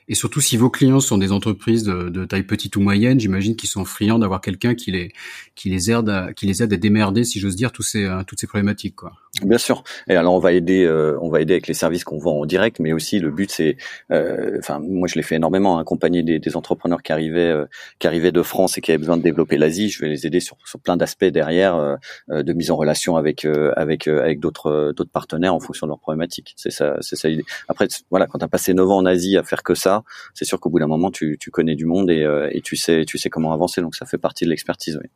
et 0.10 0.16
surtout, 0.16 0.42
si 0.42 0.58
vos 0.58 0.72
clients 0.72 1.00
sont 1.00 1.20
des 1.20 1.32
entreprises 1.32 1.84
de, 1.84 2.26
taille 2.26 2.44
petite 2.44 2.76
ou 2.76 2.82
moyenne, 2.82 3.20
j'imagine 3.20 3.56
qu'ils 3.56 3.70
sont 3.70 3.86
friands 3.86 4.18
d'avoir 4.18 4.42
quelqu'un 4.42 4.74
qui 4.74 4.92
les 4.92 5.14
qui 5.56 5.70
les 5.70 5.92
aide 5.92 6.10
à, 6.10 6.34
qui 6.34 6.48
les 6.48 6.64
aide 6.64 6.74
à 6.74 6.78
démerder, 6.78 7.24
si 7.24 7.40
j'ose 7.40 7.56
dire, 7.56 7.72
tous 7.72 7.84
ces 7.84 8.06
euh, 8.06 8.24
toutes 8.26 8.40
ces 8.40 8.48
problématiques, 8.48 8.96
quoi. 8.96 9.14
Bien 9.44 9.60
sûr. 9.60 9.84
Et 10.08 10.16
alors, 10.16 10.34
on 10.34 10.40
va 10.40 10.52
aider, 10.52 10.84
euh, 10.84 11.18
on 11.22 11.30
va 11.30 11.42
aider 11.42 11.54
avec 11.54 11.68
les 11.68 11.76
services 11.76 12.04
qu'on 12.04 12.18
vend 12.18 12.40
en 12.40 12.46
direct, 12.48 12.80
mais 12.80 12.92
aussi 12.92 13.20
le 13.20 13.30
but, 13.30 13.52
c'est, 13.52 13.78
euh, 14.12 14.58
enfin, 14.58 14.80
moi, 14.80 15.08
je 15.08 15.14
l'ai 15.14 15.22
fait 15.22 15.36
énormément, 15.36 15.78
accompagner 15.78 16.24
des, 16.24 16.40
des, 16.40 16.56
entrepreneurs 16.56 17.04
qui 17.04 17.12
arrivaient, 17.12 17.54
qui 18.00 18.08
arrivaient 18.08 18.32
de 18.32 18.42
France 18.42 18.80
et 18.80 18.82
qui 18.82 18.92
avaient 18.92 18.98
besoin 18.98 19.18
de 19.18 19.22
développer 19.22 19.58
l'Asie. 19.58 19.90
Je 19.90 20.02
vais 20.02 20.10
les 20.10 20.26
aider 20.26 20.40
sur, 20.40 20.58
plein 20.84 20.98
d'aspects 20.98 21.26
derrière, 21.26 21.98
de 22.30 22.54
mise 22.54 22.72
en 22.72 22.78
relation 22.78 23.16
avec 23.18 23.46
avec 23.46 24.08
avec 24.08 24.40
d'autres 24.40 24.94
d'autres 24.96 25.12
partenaires 25.12 25.54
en 25.54 25.60
fonction 25.60 25.86
de 25.86 25.92
leurs 25.92 26.00
problématiques. 26.00 26.54
C'est 26.58 26.72
ça, 26.72 26.98
c'est 27.02 27.16
ça 27.16 27.30
l'idée. 27.30 27.46
Après, 27.68 27.88
voilà, 28.10 28.26
quand 28.26 28.42
as 28.42 28.48
passé 28.48 28.74
9 28.74 28.90
ans 28.90 28.98
en 28.98 29.06
Asie 29.06 29.38
à 29.38 29.44
faire 29.44 29.62
que 29.62 29.76
ça, 29.76 29.99
c'est 30.34 30.46
sûr 30.46 30.60
qu'au 30.60 30.70
bout 30.70 30.80
d'un 30.80 30.88
moment, 30.88 31.12
tu, 31.12 31.38
connais 31.52 31.76
du 31.76 31.86
monde 31.86 32.10
euh, 32.10 32.50
et, 32.52 32.62
tu 32.62 32.76
sais, 32.76 33.06
tu 33.06 33.18
sais 33.18 33.30
comment 33.30 33.54
avancer. 33.54 33.82
Donc 33.82 33.96
ça 33.96 34.06
fait 34.06 34.18
partie 34.18 34.46
de 34.46 34.50
l'expertise. 34.50 35.00
Oui. 35.02 35.10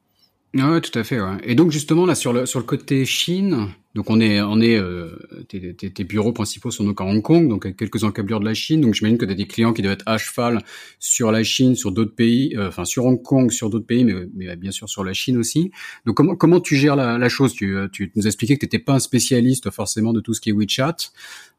Ouais, 0.56 0.82
tout 0.82 0.98
à 1.00 1.04
fait. 1.04 1.18
Et 1.44 1.56
donc 1.56 1.72
justement 1.72 2.06
là 2.06 2.14
sur 2.14 2.32
le 2.32 2.62
côté 2.62 3.06
Chine, 3.06 3.70
donc 3.96 4.12
on 4.12 4.20
est 4.22 4.40
on 4.40 4.62
est 4.62 4.78
euh, 4.78 5.10
tes, 5.50 6.04
bureaux 6.04 6.32
principaux 6.32 6.70
sont 6.70 6.84
donc 6.84 7.02
à 7.02 7.06
Hong 7.06 7.24
Kong, 7.24 7.50
donc 7.50 7.76
quelques 7.76 8.04
encablures 8.04 8.40
de 8.40 8.46
la 8.46 8.54
Chine. 8.54 8.80
Donc 8.80 8.94
j'imagine 8.94 9.18
que 9.18 9.26
tu 9.26 9.32
as 9.32 9.36
des 9.36 9.48
clients 9.48 9.74
qui 9.74 9.82
doivent 9.82 9.96
être 9.96 10.08
à 10.08 10.20
cheval 10.20 10.60
sur 11.00 11.32
la 11.32 11.44
Chine, 11.44 11.76
sur 11.76 11.92
d'autres 11.92 12.14
pays, 12.14 12.56
euh, 12.56 12.68
enfin 12.68 12.86
sur 12.86 13.06
Hong 13.06 13.20
Kong, 13.20 13.50
sur 13.50 13.72
d'autres 13.72 13.88
pays, 13.88 14.04
mais, 14.04 14.14
mais 14.36 14.56
bien 14.56 14.70
sûr 14.70 14.88
sur 14.88 15.04
la 15.04 15.14
Chine 15.14 15.38
aussi. 15.38 15.72
Donc 16.06 16.18
comment 16.38 16.60
tu 16.60 16.76
gères 16.76 16.96
la, 16.96 17.30
chose? 17.30 17.54
Tu, 17.54 18.12
nous 18.16 18.28
expliquais 18.28 18.54
que 18.54 18.60
tu 18.60 18.66
n'étais 18.68 18.80
pas 18.80 18.94
un 18.94 19.00
spécialiste 19.00 19.72
forcément 19.72 20.14
de 20.14 20.20
tout 20.20 20.36
ce 20.36 20.42
qui 20.42 20.52
est 20.52 20.54
WeChat. 20.54 20.98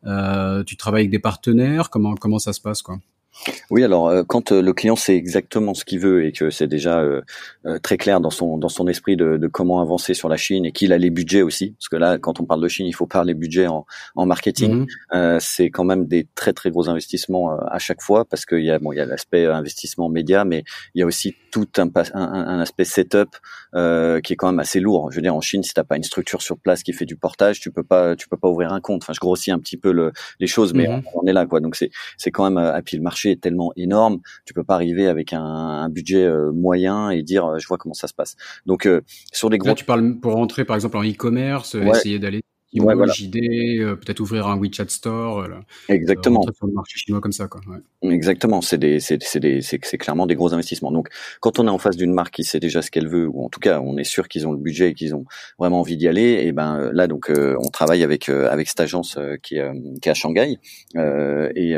Euh, 0.06 0.62
tu 0.62 0.76
travailles 0.76 1.02
avec 1.02 1.10
des 1.10 1.18
partenaires. 1.18 1.90
Comment 1.90 2.14
comment 2.14 2.38
ça 2.38 2.52
se 2.52 2.60
passe 2.60 2.80
quoi? 2.80 3.00
Oui, 3.70 3.84
alors 3.84 4.08
euh, 4.08 4.22
quand 4.26 4.52
euh, 4.52 4.62
le 4.62 4.72
client 4.72 4.96
sait 4.96 5.16
exactement 5.16 5.74
ce 5.74 5.84
qu'il 5.84 6.00
veut 6.00 6.24
et 6.24 6.32
que 6.32 6.50
c'est 6.50 6.66
déjà 6.66 7.00
euh, 7.00 7.20
très 7.82 7.96
clair 7.96 8.20
dans 8.20 8.30
son 8.30 8.58
dans 8.58 8.68
son 8.68 8.86
esprit 8.86 9.16
de, 9.16 9.36
de 9.36 9.46
comment 9.48 9.80
avancer 9.80 10.14
sur 10.14 10.28
la 10.28 10.36
Chine 10.36 10.64
et 10.64 10.72
qu'il 10.72 10.92
a 10.92 10.98
les 10.98 11.10
budgets 11.10 11.42
aussi, 11.42 11.72
parce 11.72 11.88
que 11.88 11.96
là, 11.96 12.18
quand 12.18 12.40
on 12.40 12.44
parle 12.44 12.62
de 12.62 12.68
Chine, 12.68 12.86
il 12.86 12.94
faut 12.94 13.06
parler 13.06 13.34
budget 13.34 13.66
en, 13.66 13.86
en 14.14 14.26
marketing. 14.26 14.86
Mhm. 15.12 15.40
c'est 15.40 15.70
quand 15.70 15.84
même 15.84 16.06
des 16.06 16.26
très 16.34 16.52
très 16.52 16.70
gros 16.70 16.88
investissements 16.88 17.58
à 17.58 17.78
chaque 17.78 18.02
fois 18.02 18.24
parce 18.24 18.46
qu'il 18.46 18.64
y 18.64 18.70
a 18.70 18.78
bon 18.78 18.92
il 18.92 18.96
y 18.96 19.00
a 19.00 19.06
l'aspect 19.06 19.46
investissement 19.46 20.08
média, 20.08 20.44
mais 20.44 20.64
il 20.94 21.00
y 21.00 21.02
a 21.02 21.06
aussi 21.06 21.34
tout 21.50 21.68
un, 21.78 21.88
un, 22.14 22.20
un 22.22 22.60
aspect 22.60 22.84
setup 22.84 23.36
qui 23.74 24.32
est 24.32 24.36
quand 24.36 24.50
même 24.50 24.60
assez 24.60 24.80
lourd. 24.80 25.10
Je 25.10 25.16
veux 25.16 25.22
dire, 25.22 25.34
en 25.34 25.40
Chine, 25.40 25.62
si 25.62 25.74
t'as 25.74 25.84
pas 25.84 25.96
une 25.96 26.04
structure 26.04 26.42
sur 26.42 26.58
place 26.58 26.82
qui 26.82 26.92
fait 26.92 27.06
du 27.06 27.16
portage, 27.16 27.60
tu 27.60 27.70
peux 27.70 27.82
pas 27.82 28.16
tu 28.16 28.28
peux 28.28 28.36
pas 28.36 28.48
ouvrir 28.48 28.72
un 28.72 28.80
compte. 28.80 29.02
Enfin, 29.02 29.12
je 29.12 29.20
grossis 29.20 29.50
un 29.50 29.58
petit 29.58 29.76
peu 29.76 29.92
le, 29.92 30.12
les 30.40 30.46
choses, 30.46 30.72
mais 30.74 30.86
mhm. 30.86 31.02
on, 31.14 31.26
est 31.26 31.32
là 31.32 31.46
quoi. 31.46 31.60
Donc 31.60 31.76
c'est 31.76 31.90
c'est 32.16 32.30
quand 32.30 32.44
même 32.48 32.58
à 32.58 32.80
pied 32.82 32.98
le 32.98 33.04
marché 33.24 33.30
est 33.30 33.40
tellement 33.40 33.72
énorme, 33.76 34.20
tu 34.44 34.54
peux 34.54 34.64
pas 34.64 34.74
arriver 34.74 35.06
avec 35.06 35.32
un, 35.32 35.88
budget 35.88 36.24
euh, 36.24 36.52
moyen 36.52 37.10
et 37.10 37.22
dire 37.22 37.46
euh, 37.46 37.58
je 37.58 37.66
vois 37.66 37.78
comment 37.78 37.94
ça 37.94 38.08
se 38.08 38.14
passe. 38.14 38.36
Donc 38.66 38.86
euh, 38.86 39.02
sur 39.32 39.50
les 39.50 39.58
gros, 39.58 39.68
Là, 39.68 39.74
tu 39.74 39.84
parles 39.84 40.18
pour 40.20 40.32
rentrer 40.32 40.64
par 40.64 40.76
exemple 40.76 40.96
en 40.96 41.04
e-commerce, 41.04 41.74
essayer 41.74 42.18
d'aller 42.18 42.42
ouais, 42.80 42.94
voilà. 42.94 43.12
Euh, 43.12 43.96
peut-être 43.96 44.20
ouvrir 44.20 44.46
un 44.46 44.58
WeChat 44.58 44.88
Store. 44.88 45.40
Euh, 45.40 45.48
Exactement. 45.88 46.42
sur 46.42 46.66
le 46.66 46.72
marché 46.72 46.98
chinois 46.98 47.20
comme 47.20 47.32
ça, 47.32 47.46
quoi. 47.46 47.60
Ouais. 47.66 48.12
Exactement. 48.12 48.60
C'est 48.60 48.78
des, 48.78 49.00
c'est, 49.00 49.22
c'est 49.22 49.40
des, 49.40 49.60
c'est, 49.60 49.78
c'est 49.82 49.98
clairement 49.98 50.26
des 50.26 50.34
gros 50.34 50.52
investissements. 50.52 50.92
Donc, 50.92 51.08
quand 51.40 51.58
on 51.58 51.66
est 51.66 51.70
en 51.70 51.78
face 51.78 51.96
d'une 51.96 52.12
marque 52.12 52.34
qui 52.34 52.44
sait 52.44 52.60
déjà 52.60 52.82
ce 52.82 52.90
qu'elle 52.90 53.08
veut, 53.08 53.26
ou 53.26 53.44
en 53.44 53.48
tout 53.48 53.60
cas, 53.60 53.80
on 53.80 53.96
est 53.96 54.04
sûr 54.04 54.28
qu'ils 54.28 54.46
ont 54.46 54.52
le 54.52 54.58
budget 54.58 54.90
et 54.90 54.94
qu'ils 54.94 55.14
ont 55.14 55.24
vraiment 55.58 55.80
envie 55.80 55.96
d'y 55.96 56.08
aller, 56.08 56.42
et 56.44 56.52
ben 56.52 56.78
euh, 56.78 56.90
là, 56.92 57.06
donc, 57.06 57.30
on 57.30 57.68
travaille 57.68 58.02
avec 58.02 58.28
avec 58.28 58.68
cette 58.68 58.80
agence 58.80 59.18
qui 59.42 59.56
est 59.56 59.70
qui 60.00 60.08
est 60.08 60.12
à 60.12 60.14
Shanghai, 60.14 60.58
et 60.94 61.76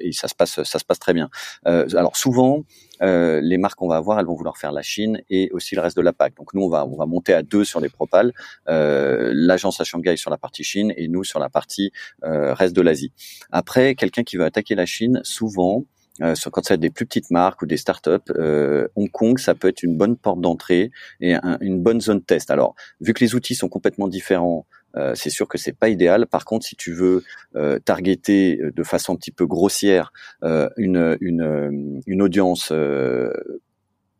et 0.00 0.12
ça 0.12 0.28
se 0.28 0.34
passe 0.34 0.62
ça 0.62 0.78
se 0.78 0.84
passe 0.84 0.98
très 0.98 1.14
bien. 1.14 1.30
alors 1.64 2.16
souvent, 2.16 2.64
euh, 3.00 3.40
les 3.40 3.58
marques 3.58 3.78
qu'on 3.78 3.88
va 3.88 3.96
avoir, 3.96 4.18
elles 4.18 4.26
vont 4.26 4.34
vouloir 4.34 4.58
faire 4.58 4.72
la 4.72 4.82
Chine 4.82 5.20
et 5.30 5.50
aussi 5.52 5.74
le 5.74 5.80
reste 5.80 5.96
de 5.96 6.02
la 6.02 6.12
PAC. 6.12 6.36
Donc 6.36 6.54
nous, 6.54 6.62
on 6.62 6.68
va 6.68 6.86
on 6.86 6.96
va 6.96 7.06
monter 7.06 7.32
à 7.32 7.42
deux 7.42 7.64
sur 7.64 7.80
les 7.80 7.88
propales, 7.88 8.32
euh, 8.68 9.32
l'agence 9.34 9.80
à 9.80 9.84
Shanghai 9.84 10.16
sur 10.16 10.30
la 10.30 10.38
partie 10.38 10.64
Chine 10.64 10.92
et 10.96 11.08
nous 11.08 11.24
sur 11.24 11.38
la 11.38 11.48
partie 11.48 11.92
euh, 12.24 12.54
reste 12.54 12.74
de 12.76 12.82
l'Asie. 12.82 13.12
Après, 13.50 13.94
quelqu'un 13.94 14.22
qui 14.22 14.36
veut 14.36 14.44
attaquer 14.44 14.74
la 14.74 14.86
Chine, 14.86 15.20
souvent 15.24 15.84
euh, 16.20 16.34
quand 16.52 16.64
ça 16.64 16.76
des 16.76 16.90
plus 16.90 17.06
petites 17.06 17.30
marques 17.30 17.62
ou 17.62 17.66
des 17.66 17.78
startups, 17.78 18.32
euh, 18.36 18.86
Hong 18.96 19.10
Kong, 19.10 19.38
ça 19.38 19.54
peut 19.54 19.68
être 19.68 19.82
une 19.82 19.96
bonne 19.96 20.16
porte 20.16 20.40
d'entrée 20.40 20.90
et 21.20 21.34
une 21.60 21.82
bonne 21.82 22.00
zone 22.00 22.22
test. 22.22 22.50
Alors, 22.50 22.74
vu 23.00 23.14
que 23.14 23.24
les 23.24 23.34
outils 23.34 23.54
sont 23.54 23.68
complètement 23.68 24.08
différents, 24.08 24.66
euh, 24.96 25.14
c'est 25.14 25.30
sûr 25.30 25.48
que 25.48 25.58
c'est 25.58 25.76
pas 25.76 25.88
idéal. 25.88 26.26
Par 26.26 26.44
contre, 26.44 26.66
si 26.66 26.76
tu 26.76 26.92
veux 26.92 27.22
euh, 27.56 27.78
targeter 27.78 28.58
de 28.74 28.82
façon 28.82 29.14
un 29.14 29.16
petit 29.16 29.32
peu 29.32 29.46
grossière 29.46 30.12
euh, 30.42 30.68
une, 30.76 31.16
une, 31.20 32.02
une 32.06 32.22
audience 32.22 32.72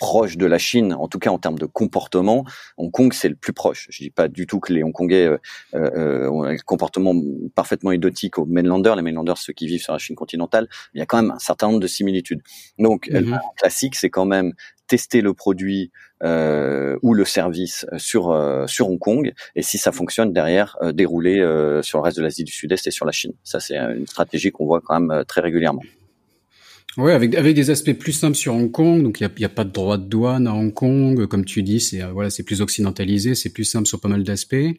proche 0.02 0.36
de 0.36 0.46
la 0.46 0.58
Chine, 0.58 0.94
en 0.94 1.06
tout 1.06 1.20
cas 1.20 1.30
en 1.30 1.38
termes 1.38 1.60
de 1.60 1.64
comportement, 1.64 2.44
Hong 2.76 2.90
Kong 2.90 3.12
c'est 3.12 3.28
le 3.28 3.36
plus 3.36 3.52
proche. 3.52 3.86
Je 3.88 4.02
dis 4.02 4.10
pas 4.10 4.26
du 4.26 4.46
tout 4.48 4.58
que 4.58 4.72
les 4.72 4.82
Hongkongais 4.82 5.26
euh, 5.28 5.38
euh, 5.74 6.28
ont 6.28 6.42
un 6.42 6.56
comportement 6.56 7.14
parfaitement 7.54 7.92
identique 7.92 8.36
aux 8.36 8.44
mainlanders. 8.44 8.96
Les 8.96 9.02
mainlanders, 9.02 9.38
ceux 9.38 9.52
qui 9.52 9.68
vivent 9.68 9.80
sur 9.80 9.92
la 9.92 10.00
Chine 10.00 10.16
continentale, 10.16 10.66
il 10.92 10.98
y 10.98 11.02
a 11.02 11.06
quand 11.06 11.22
même 11.22 11.30
un 11.30 11.38
certain 11.38 11.68
nombre 11.68 11.78
de 11.78 11.86
similitudes. 11.86 12.42
Donc, 12.78 13.08
mm 13.08 13.14
-hmm. 13.14 13.38
classique, 13.56 13.94
c'est 13.94 14.10
quand 14.10 14.26
même 14.36 14.54
tester 14.92 15.22
le 15.22 15.32
produit 15.32 15.90
euh, 16.22 16.98
ou 17.00 17.14
le 17.14 17.24
service 17.24 17.86
sur 17.96 18.30
euh, 18.30 18.66
sur 18.66 18.90
Hong 18.90 18.98
Kong 18.98 19.32
et 19.56 19.62
si 19.62 19.78
ça 19.78 19.90
fonctionne 19.90 20.34
derrière 20.34 20.76
euh, 20.82 20.92
dérouler 20.92 21.38
sur 21.82 21.96
le 21.98 22.02
reste 22.02 22.18
de 22.18 22.22
l'Asie 22.22 22.44
du 22.44 22.52
Sud-Est 22.52 22.86
et 22.86 22.90
sur 22.90 23.06
la 23.06 23.12
Chine. 23.12 23.32
Ça 23.42 23.58
c'est 23.58 23.78
une 23.78 24.06
stratégie 24.06 24.50
qu'on 24.50 24.66
voit 24.66 24.82
quand 24.82 25.00
même 25.00 25.24
très 25.24 25.40
régulièrement. 25.40 25.82
Oui, 26.98 27.12
avec 27.12 27.34
avec 27.34 27.54
des 27.54 27.70
aspects 27.70 27.94
plus 27.94 28.12
simples 28.12 28.36
sur 28.36 28.52
Hong 28.54 28.70
Kong, 28.70 29.02
donc 29.02 29.18
il 29.18 29.40
y 29.40 29.44
a, 29.46 29.48
pas 29.48 29.64
de 29.64 29.70
droit 29.70 29.96
de 29.96 30.04
douane 30.04 30.46
à 30.46 30.52
Hong 30.52 30.74
Kong, 30.74 31.26
comme 31.26 31.46
tu 31.46 31.62
dis, 31.62 31.80
c'est 31.80 32.02
voilà, 32.02 32.28
plus 32.44 32.60
occidentalisé, 32.60 33.34
c'est 33.34 33.50
plus 33.50 33.64
simple 33.64 33.86
sur 33.86 33.98
pas 33.98 34.10
mal 34.10 34.24
d'aspects, 34.24 34.74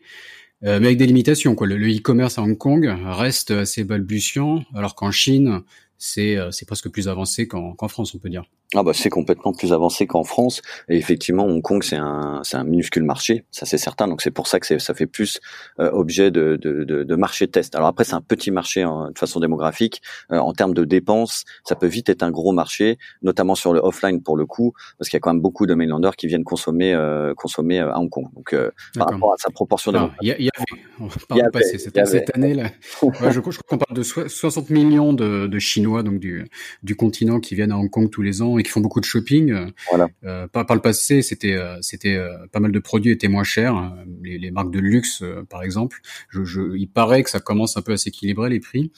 mais 0.62 0.70
avec 0.70 0.98
des 0.98 1.08
limitations. 1.08 1.56
Le 1.60 1.76
e-commerce 1.76 2.38
à 2.38 2.44
Hong 2.44 2.56
Kong 2.56 2.88
reste 3.04 3.50
assez 3.50 3.84
balbutiant, 3.84 4.64
alors 4.76 4.94
qu'en 4.94 5.10
Chine, 5.10 5.62
c'est 5.98 6.38
presque 6.68 6.90
plus 6.90 7.08
avancé 7.08 7.48
qu'en 7.48 7.88
France, 7.88 8.14
on 8.14 8.20
peut 8.20 8.30
dire. 8.30 8.44
Ah 8.76 8.84
bah 8.84 8.92
c'est 8.94 9.10
complètement 9.10 9.54
plus 9.54 9.74
avancé 9.74 10.08
qu'en 10.08 10.24
France. 10.24 10.62
Et 10.90 10.98
effectivement 10.98 11.46
Hong 11.46 11.62
Kong 11.62 11.84
c'est 11.84 11.96
un 11.96 12.42
c'est 12.44 12.58
un 12.58 12.64
minuscule 12.64 13.04
marché 13.04 13.46
ça 13.52 13.66
c'est 13.66 13.78
certain. 13.78 14.08
Donc 14.08 14.22
c'est 14.22 14.32
pour 14.32 14.48
ça 14.48 14.60
que 14.60 14.80
ça 14.80 14.94
fait 14.94 15.06
plus 15.06 15.40
euh, 15.80 15.92
objet 15.92 16.32
de, 16.32 16.58
de, 16.62 16.84
de, 16.84 17.04
de, 17.04 17.16
marché 17.16 17.48
test. 17.48 17.76
Alors 17.76 17.88
après 17.88 18.04
c'est 18.04 18.16
un 18.16 18.22
petit 18.22 18.52
marché 18.52 18.84
de 18.84 19.18
façon 19.18 19.40
démographique. 19.40 20.02
Euh, 20.32 20.38
en 20.38 20.54
termes 20.54 20.74
de 20.74 20.86
dépenses 20.86 21.44
ça 21.66 21.76
peut 21.76 21.88
vite 21.88 22.10
être 22.10 22.24
un 22.24 22.32
gros 22.32 22.52
marché 22.52 22.98
notamment 23.22 23.56
sur 23.56 23.74
le 23.74 23.80
offline 23.80 24.22
pour 24.22 24.38
le 24.38 24.46
coup 24.46 24.74
parce 24.98 25.10
qu'il 25.10 25.18
y 25.18 25.20
a 25.20 25.22
quand 25.22 25.34
même 25.34 25.42
beaucoup 25.42 25.66
de 25.66 25.74
mainlanders 25.74 26.16
qui 26.16 26.28
viennent 26.28 26.44
consommer 26.44 26.94
euh, 26.94 27.34
consommer 27.36 27.80
à 27.80 27.98
Hong 28.00 28.10
Kong. 28.10 28.28
Donc 28.34 28.56
par 28.96 29.10
rapport 29.10 29.34
à 29.34 29.38
sa 29.38 29.50
proportion 29.52 29.92
il 30.22 30.28
y, 30.28 30.44
y, 30.44 30.50
avait 30.50 31.50
par 31.52 31.62
cette, 31.62 32.06
cette 32.08 32.36
année 32.36 32.54
là 32.54 32.70
je, 33.02 33.30
je 33.30 33.40
crois 33.40 33.54
qu'on 33.68 33.78
parle 33.78 33.98
de 33.98 34.04
60 34.04 34.70
millions 34.70 35.14
de, 35.14 35.48
de 35.48 35.60
Chinois 35.60 36.04
donc 36.04 36.20
du 36.20 36.48
du 36.82 36.96
continent 36.96 37.40
qui 37.40 37.56
viennent 37.56 37.72
à 37.72 37.78
Hong 37.78 37.90
Kong 37.90 38.10
tous 38.10 38.22
les 38.22 38.42
ans 38.42 38.58
qui 38.64 38.72
font 38.72 38.82
beaucoup 38.82 39.00
de 39.00 39.06
shopping. 39.06 39.72
Voilà. 39.90 40.10
Euh, 40.24 40.48
par, 40.48 40.66
par 40.66 40.76
le 40.76 40.82
passé, 40.82 41.22
c'était 41.22 41.54
euh, 41.54 41.78
c'était 41.82 42.16
euh, 42.16 42.32
pas 42.52 42.60
mal 42.60 42.72
de 42.72 42.80
produits 42.80 43.12
étaient 43.12 43.28
moins 43.28 43.44
chers. 43.44 43.76
Hein. 43.76 43.98
Les, 44.22 44.38
les 44.38 44.52
marques 44.52 44.72
de 44.72 44.80
luxe, 44.80 45.24
par 45.50 45.64
exemple. 45.64 46.00
Je, 46.30 46.44
je, 46.44 46.76
il 46.76 46.88
paraît 46.88 47.24
que 47.24 47.30
ça 47.30 47.40
commence 47.40 47.78
un 47.78 47.82
peu 47.82 47.94
à 47.94 47.98
s'équilibrer 47.98 48.50
les 48.50 48.60
prix. 48.60 48.92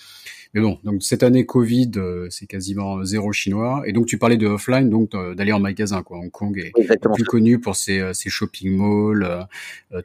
Mais 0.56 0.62
bon, 0.62 0.80
donc 0.86 1.04
cette 1.04 1.22
année 1.22 1.46
Covid, 1.46 1.92
euh, 1.98 2.28
c'est 2.30 2.48
quasiment 2.48 3.04
zéro 3.04 3.34
chinois. 3.34 3.84
Et 3.88 3.92
donc 3.92 4.06
tu 4.06 4.18
parlais 4.18 4.38
de 4.38 4.48
offline, 4.48 4.90
donc 4.90 5.14
euh, 5.14 5.36
d'aller 5.36 5.52
en 5.52 5.60
magasin. 5.60 6.02
Quoi. 6.02 6.18
Hong 6.18 6.32
Kong 6.32 6.58
est 6.58 6.72
plus 7.14 7.26
connu 7.26 7.60
pour 7.60 7.76
ses, 7.76 8.00
euh, 8.00 8.14
ses 8.14 8.30
shopping 8.30 8.78
malls, 8.78 9.48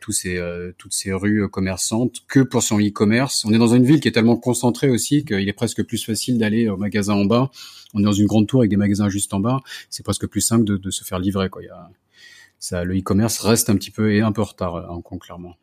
tous 0.00 0.10
ces, 0.10 0.40
toutes 0.76 0.92
ces 0.92 1.12
rues 1.12 1.48
commerçantes 1.48 2.24
que 2.26 2.40
pour 2.40 2.64
son 2.64 2.80
e-commerce. 2.80 3.44
On 3.44 3.52
est 3.52 3.58
dans 3.58 3.74
une 3.74 3.84
ville 3.84 4.00
qui 4.00 4.08
est 4.08 4.12
tellement 4.12 4.36
concentrée 4.36 4.90
aussi 4.90 5.24
qu'il 5.24 5.48
est 5.48 5.52
presque 5.52 5.84
plus 5.84 6.04
facile 6.04 6.36
d'aller 6.36 6.68
au 6.68 6.76
magasin 6.76 7.14
en 7.14 7.26
bas. 7.26 7.52
On 7.94 8.00
est 8.00 8.04
dans 8.04 8.12
une 8.12 8.26
grande 8.26 8.48
tour 8.48 8.62
avec 8.62 8.70
des 8.70 8.76
magasins 8.76 9.08
juste 9.08 9.32
en 9.32 9.38
bas. 9.38 9.60
C'est 9.88 10.02
presque 10.02 10.26
plus 10.26 10.40
simple 10.40 10.64
de, 10.64 10.76
de 10.76 10.90
se 10.90 11.04
faire 11.04 11.20
livrer. 11.20 11.48
Quoi. 11.48 11.62
Il 11.62 11.66
y 11.66 11.68
a, 11.68 11.90
ça, 12.58 12.82
le 12.82 12.98
e-commerce 12.98 13.38
reste 13.38 13.70
un 13.70 13.76
petit 13.76 13.92
peu 13.92 14.12
et 14.12 14.20
un 14.20 14.32
peu 14.32 14.42
en 14.42 14.46
retard 14.46 14.76
à 14.76 14.92
Hong 14.92 15.02
Kong, 15.02 15.20
clairement 15.20 15.54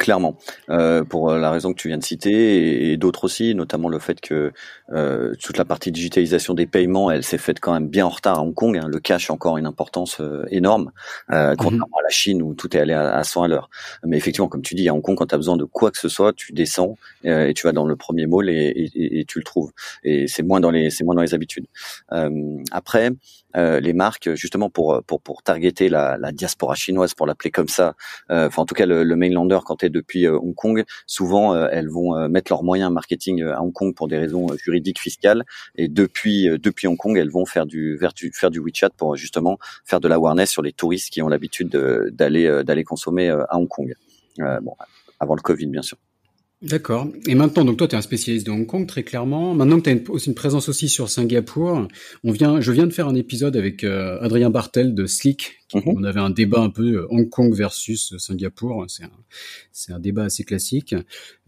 clairement, 0.00 0.38
euh, 0.70 1.04
pour 1.04 1.30
la 1.32 1.50
raison 1.50 1.72
que 1.74 1.78
tu 1.78 1.88
viens 1.88 1.98
de 1.98 2.02
citer 2.04 2.90
et, 2.90 2.96
d'autres 2.96 3.24
aussi, 3.24 3.54
notamment 3.54 3.88
le 3.88 3.98
fait 3.98 4.20
que 4.20 4.50
euh, 4.92 5.34
toute 5.42 5.58
la 5.58 5.66
partie 5.66 5.92
digitalisation 5.92 6.54
des 6.54 6.66
paiements, 6.66 7.10
elle 7.10 7.22
s'est 7.22 7.38
faite 7.38 7.60
quand 7.60 7.74
même 7.74 7.88
bien 7.88 8.06
en 8.06 8.08
retard 8.08 8.38
à 8.38 8.42
Hong 8.42 8.54
Kong. 8.54 8.78
Hein. 8.78 8.88
Le 8.88 8.98
cash 8.98 9.28
a 9.28 9.34
encore 9.34 9.58
une 9.58 9.66
importance 9.66 10.20
euh, 10.20 10.46
énorme, 10.50 10.90
euh, 11.30 11.50
mhm. 11.50 11.56
contrairement 11.56 11.98
à 11.98 12.02
la 12.02 12.08
Chine 12.08 12.42
où 12.42 12.54
tout 12.54 12.74
est 12.74 12.80
allé 12.80 12.94
à, 12.94 13.14
à 13.14 13.22
100 13.22 13.42
à 13.42 13.48
l'heure. 13.48 13.68
Mais 14.04 14.16
effectivement, 14.16 14.48
comme 14.48 14.62
tu 14.62 14.74
dis, 14.74 14.88
à 14.88 14.94
Hong 14.94 15.02
Kong, 15.02 15.16
quand 15.16 15.26
tu 15.26 15.34
as 15.34 15.38
besoin 15.38 15.58
de 15.58 15.64
quoi 15.64 15.90
que 15.90 15.98
ce 15.98 16.08
soit, 16.08 16.32
tu 16.32 16.52
descends 16.52 16.96
euh, 17.26 17.46
et 17.46 17.54
tu 17.54 17.66
vas 17.66 17.72
dans 17.72 17.84
le 17.84 17.94
premier 17.94 18.26
mall 18.26 18.48
et, 18.48 18.54
et, 18.54 19.20
et 19.20 19.24
tu 19.26 19.38
le 19.38 19.44
trouves. 19.44 19.70
Et 20.02 20.26
c'est 20.26 20.42
moins 20.42 20.60
dans 20.60 20.70
les 20.70 20.88
c'est 20.88 21.04
moins 21.04 21.14
dans 21.14 21.22
les 21.22 21.34
habitudes. 21.34 21.66
Euh, 22.12 22.56
après, 22.72 23.10
euh, 23.56 23.80
les 23.80 23.92
marques 23.92 24.32
justement 24.34 24.70
pour 24.70 25.02
pour 25.06 25.20
pour 25.20 25.42
targeter 25.42 25.88
la, 25.88 26.16
la 26.16 26.30
diaspora 26.30 26.76
chinoise 26.76 27.14
pour 27.14 27.26
l'appeler 27.26 27.50
comme 27.50 27.66
ça 27.66 27.96
euh, 28.30 28.46
enfin 28.46 28.62
en 28.62 28.64
tout 28.64 28.76
cas 28.76 28.86
le, 28.86 29.02
le 29.02 29.16
mainlander 29.16 29.58
quand 29.64 29.74
tu 29.74 29.89
depuis 29.90 30.26
euh, 30.26 30.38
Hong 30.38 30.54
Kong 30.54 30.84
souvent 31.06 31.54
elles 31.68 31.88
vont 31.88 32.28
mettre 32.28 32.52
leurs 32.52 32.62
moyens 32.62 32.90
marketing 32.92 33.42
à 33.42 33.62
Hong 33.62 33.72
Kong 33.72 33.94
pour 33.94 34.08
des 34.08 34.18
raisons 34.18 34.48
juridiques 34.62 35.00
fiscales. 35.00 35.44
Et 35.76 35.88
depuis 35.88 36.48
depuis 36.58 36.86
Hong 36.86 36.96
Kong 36.96 37.16
elles 37.16 37.30
vont 37.30 37.46
faire 37.46 37.66
du, 37.66 37.98
faire 37.98 38.12
du 38.12 38.30
faire 38.32 38.50
du 38.50 38.60
WeChat 38.60 38.90
pour 38.96 39.16
justement 39.16 39.58
faire 39.84 40.00
de 40.00 40.08
l'awareness 40.08 40.50
sur 40.50 40.62
les 40.62 40.72
touristes 40.72 41.10
qui 41.10 41.22
ont 41.22 41.28
l'habitude 41.28 41.70
d'aller 42.12 42.62
d'aller 42.64 42.84
consommer 42.84 43.28
à 43.30 43.56
Hong 43.56 43.68
Kong. 43.68 43.94
Bon 44.38 44.74
avant 45.18 45.34
le 45.34 45.42
Covid 45.42 45.66
bien 45.66 45.82
sûr 45.82 45.98
D'accord. 46.62 47.08
Et 47.26 47.34
maintenant, 47.34 47.64
donc 47.64 47.78
toi, 47.78 47.88
tu 47.88 47.94
es 47.94 47.98
un 47.98 48.02
spécialiste 48.02 48.46
de 48.46 48.50
Hong 48.50 48.66
Kong, 48.66 48.86
très 48.86 49.02
clairement. 49.02 49.54
Maintenant 49.54 49.80
que 49.80 49.88
tu 49.88 49.90
as 49.90 50.10
aussi 50.10 50.28
une 50.28 50.34
présence 50.34 50.68
aussi 50.68 50.90
sur 50.90 51.08
Singapour, 51.08 51.88
on 52.22 52.32
vient, 52.32 52.60
je 52.60 52.70
viens 52.70 52.86
de 52.86 52.92
faire 52.92 53.08
un 53.08 53.14
épisode 53.14 53.56
avec 53.56 53.82
euh, 53.82 54.20
Adrien 54.20 54.50
Bartel 54.50 54.94
de 54.94 55.06
Slick. 55.06 55.62
Mhm. 55.72 55.82
On 55.86 56.04
avait 56.04 56.20
un 56.20 56.28
débat 56.28 56.60
un 56.60 56.68
peu 56.68 56.82
euh, 56.82 57.06
Hong 57.08 57.30
Kong 57.30 57.54
versus 57.54 58.14
Singapour. 58.18 58.84
C'est 59.72 59.92
un, 59.92 59.98
débat 60.00 60.24
assez 60.24 60.44
classique. 60.44 60.94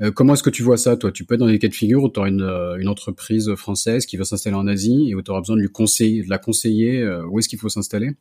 Euh, 0.01 0.11
comment 0.11 0.33
est-ce 0.33 0.42
que 0.42 0.48
tu 0.48 0.62
vois 0.62 0.79
ça, 0.79 0.96
toi? 0.96 1.12
Tu 1.12 1.27
peux 1.27 1.35
être 1.35 1.40
dans 1.40 1.46
des 1.46 1.59
cas 1.59 1.68
de 1.68 1.75
figure 1.75 2.03
où 2.05 2.09
tu 2.09 2.18
auras 2.18 2.31
une, 2.31 2.48
une 2.79 2.88
entreprise 2.88 3.55
française 3.55 4.07
qui 4.07 4.16
va 4.16 4.25
s'installer 4.25 4.57
en 4.57 4.66
Asie 4.66 5.11
et 5.11 5.14
où 5.14 5.20
tu 5.20 5.31
auras 5.31 5.40
besoin 5.40 5.57
de 5.57 5.61
lui 5.61 5.68
conseiller, 5.68 6.22
de 6.22 6.31
la 6.31 6.38
conseiller 6.38 7.07
où 7.31 7.38
est-ce 7.38 7.51
qu'il 7.51 7.59
faut 7.59 7.68
s'installer? 7.68 8.12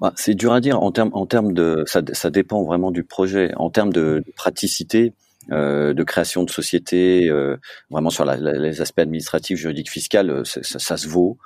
Bah, 0.00 0.12
c'est 0.16 0.34
dur 0.34 0.52
à 0.52 0.60
dire 0.60 0.82
en 0.82 0.90
termes 0.90 1.10
en 1.12 1.26
termes 1.26 1.52
de 1.52 1.84
ça, 1.86 2.02
ça 2.12 2.30
dépend 2.30 2.64
vraiment 2.64 2.90
du 2.90 3.04
projet 3.04 3.52
en 3.56 3.70
termes 3.70 3.92
de 3.92 4.24
praticité 4.36 5.12
euh, 5.50 5.94
de 5.94 6.02
création 6.02 6.44
de 6.44 6.50
société, 6.50 7.28
euh, 7.30 7.56
vraiment 7.90 8.10
sur 8.10 8.24
les 8.24 8.80
aspects 8.80 8.98
administratifs, 8.98 9.58
juridiques, 9.58 9.90
fiscaux, 9.90 10.18
euh, 10.18 10.44
ça, 10.44 10.62
ça, 10.62 10.96
se 10.96 11.08
vaut. 11.08 11.38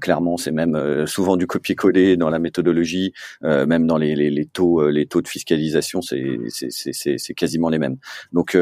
clairement, 0.00 0.36
c'est 0.36 0.50
même 0.52 1.06
souvent 1.06 1.36
du 1.36 1.46
copier-coller 1.46 2.16
dans 2.16 2.30
la 2.30 2.38
méthodologie, 2.38 3.12
même 3.42 3.86
dans 3.86 3.96
les, 3.96 4.46
taux, 4.52 4.88
les 4.88 5.06
taux 5.06 5.22
de 5.22 5.28
fiscalisation, 5.28 6.00
c'est 6.02 7.34
quasiment 7.34 7.68
les 7.68 7.78
mêmes. 7.78 7.96
Donc 8.32 8.56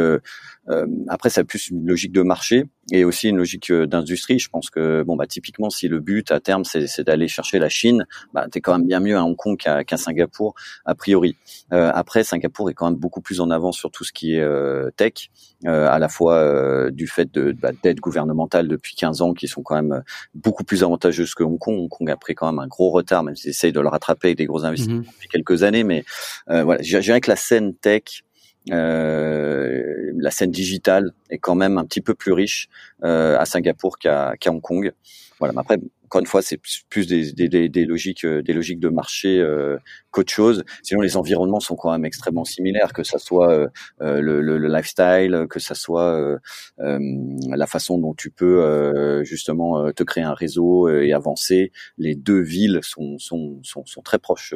euh, 0.68 0.86
après, 1.08 1.30
ça 1.30 1.42
a 1.42 1.44
plus 1.44 1.70
une 1.70 1.86
logique 1.86 2.12
de 2.12 2.22
marché 2.22 2.64
et 2.92 3.04
aussi 3.04 3.28
une 3.28 3.36
logique 3.36 3.70
euh, 3.70 3.86
d'industrie. 3.86 4.38
Je 4.38 4.48
pense 4.48 4.70
que 4.70 5.02
bon 5.02 5.16
bah 5.16 5.26
typiquement, 5.26 5.70
si 5.70 5.88
le 5.88 6.00
but 6.00 6.30
à 6.30 6.40
terme 6.40 6.64
c'est 6.64 7.00
d'aller 7.00 7.28
chercher 7.28 7.58
la 7.58 7.68
Chine, 7.68 8.06
bah 8.32 8.46
t'es 8.50 8.60
quand 8.60 8.72
même 8.78 8.86
bien 8.86 9.00
mieux 9.00 9.16
à 9.16 9.24
Hong 9.24 9.36
Kong 9.36 9.56
qu'à 9.56 9.96
Singapour 9.96 10.54
a 10.84 10.94
priori. 10.94 11.36
Euh, 11.72 11.90
après, 11.92 12.24
Singapour 12.24 12.70
est 12.70 12.74
quand 12.74 12.90
même 12.90 12.98
beaucoup 12.98 13.20
plus 13.20 13.40
en 13.40 13.50
avant 13.50 13.72
sur 13.72 13.90
tout 13.90 14.04
ce 14.04 14.12
qui 14.12 14.34
est 14.34 14.40
euh, 14.40 14.90
tech, 14.96 15.30
euh, 15.66 15.88
à 15.88 15.98
la 15.98 16.08
fois 16.08 16.34
euh, 16.34 16.90
du 16.90 17.06
fait 17.06 17.32
de 17.32 17.52
bah, 17.52 17.70
d'aides 17.82 18.00
gouvernementales 18.00 18.68
depuis 18.68 18.94
15 18.94 19.22
ans 19.22 19.34
qui 19.34 19.48
sont 19.48 19.62
quand 19.62 19.74
même 19.74 20.02
beaucoup 20.34 20.64
plus 20.64 20.82
avantageuses 20.82 21.34
que 21.34 21.42
Hong 21.42 21.58
Kong. 21.58 21.78
Hong 21.78 21.88
Kong 21.88 22.10
a 22.10 22.16
pris 22.16 22.34
quand 22.34 22.46
même 22.46 22.58
un 22.58 22.66
gros 22.66 22.90
retard, 22.90 23.22
même 23.22 23.36
s'ils 23.36 23.50
essayent 23.50 23.72
de 23.72 23.80
le 23.80 23.88
rattraper 23.88 24.28
avec 24.28 24.38
des 24.38 24.46
gros 24.46 24.64
investissements 24.64 25.00
mm-hmm. 25.00 25.12
depuis 25.12 25.28
quelques 25.28 25.62
années. 25.62 25.84
Mais 25.84 26.04
voilà, 26.46 26.82
je 26.82 26.98
dirais 26.98 27.20
que 27.20 27.30
la 27.30 27.36
scène 27.36 27.74
tech 27.74 28.24
euh, 28.72 30.12
la 30.16 30.30
scène 30.30 30.50
digitale 30.50 31.12
est 31.30 31.38
quand 31.38 31.54
même 31.54 31.78
un 31.78 31.84
petit 31.84 32.00
peu 32.00 32.14
plus 32.14 32.32
riche 32.32 32.68
euh, 33.04 33.38
à 33.38 33.44
Singapour 33.44 33.98
qu'à 33.98 34.34
Hong 34.46 34.60
Kong. 34.60 34.92
Voilà. 35.38 35.52
Mais 35.52 35.60
après, 35.60 35.78
encore 36.06 36.20
une 36.20 36.26
fois, 36.26 36.40
c'est 36.40 36.60
plus 36.88 37.06
des, 37.06 37.32
des, 37.32 37.68
des, 37.68 37.84
logiques, 37.84 38.24
euh, 38.24 38.40
des 38.40 38.52
logiques 38.52 38.78
de 38.78 38.88
marché 38.88 39.40
euh, 39.40 39.76
qu'autre 40.12 40.32
chose. 40.32 40.64
Sinon, 40.82 41.00
les 41.00 41.16
environnements 41.16 41.60
sont 41.60 41.74
quand 41.74 41.90
même 41.90 42.04
extrêmement 42.04 42.44
similaires, 42.44 42.92
que 42.92 43.02
ça 43.02 43.18
soit 43.18 43.52
euh, 43.52 43.68
euh 44.02 44.20
le, 44.20 44.40
le, 44.40 44.58
le, 44.58 44.68
lifestyle, 44.68 45.46
que 45.50 45.58
ça 45.58 45.74
soit 45.74 46.38
la 46.78 47.66
façon 47.66 47.98
dont 47.98 48.14
tu 48.14 48.30
peux 48.30 49.22
justement 49.24 49.92
te 49.92 50.02
créer 50.02 50.24
un 50.24 50.34
réseau 50.34 50.88
et 50.88 51.12
avancer. 51.12 51.72
Les 51.98 52.14
deux 52.14 52.40
villes 52.40 52.80
sont, 52.82 53.18
sont, 53.18 53.60
sont, 53.62 53.84
sont 53.84 54.02
très 54.02 54.18
proches. 54.18 54.54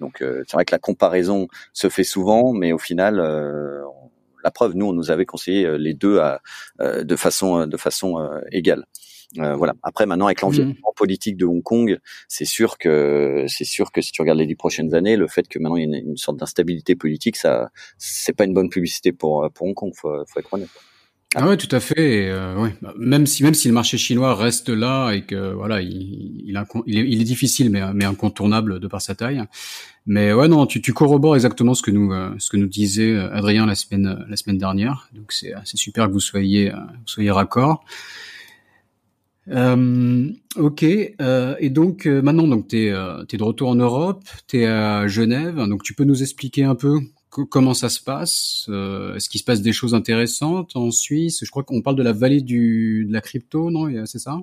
donc, 0.00 0.16
c'est 0.18 0.52
vrai 0.52 0.64
que 0.64 0.74
la 0.74 0.78
comparaison 0.78 1.48
se 1.72 1.88
fait 1.88 2.04
souvent, 2.04 2.52
mais 2.52 2.72
au 2.72 2.78
final, 2.78 3.16
la 4.44 4.50
preuve, 4.50 4.74
nous, 4.74 4.86
on 4.86 4.92
nous 4.92 5.10
avait 5.10 5.26
conseillé 5.26 5.78
les 5.78 5.94
deux 5.94 6.18
à, 6.18 6.40
de 6.80 7.16
façon, 7.16 7.66
de 7.66 7.76
façon 7.76 8.30
égale. 8.50 8.84
Euh, 9.36 9.54
voilà. 9.54 9.74
Après, 9.82 10.06
maintenant, 10.06 10.26
avec 10.26 10.40
l'environnement 10.40 10.74
mmh. 10.74 10.96
politique 10.96 11.36
de 11.36 11.44
Hong 11.44 11.62
Kong, 11.62 11.98
c'est 12.28 12.46
sûr 12.46 12.78
que 12.78 13.44
c'est 13.46 13.64
sûr 13.64 13.92
que 13.92 14.00
si 14.00 14.10
tu 14.10 14.22
regardes 14.22 14.38
les 14.38 14.46
dix 14.46 14.54
prochaines 14.54 14.94
années, 14.94 15.16
le 15.16 15.28
fait 15.28 15.46
que 15.48 15.58
maintenant 15.58 15.76
il 15.76 15.90
y 15.90 15.94
ait 15.94 16.00
une, 16.00 16.16
sorte 16.16 16.38
d'instabilité 16.38 16.96
politique, 16.96 17.36
ça, 17.36 17.70
c'est 17.98 18.34
pas 18.34 18.44
une 18.44 18.54
bonne 18.54 18.70
publicité 18.70 19.12
pour 19.12 19.50
pour 19.52 19.66
Hong 19.66 19.74
Kong. 19.74 19.92
Faut, 19.94 20.24
faut 20.26 20.40
être 20.40 20.52
honnête. 20.54 20.70
Ah 21.34 21.46
ouais, 21.46 21.58
tout 21.58 21.68
à 21.76 21.80
fait. 21.80 22.30
Euh, 22.30 22.56
ouais. 22.56 22.74
Même 22.96 23.26
si 23.26 23.42
même 23.42 23.52
si 23.52 23.68
le 23.68 23.74
marché 23.74 23.98
chinois 23.98 24.34
reste 24.34 24.70
là 24.70 25.12
et 25.12 25.22
que 25.22 25.52
voilà, 25.52 25.82
il, 25.82 25.90
il, 25.90 26.64
il, 26.86 26.98
est, 26.98 27.06
il 27.06 27.20
est, 27.20 27.24
difficile 27.24 27.68
mais, 27.70 27.82
mais 27.92 28.06
incontournable 28.06 28.80
de 28.80 28.86
par 28.86 29.02
sa 29.02 29.14
taille. 29.14 29.42
Mais 30.06 30.32
ouais, 30.32 30.48
non, 30.48 30.64
tu, 30.64 30.80
tu 30.80 30.94
corrobores 30.94 31.34
exactement 31.34 31.74
ce 31.74 31.82
que 31.82 31.90
nous 31.90 32.12
euh, 32.12 32.34
ce 32.38 32.48
que 32.48 32.56
nous 32.56 32.66
disait 32.66 33.14
Adrien 33.14 33.66
la 33.66 33.74
semaine 33.74 34.24
la 34.26 34.36
semaine 34.38 34.56
dernière. 34.56 35.10
Donc 35.12 35.32
c'est 35.32 35.52
c'est 35.64 35.76
super 35.76 36.06
que 36.06 36.12
vous 36.12 36.20
soyez 36.20 36.70
vous 36.70 37.06
soyez 37.06 37.30
raccord. 37.30 37.84
Euh, 39.50 40.30
ok, 40.56 40.84
euh, 40.84 41.56
et 41.58 41.70
donc 41.70 42.06
euh, 42.06 42.20
maintenant, 42.20 42.46
donc 42.46 42.68
tu 42.68 42.84
es, 42.84 42.90
euh, 42.90 43.24
de 43.24 43.42
retour 43.42 43.68
en 43.68 43.74
Europe, 43.74 44.24
tu 44.46 44.60
es 44.60 44.66
à 44.66 45.06
Genève, 45.06 45.56
donc 45.68 45.82
tu 45.82 45.94
peux 45.94 46.04
nous 46.04 46.22
expliquer 46.22 46.64
un 46.64 46.74
peu 46.74 46.98
comment 47.50 47.74
ça 47.74 47.88
se 47.88 48.00
passe 48.00 48.66
euh, 48.68 49.14
Est-ce 49.14 49.28
qu'il 49.28 49.40
se 49.40 49.44
passe 49.44 49.62
des 49.62 49.72
choses 49.72 49.94
intéressantes 49.94 50.76
en 50.76 50.90
Suisse? 50.90 51.40
Je 51.42 51.50
crois 51.50 51.62
qu'on 51.62 51.82
parle 51.82 51.96
de 51.96 52.02
la 52.02 52.12
vallée 52.12 52.40
du, 52.40 53.06
de 53.06 53.12
la 53.12 53.20
crypto, 53.20 53.70
non? 53.70 53.88
C'est 54.06 54.18
ça? 54.18 54.38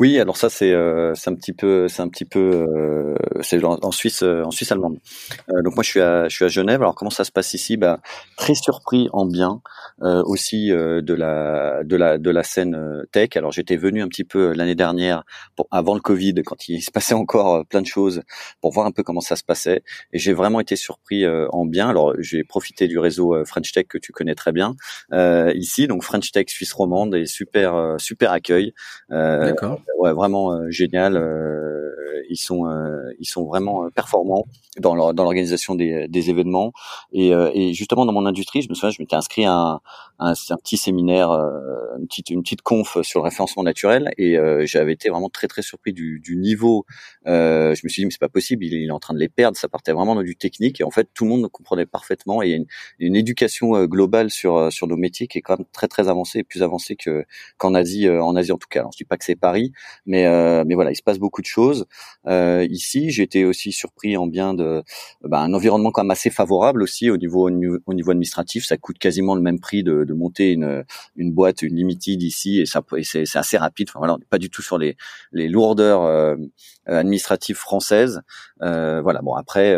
Oui, 0.00 0.18
alors 0.18 0.36
ça 0.36 0.50
c'est 0.50 0.72
euh, 0.72 1.14
c'est 1.14 1.30
un 1.30 1.36
petit 1.36 1.52
peu 1.52 1.86
c'est 1.86 2.02
un 2.02 2.08
petit 2.08 2.24
peu 2.24 2.66
euh, 2.68 3.14
c'est 3.42 3.62
en, 3.62 3.92
Suisse 3.92 4.24
euh, 4.24 4.42
en 4.42 4.50
Suisse 4.50 4.72
allemande. 4.72 4.98
donc 5.48 5.76
moi 5.76 5.84
je 5.84 5.88
suis 5.88 6.00
à 6.00 6.28
je 6.28 6.34
suis 6.34 6.44
à 6.44 6.48
Genève. 6.48 6.82
Alors 6.82 6.96
comment 6.96 7.12
ça 7.12 7.22
se 7.22 7.30
passe 7.30 7.54
ici? 7.54 7.76
Bah 7.76 8.00
très 8.36 8.54
surpris 8.54 9.08
en 9.12 9.24
bien 9.24 9.60
aussi 10.00 10.70
de 10.70 11.14
la 11.14 11.84
de 11.84 11.94
la 11.94 12.18
de 12.18 12.30
la 12.30 12.42
scène 12.42 13.04
tech. 13.12 13.36
Alors 13.36 13.52
j'étais 13.52 13.76
venu 13.76 14.02
un 14.02 14.08
petit 14.08 14.24
peu 14.24 14.52
l'année 14.52 14.74
dernière 14.74 15.22
pour, 15.54 15.68
avant 15.70 15.94
le 15.94 16.00
Covid 16.00 16.34
quand 16.44 16.68
il 16.68 16.82
se 16.82 16.90
passait 16.90 17.14
encore 17.14 17.64
plein 17.64 17.80
de 17.80 17.86
choses 17.86 18.22
pour 18.60 18.72
voir 18.72 18.86
un 18.86 18.90
peu 18.90 19.04
comment 19.04 19.20
ça 19.20 19.36
se 19.36 19.44
passait 19.44 19.84
et 20.12 20.18
j'ai 20.18 20.32
vraiment 20.32 20.58
été 20.58 20.74
surpris 20.74 21.24
en 21.28 21.66
bien. 21.66 21.88
Alors 21.88 22.14
j'ai 22.18 22.42
profité 22.42 22.88
du 22.88 22.98
réseau 22.98 23.44
French 23.44 23.70
Tech 23.70 23.86
que 23.88 23.98
tu 23.98 24.10
connais 24.10 24.34
très 24.34 24.50
bien 24.50 24.74
ici 25.54 25.86
donc 25.86 26.02
French 26.02 26.32
Tech 26.32 26.46
Suisse 26.48 26.72
romande 26.72 27.14
et 27.14 27.26
super 27.26 27.94
super 27.98 28.32
accueil. 28.32 28.74
D'accord. 29.08 29.83
Ouais, 29.98 30.12
vraiment 30.12 30.52
euh, 30.52 30.70
génial. 30.70 31.16
Euh, 32.14 32.22
ils 32.30 32.36
sont 32.36 32.64
ils 33.18 33.26
sont 33.26 33.44
vraiment 33.44 33.88
performants 33.90 34.46
dans 34.78 34.94
leur, 34.94 35.14
dans 35.14 35.24
l'organisation 35.24 35.74
des, 35.74 36.08
des 36.08 36.30
événements 36.30 36.72
et, 37.12 37.28
et 37.28 37.74
justement 37.74 38.06
dans 38.06 38.12
mon 38.12 38.26
industrie, 38.26 38.62
je 38.62 38.68
me 38.68 38.74
souviens, 38.74 38.90
je 38.90 39.00
m'étais 39.00 39.16
inscrit 39.16 39.44
à 39.44 39.52
un, 39.52 39.80
un, 40.18 40.56
petit 40.56 40.76
séminaire, 40.76 41.30
une 41.30 42.06
petite 42.06 42.30
une 42.30 42.42
petite 42.42 42.62
conf 42.62 42.98
sur 43.02 43.20
le 43.20 43.24
référencement 43.24 43.62
naturel 43.62 44.12
et 44.18 44.36
j'avais 44.66 44.92
été 44.92 45.10
vraiment 45.10 45.28
très 45.28 45.46
très 45.48 45.62
surpris 45.62 45.92
du, 45.92 46.20
du 46.20 46.36
niveau. 46.36 46.86
je 47.26 47.70
me 47.70 47.88
suis 47.88 48.02
dit 48.02 48.06
mais 48.06 48.10
c'est 48.10 48.18
pas 48.20 48.28
possible, 48.28 48.64
il 48.64 48.74
il 48.74 48.88
est 48.88 48.92
en 48.92 48.98
train 48.98 49.14
de 49.14 49.18
les 49.18 49.28
perdre. 49.28 49.56
Ça 49.56 49.68
partait 49.68 49.92
vraiment 49.92 50.14
dans 50.14 50.22
du 50.22 50.36
technique 50.36 50.80
et 50.80 50.84
en 50.84 50.90
fait 50.90 51.08
tout 51.14 51.24
le 51.24 51.30
monde 51.30 51.48
comprenait 51.50 51.86
parfaitement 51.86 52.42
et 52.42 52.50
une, 52.50 52.66
une 52.98 53.16
éducation 53.16 53.84
globale 53.84 54.30
sur 54.30 54.72
sur 54.72 54.86
nos 54.86 54.96
métiers 54.96 55.26
qui 55.28 55.38
est 55.38 55.42
quand 55.42 55.58
même 55.58 55.66
très 55.72 55.88
très 55.88 56.08
avancée 56.08 56.40
et 56.40 56.44
plus 56.44 56.62
avancée 56.62 56.96
que 56.96 57.24
qu'en 57.58 57.74
Asie 57.74 58.08
en 58.08 58.34
Asie 58.36 58.52
en 58.52 58.58
tout 58.58 58.68
cas. 58.68 58.80
Alors 58.80 58.92
je 58.92 58.98
dis 58.98 59.04
pas 59.04 59.16
que 59.16 59.24
c'est 59.24 59.36
Paris, 59.36 59.72
mais 60.06 60.24
mais 60.64 60.74
voilà, 60.74 60.90
il 60.90 60.96
se 60.96 61.02
passe 61.02 61.18
beaucoup 61.18 61.42
de 61.42 61.46
choses 61.46 61.86
ici. 62.26 63.10
J'ai 63.10 63.22
été 63.22 63.44
aussi 63.44 63.72
surpris 63.72 64.16
en 64.16 64.26
bien 64.26 64.54
de 64.54 64.82
bah, 65.22 65.40
un 65.40 65.52
environnement 65.54 65.90
quand 65.90 66.02
même 66.02 66.10
assez 66.10 66.30
favorable 66.30 66.82
aussi 66.82 67.10
au 67.10 67.16
niveau 67.16 67.48
au 67.48 67.94
niveau 67.94 68.10
administratif. 68.10 68.64
Ça 68.64 68.76
coûte 68.76 68.98
quasiment 68.98 69.34
le 69.34 69.40
même 69.42 69.60
prix 69.60 69.82
de, 69.82 70.04
de 70.04 70.14
monter 70.14 70.52
une 70.52 70.84
une 71.16 71.32
boîte, 71.32 71.62
une 71.62 71.76
limited 71.76 72.22
ici 72.22 72.60
et 72.60 72.66
ça 72.66 72.82
c'est 73.02 73.36
assez 73.36 73.56
rapide. 73.56 73.88
Enfin, 73.90 73.98
voilà, 73.98 74.14
on 74.14 74.18
n'est 74.18 74.24
pas 74.24 74.38
du 74.38 74.50
tout 74.50 74.62
sur 74.62 74.78
les 74.78 74.96
les 75.32 75.48
lourdeurs 75.48 76.02
euh, 76.02 76.36
administratives 76.86 77.56
françaises. 77.56 78.22
Euh, 78.62 79.00
voilà. 79.02 79.20
Bon 79.22 79.34
après, 79.34 79.72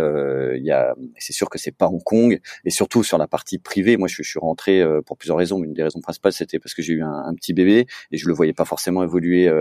il 0.56 0.64
y 0.64 0.72
c'est 1.18 1.32
sûr 1.32 1.50
que 1.50 1.58
c'est 1.58 1.72
pas 1.72 1.86
Hong 1.86 2.02
Kong 2.02 2.40
et 2.64 2.70
surtout 2.70 3.02
sur 3.02 3.18
la 3.18 3.26
partie 3.26 3.58
privée. 3.58 3.96
Moi, 3.96 4.08
je, 4.08 4.22
je 4.22 4.28
suis 4.28 4.38
rentré 4.38 4.84
pour 5.06 5.16
plusieurs 5.16 5.38
raisons, 5.38 5.62
une 5.62 5.74
des 5.74 5.82
raisons 5.82 6.00
principales, 6.00 6.32
c'était 6.32 6.58
parce 6.58 6.74
que 6.74 6.82
j'ai 6.82 6.94
eu 6.94 7.02
un, 7.02 7.34
petit 7.36 7.52
bébé 7.52 7.86
et 8.12 8.16
je 8.16 8.28
le 8.28 8.34
voyais 8.34 8.52
pas 8.52 8.64
forcément 8.64 9.02
évoluer 9.02 9.52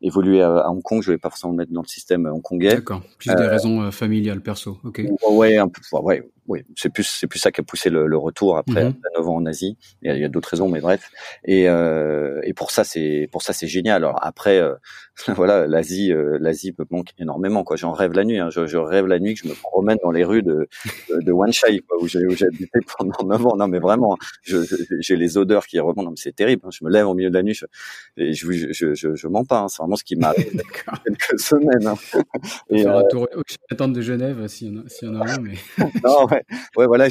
évoluer 0.00 0.42
à, 0.42 0.50
à, 0.50 0.70
Hong 0.70 0.82
Kong. 0.82 1.00
Je 1.00 1.06
voulais 1.06 1.18
pas 1.18 1.30
forcément 1.30 1.52
le 1.52 1.58
mettre 1.58 1.72
dans 1.72 1.82
le 1.82 1.88
système 1.88 2.03
hongkongais. 2.10 2.74
D'accord. 2.74 3.02
Plus 3.18 3.34
des 3.34 3.44
raisons 3.44 3.90
familiales 3.90 4.40
perso. 4.40 4.78
Ok. 4.84 5.02
Ouais, 5.30 5.56
un 5.56 5.68
peu. 5.68 5.80
Ouais, 5.98 6.28
oui, 6.46 6.62
c'est 6.76 6.90
plus 6.90 7.04
c'est 7.04 7.26
plus 7.26 7.38
ça 7.38 7.50
qui 7.50 7.60
a 7.60 7.64
poussé 7.64 7.90
le, 7.90 8.06
le 8.06 8.16
retour 8.16 8.56
après, 8.56 8.90
mmh. 8.90 8.94
9 9.16 9.28
ans 9.28 9.36
en 9.36 9.46
Asie. 9.46 9.76
Il 10.02 10.14
y 10.14 10.22
a, 10.22 10.26
a 10.26 10.28
d'autres 10.28 10.50
raisons, 10.50 10.68
mais 10.68 10.80
bref. 10.80 11.10
Et, 11.44 11.68
euh, 11.68 12.40
et 12.44 12.52
pour 12.52 12.70
ça 12.70 12.84
c'est 12.84 13.28
pour 13.32 13.42
ça 13.42 13.52
c'est 13.52 13.66
génial. 13.66 14.04
Alors 14.04 14.18
après, 14.22 14.58
euh, 14.58 14.74
voilà, 15.28 15.66
l'Asie 15.66 16.12
euh, 16.12 16.38
l'Asie 16.40 16.74
me 16.78 16.84
manque 16.90 17.10
énormément. 17.18 17.64
Quoi, 17.64 17.76
j'en 17.76 17.92
rêve 17.92 18.12
la 18.12 18.24
nuit. 18.24 18.38
Hein. 18.38 18.50
Je, 18.50 18.66
je, 18.66 18.76
rêve 18.76 19.06
la 19.06 19.18
nuit 19.18 19.34
que 19.34 19.40
je 19.44 19.48
me 19.48 19.54
promène 19.54 19.98
dans 20.02 20.10
les 20.10 20.24
rues 20.24 20.42
de 20.42 20.68
de, 21.08 21.20
de 21.20 21.32
Wan 21.32 21.52
Chai, 21.52 21.80
quoi, 21.80 22.02
où 22.02 22.06
j'ai 22.06 22.26
où 22.26 22.30
j'ai 22.30 22.46
habité 22.46 22.78
pendant 22.98 23.28
9 23.28 23.46
ans. 23.46 23.56
Non, 23.56 23.68
mais 23.68 23.78
vraiment, 23.78 24.16
j'ai 24.44 25.16
les 25.16 25.38
odeurs 25.38 25.66
qui 25.66 25.78
remontent. 25.78 26.02
Non, 26.02 26.10
mais 26.10 26.16
c'est 26.16 26.34
terrible. 26.34 26.62
Hein. 26.64 26.70
Je 26.72 26.84
me 26.84 26.90
lève 26.90 27.06
au 27.06 27.14
milieu 27.14 27.30
de 27.30 27.34
la 27.34 27.42
nuit. 27.42 27.54
Je, 27.54 27.66
et 28.16 28.32
je 28.32 28.72
je, 28.72 28.94
je, 28.94 29.14
je 29.14 29.28
mens 29.28 29.44
pas. 29.44 29.60
Hein. 29.60 29.68
C'est 29.68 29.78
vraiment 29.78 29.96
ce 29.96 30.04
qui 30.04 30.16
m'arrive 30.16 30.62
quelques 31.04 31.40
semaines. 31.40 31.86
Hein. 31.86 31.96
Et 32.70 32.86
euh, 32.86 33.02
tour 33.08 33.28
au 33.34 33.86
de 33.86 34.00
Genève 34.00 34.40
en 34.40 34.44
a, 34.44 34.48
si 34.48 34.68
en 35.06 35.20
a 35.20 35.30
un, 35.30 35.38
mais 35.40 35.54
non, 36.02 36.26
ouais, 36.76 36.86
voilà. 36.86 37.08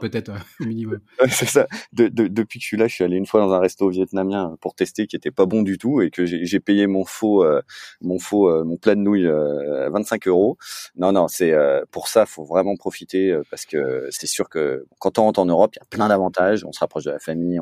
peut-être 0.00 0.32
au 0.60 0.64
minimum. 0.64 1.00
c'est 1.28 1.46
ça. 1.46 1.66
De, 1.92 2.08
de, 2.08 2.26
depuis 2.26 2.58
que 2.58 2.62
je 2.62 2.68
suis 2.68 2.76
là, 2.76 2.86
je 2.86 2.94
suis 2.94 3.04
allé 3.04 3.16
une 3.16 3.26
fois 3.26 3.40
dans 3.40 3.52
un 3.52 3.60
resto 3.60 3.88
vietnamien 3.88 4.56
pour 4.60 4.74
tester 4.74 5.06
qui 5.06 5.16
était 5.16 5.30
pas 5.30 5.46
bon 5.46 5.62
du 5.62 5.78
tout 5.78 6.00
et 6.02 6.10
que 6.10 6.24
j'ai 6.26 6.60
payé 6.60 6.86
mon 6.86 7.04
faux, 7.04 7.44
euh, 7.44 7.62
mon 8.00 8.18
faux, 8.18 8.48
euh, 8.48 8.64
mon 8.64 8.76
plat 8.76 8.94
de 8.94 9.00
nouilles 9.00 9.26
euh, 9.26 9.90
25 9.90 10.28
euros. 10.28 10.56
Non, 10.96 11.12
non, 11.12 11.28
c'est 11.28 11.52
euh, 11.52 11.82
pour 11.90 12.08
ça, 12.08 12.26
faut 12.26 12.44
vraiment 12.44 12.76
profiter 12.76 13.30
euh, 13.30 13.42
parce 13.50 13.66
que 13.66 14.08
c'est 14.10 14.26
sûr 14.26 14.48
que 14.48 14.86
quand 14.98 15.18
on 15.18 15.24
rentre 15.24 15.40
en 15.40 15.46
Europe, 15.46 15.72
il 15.76 15.78
y 15.80 15.82
a 15.82 15.86
plein 15.86 16.08
d'avantages. 16.08 16.64
On 16.64 16.72
se 16.72 16.80
rapproche 16.80 17.04
de 17.04 17.10
la 17.10 17.18
famille, 17.18 17.58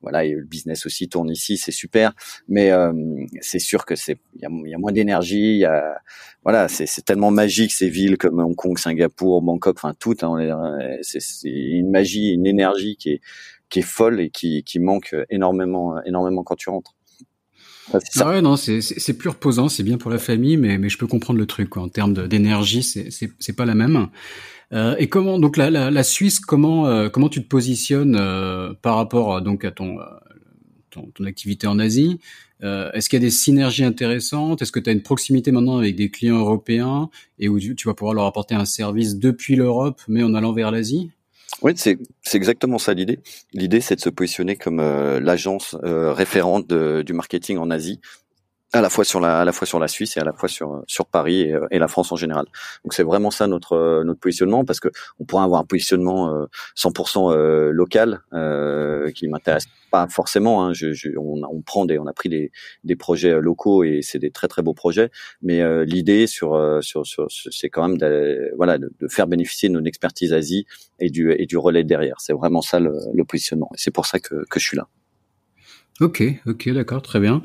voilà, 0.00 0.24
et 0.24 0.32
le 0.32 0.44
business 0.44 0.86
aussi 0.86 1.08
tourne 1.08 1.30
ici, 1.30 1.56
c'est 1.56 1.72
super. 1.72 2.12
Mais 2.48 2.70
c'est 3.40 3.58
sûr 3.58 3.84
que 3.84 3.96
c'est, 3.96 4.18
il 4.34 4.42
y 4.42 4.46
a, 4.46 4.48
y 4.68 4.74
a, 4.74 4.78
moins 4.78 4.92
d'énergie, 4.92 5.52
il 5.54 5.58
y 5.58 5.64
a, 5.64 5.98
voilà, 6.42 6.68
c'est 6.68 6.86
tellement 7.04 7.30
magique 7.30 7.72
ces 7.72 7.88
villes 7.88 8.18
comme 8.18 8.40
Hong 8.40 8.54
Kong, 8.54 8.78
Singapour, 8.78 9.42
Bangkok, 9.42 9.76
enfin 9.78 9.94
Hein, 10.22 10.78
c'est 11.02 11.48
une 11.48 11.90
magie, 11.90 12.32
une 12.32 12.46
énergie 12.46 12.96
qui 12.96 13.10
est 13.10 13.20
qui 13.68 13.80
est 13.80 13.82
folle 13.82 14.20
et 14.20 14.30
qui, 14.30 14.62
qui 14.62 14.78
manque 14.78 15.16
énormément 15.28 16.00
énormément 16.04 16.44
quand 16.44 16.56
tu 16.56 16.70
rentres. 16.70 16.94
Ah 18.16 18.30
ouais, 18.30 18.42
non, 18.42 18.56
c'est 18.56 19.18
plus 19.18 19.28
reposant, 19.28 19.68
c'est 19.68 19.84
bien 19.84 19.96
pour 19.96 20.10
la 20.10 20.18
famille, 20.18 20.56
mais, 20.56 20.78
mais 20.78 20.88
je 20.88 20.98
peux 20.98 21.06
comprendre 21.06 21.38
le 21.38 21.46
truc. 21.46 21.76
En 21.76 21.88
termes 21.88 22.26
d'énergie, 22.26 22.82
c'est 22.82 23.56
pas 23.56 23.64
la 23.64 23.74
même. 23.74 24.08
Euh, 24.72 24.96
et 24.98 25.08
comment 25.08 25.38
donc 25.38 25.56
la, 25.56 25.70
la, 25.70 26.02
Suisse, 26.02 26.40
comment 26.40 26.88
euh, 26.88 27.08
comment 27.08 27.28
tu 27.28 27.40
te 27.40 27.46
positionnes 27.46 28.16
euh, 28.18 28.74
par 28.82 28.96
rapport 28.96 29.40
donc 29.40 29.64
à 29.64 29.70
ton, 29.70 30.00
euh, 30.00 30.04
ton, 31.14 31.24
activité 31.24 31.66
en 31.66 31.78
Asie. 31.78 32.18
Est-ce 32.62 33.08
qu'il 33.08 33.18
y 33.18 33.22
a 33.22 33.26
des 33.26 33.30
synergies 33.30 33.84
intéressantes? 33.84 34.62
Est-ce 34.62 34.72
que 34.72 34.80
tu 34.80 34.88
as 34.88 34.92
une 34.92 35.02
proximité 35.02 35.52
maintenant 35.52 35.76
avec 35.78 35.94
des 35.94 36.08
clients 36.08 36.38
européens 36.38 37.10
et 37.38 37.48
où 37.48 37.60
tu 37.60 37.86
vas 37.86 37.94
pouvoir 37.94 38.14
leur 38.14 38.24
apporter 38.24 38.54
un 38.54 38.64
service 38.64 39.16
depuis 39.16 39.56
l'Europe, 39.56 40.00
mais 40.08 40.22
en 40.22 40.34
allant 40.34 40.52
vers 40.52 40.70
l'Asie? 40.70 41.10
Oui, 41.62 41.72
c'est 41.76 41.98
exactement 42.34 42.78
ça 42.78 42.92
l'idée. 42.92 43.20
L'idée, 43.52 43.80
c'est 43.80 43.96
de 43.96 44.00
se 44.00 44.10
positionner 44.10 44.56
comme 44.56 44.80
euh, 44.80 45.20
l'agence 45.20 45.76
euh, 45.84 46.12
référente 46.12 46.72
du 46.72 47.12
marketing 47.12 47.56
en 47.56 47.70
Asie, 47.70 48.00
à 48.76 48.82
la 48.82 48.90
fois 48.90 49.04
sur 49.04 49.20
la, 49.20 49.40
à 49.40 49.44
la 49.44 49.52
fois 49.52 49.66
sur 49.66 49.78
la 49.78 49.88
Suisse 49.88 50.16
et 50.16 50.20
à 50.20 50.24
la 50.24 50.32
fois 50.32 50.48
sur 50.48 50.82
sur 50.86 51.06
Paris 51.06 51.42
et, 51.42 51.58
et 51.70 51.78
la 51.78 51.88
France 51.88 52.12
en 52.12 52.16
général. 52.16 52.46
Donc 52.84 52.94
c'est 52.94 53.02
vraiment 53.02 53.30
ça 53.30 53.46
notre 53.46 54.02
notre 54.04 54.20
positionnement 54.20 54.64
parce 54.64 54.80
que 54.80 54.88
on 55.18 55.24
pourrait 55.24 55.44
avoir 55.44 55.60
un 55.60 55.64
positionnement 55.64 56.34
euh, 56.34 56.46
100% 56.76 57.32
euh, 57.32 57.70
local 57.70 58.20
euh, 58.32 59.10
qui 59.12 59.28
m'intéresse 59.28 59.66
pas 59.90 60.06
forcément. 60.08 60.64
Hein. 60.64 60.72
Je, 60.72 60.92
je, 60.92 61.10
on, 61.16 61.42
on, 61.42 61.62
prend 61.62 61.84
des, 61.84 61.98
on 61.98 62.06
a 62.06 62.12
pris 62.12 62.28
des, 62.28 62.50
des 62.84 62.96
projets 62.96 63.40
locaux 63.40 63.84
et 63.84 64.00
c'est 64.02 64.18
des 64.18 64.30
très 64.30 64.48
très 64.48 64.62
beaux 64.62 64.74
projets. 64.74 65.10
Mais 65.42 65.60
euh, 65.62 65.84
l'idée 65.84 66.26
sur, 66.26 66.54
euh, 66.54 66.80
sur, 66.80 67.06
sur 67.06 67.26
c'est 67.30 67.68
quand 67.70 67.88
même 67.88 67.98
de, 67.98 68.52
voilà 68.56 68.78
de, 68.78 68.92
de, 69.00 69.08
faire 69.08 69.26
bénéficier 69.26 69.68
de 69.68 69.74
notre 69.74 69.86
expertise 69.86 70.32
Asie 70.32 70.66
et 70.98 71.10
du 71.10 71.32
et 71.32 71.46
du 71.46 71.56
relais 71.56 71.84
derrière. 71.84 72.16
C'est 72.18 72.32
vraiment 72.32 72.62
ça 72.62 72.80
le, 72.80 72.92
le 73.14 73.24
positionnement. 73.24 73.70
Et 73.74 73.78
c'est 73.78 73.90
pour 73.90 74.06
ça 74.06 74.18
que 74.18 74.44
que 74.48 74.60
je 74.60 74.66
suis 74.66 74.76
là. 74.76 74.88
Ok, 76.00 76.22
ok, 76.46 76.68
d'accord, 76.70 77.00
très 77.00 77.20
bien. 77.20 77.42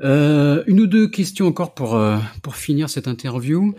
Euh, 0.00 0.62
une 0.66 0.80
ou 0.80 0.86
deux 0.86 1.08
questions 1.08 1.46
encore 1.46 1.74
pour 1.74 1.96
euh, 1.96 2.18
pour 2.42 2.56
finir 2.56 2.88
cette 2.88 3.08
interview. 3.08 3.74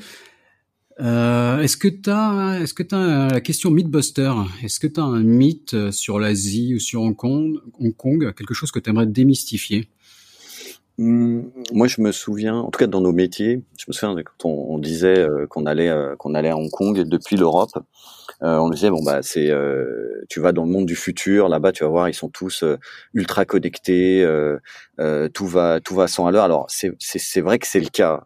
Euh, 1.00 1.62
est-ce 1.62 1.78
que 1.78 1.88
tu 1.88 2.10
as 2.10 2.60
est-ce 2.62 2.74
que 2.74 2.84
tu 2.84 2.96
la 2.96 3.40
question 3.40 3.72
mythbuster? 3.72 4.34
Est-ce 4.64 4.82
que 4.82 4.88
tu 4.88 5.00
as 5.00 5.04
un 5.04 5.24
mythe 5.24 5.92
sur 5.92 6.20
l'Asie 6.20 6.76
ou 6.76 6.80
sur 6.80 7.02
Hong 7.02 7.16
Kong, 7.16 7.58
Hong 7.80 7.96
Kong, 7.96 8.34
quelque 8.36 8.54
chose 8.54 8.72
que 8.72 8.80
tu 8.80 8.90
aimerais 8.90 9.08
démystifier? 9.08 9.88
Moi, 11.02 11.88
je 11.88 12.02
me 12.02 12.12
souviens, 12.12 12.56
en 12.56 12.72
tout 12.72 12.80
cas 12.80 12.88
dans 12.88 13.02
nos 13.02 13.14
métiers, 13.14 13.62
je 13.78 13.86
me 13.88 13.94
souviens 13.94 14.16
quand 14.38 14.50
on, 14.50 14.78
disait 14.80 15.26
qu'on 15.50 15.66
allait 15.66 15.92
qu'on 16.18 16.36
allait 16.36 16.50
à 16.50 16.58
Hong 16.58 16.70
Kong 16.70 17.02
depuis 17.04 17.38
l'Europe, 17.38 17.72
euh, 18.42 18.58
on 18.58 18.70
disait 18.70 18.90
bon 18.90 19.04
bah 19.04 19.22
c'est 19.22 19.50
euh, 19.50 20.24
tu 20.30 20.40
vas 20.40 20.54
dans 20.54 20.64
le 20.64 20.72
monde 20.72 20.86
du 20.86 20.96
futur 20.96 21.50
là-bas 21.50 21.74
tu 21.74 21.84
vas 21.84 21.90
voir 21.90 22.08
ils 22.08 22.14
sont 22.14 22.30
tous 22.30 22.64
euh, 22.64 22.78
ultra 23.14 23.44
connectés 23.44 24.26
tout 25.34 25.48
va 25.48 25.80
tout 25.82 25.96
va 25.96 26.04
à 26.04 26.08
100 26.08 26.28
à 26.28 26.32
l'heure. 26.32 26.44
Alors 26.46 26.66
c'est 26.70 26.94
c'est 27.00 27.42
vrai 27.42 27.60
que 27.60 27.68
c'est 27.68 27.82
le 27.82 27.90
cas 27.90 28.24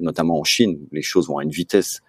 notamment 0.00 0.38
en 0.38 0.44
Chine 0.44 0.78
les 0.92 1.02
choses 1.02 1.28
vont 1.28 1.38
à 1.38 1.42
une 1.42 1.50
vitesse 1.50 2.00
euh, 2.00 2.07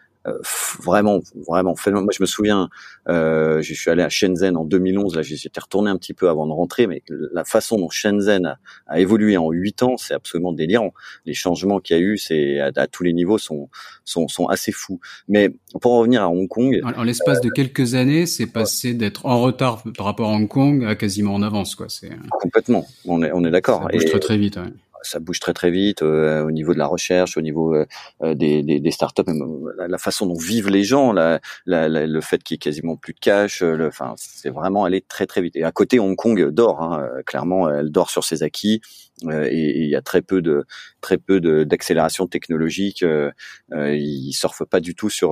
vraiment, 0.84 1.20
vraiment. 1.48 1.76
Moi, 1.86 2.12
je 2.14 2.22
me 2.22 2.26
souviens, 2.26 2.70
euh, 3.08 3.62
je 3.62 3.74
suis 3.74 3.90
allé 3.90 4.04
à 4.04 4.10
Shenzhen 4.10 4.58
en 4.58 4.66
2011. 4.66 5.16
Là, 5.16 5.22
j'étais 5.22 5.60
retourné 5.60 5.90
un 5.90 5.98
petit 5.98 6.14
peu 6.14 6.30
avant 6.30 6.46
de 6.46 6.52
rentrer, 6.52 6.88
mais 6.88 7.04
la 7.10 7.44
façon 7.44 7.78
dont 7.78 7.90
Shenzhen 7.90 8.58
a, 8.88 9.00
évolué 9.00 9.38
en 9.38 9.50
huit 9.52 9.82
ans, 9.84 9.98
c'est 9.98 10.14
absolument 10.14 10.54
délirant. 10.54 10.94
Les 11.26 11.34
changements 11.34 11.80
qu'il 11.80 11.98
y 11.98 12.00
a 12.00 12.04
eu, 12.04 12.18
c'est 12.18 12.60
à, 12.60 12.88
tous 12.88 13.04
les 13.04 13.14
niveaux, 13.14 13.38
sont, 13.38 13.70
sont, 14.04 14.28
sont 14.28 14.48
assez 14.48 14.72
fous. 14.72 15.00
Mais 15.28 15.50
pour 15.82 15.94
en 15.94 16.00
revenir 16.00 16.24
à 16.24 16.30
Hong 16.30 16.48
Kong, 16.48 16.82
en, 16.84 17.04
l'espace 17.04 17.42
de 17.42 17.50
quelques 17.50 17.96
années, 17.96 18.26
c'est 18.26 18.48
passé 18.48 18.94
d'être 18.94 19.26
en 19.26 19.42
retard 19.42 19.84
par 19.98 20.06
rapport 20.06 20.30
à 20.30 20.34
Hong 20.34 20.48
Kong 20.48 20.84
à 20.86 20.96
quasiment 20.96 21.34
en 21.34 21.42
avance, 21.42 21.76
quoi. 21.76 21.88
C'est 21.90 22.12
complètement. 22.30 22.86
On 23.06 23.24
est, 23.24 23.32
on 23.34 23.44
est 23.46 23.52
d'accord. 23.52 23.84
Ça 23.84 23.90
bouge 23.98 24.06
très 24.06 24.20
très 24.20 24.38
vite. 24.38 24.58
Ouais 24.58 24.64
ça 25.02 25.20
bouge 25.20 25.40
très 25.40 25.54
très 25.54 25.72
vite 25.72 26.02
euh, 26.02 26.44
au 26.44 26.52
niveau 26.52 26.74
de 26.74 26.80
la 26.80 26.88
recherche, 26.88 27.38
au 27.38 27.42
niveau 27.42 27.74
euh, 27.74 27.86
euh, 28.24 28.34
des, 28.34 28.64
des, 28.64 28.80
des, 28.80 28.92
startups, 28.92 29.24
même, 29.28 29.44
la, 29.78 29.98
façon 29.98 30.26
dont 30.26 30.38
vivent 30.38 30.70
les 30.70 30.84
gens, 30.84 31.12
la, 31.12 31.40
la, 31.66 31.88
le 31.88 32.22
fait 32.22 32.44
qu'il 32.44 32.56
y 32.56 32.58
ait 32.58 32.60
quasiment 32.60 32.96
plus 32.96 33.14
de 33.14 33.20
cash, 33.20 33.62
enfin 33.64 34.14
c'est 34.18 34.50
vraiment 34.50 34.86
aller 34.86 35.02
très 35.02 35.26
très 35.26 35.42
vite. 35.42 35.56
Et 35.56 35.64
à 35.64 35.72
côté, 35.72 36.00
Hong 36.00 36.16
Kong 36.16 36.50
dort, 36.50 36.82
hein, 36.82 37.08
clairement, 37.26 37.70
elle 37.70 37.92
dort 37.92 38.10
sur 38.10 38.24
ses 38.24 38.44
acquis 38.44 38.82
et 39.28 39.84
il 39.84 39.90
y 39.90 39.96
a 39.96 40.02
très 40.02 40.22
peu 40.22 40.42
de 40.42 40.64
très 41.02 41.18
peu 41.18 41.42
d'accélération 41.66 42.28
technologique. 42.28 43.04
Euh, 43.04 43.32
ils 43.72 44.34
surfent 44.34 44.64
pas 44.64 44.80
du 44.80 44.96
tout 44.96 45.10
sur 45.10 45.32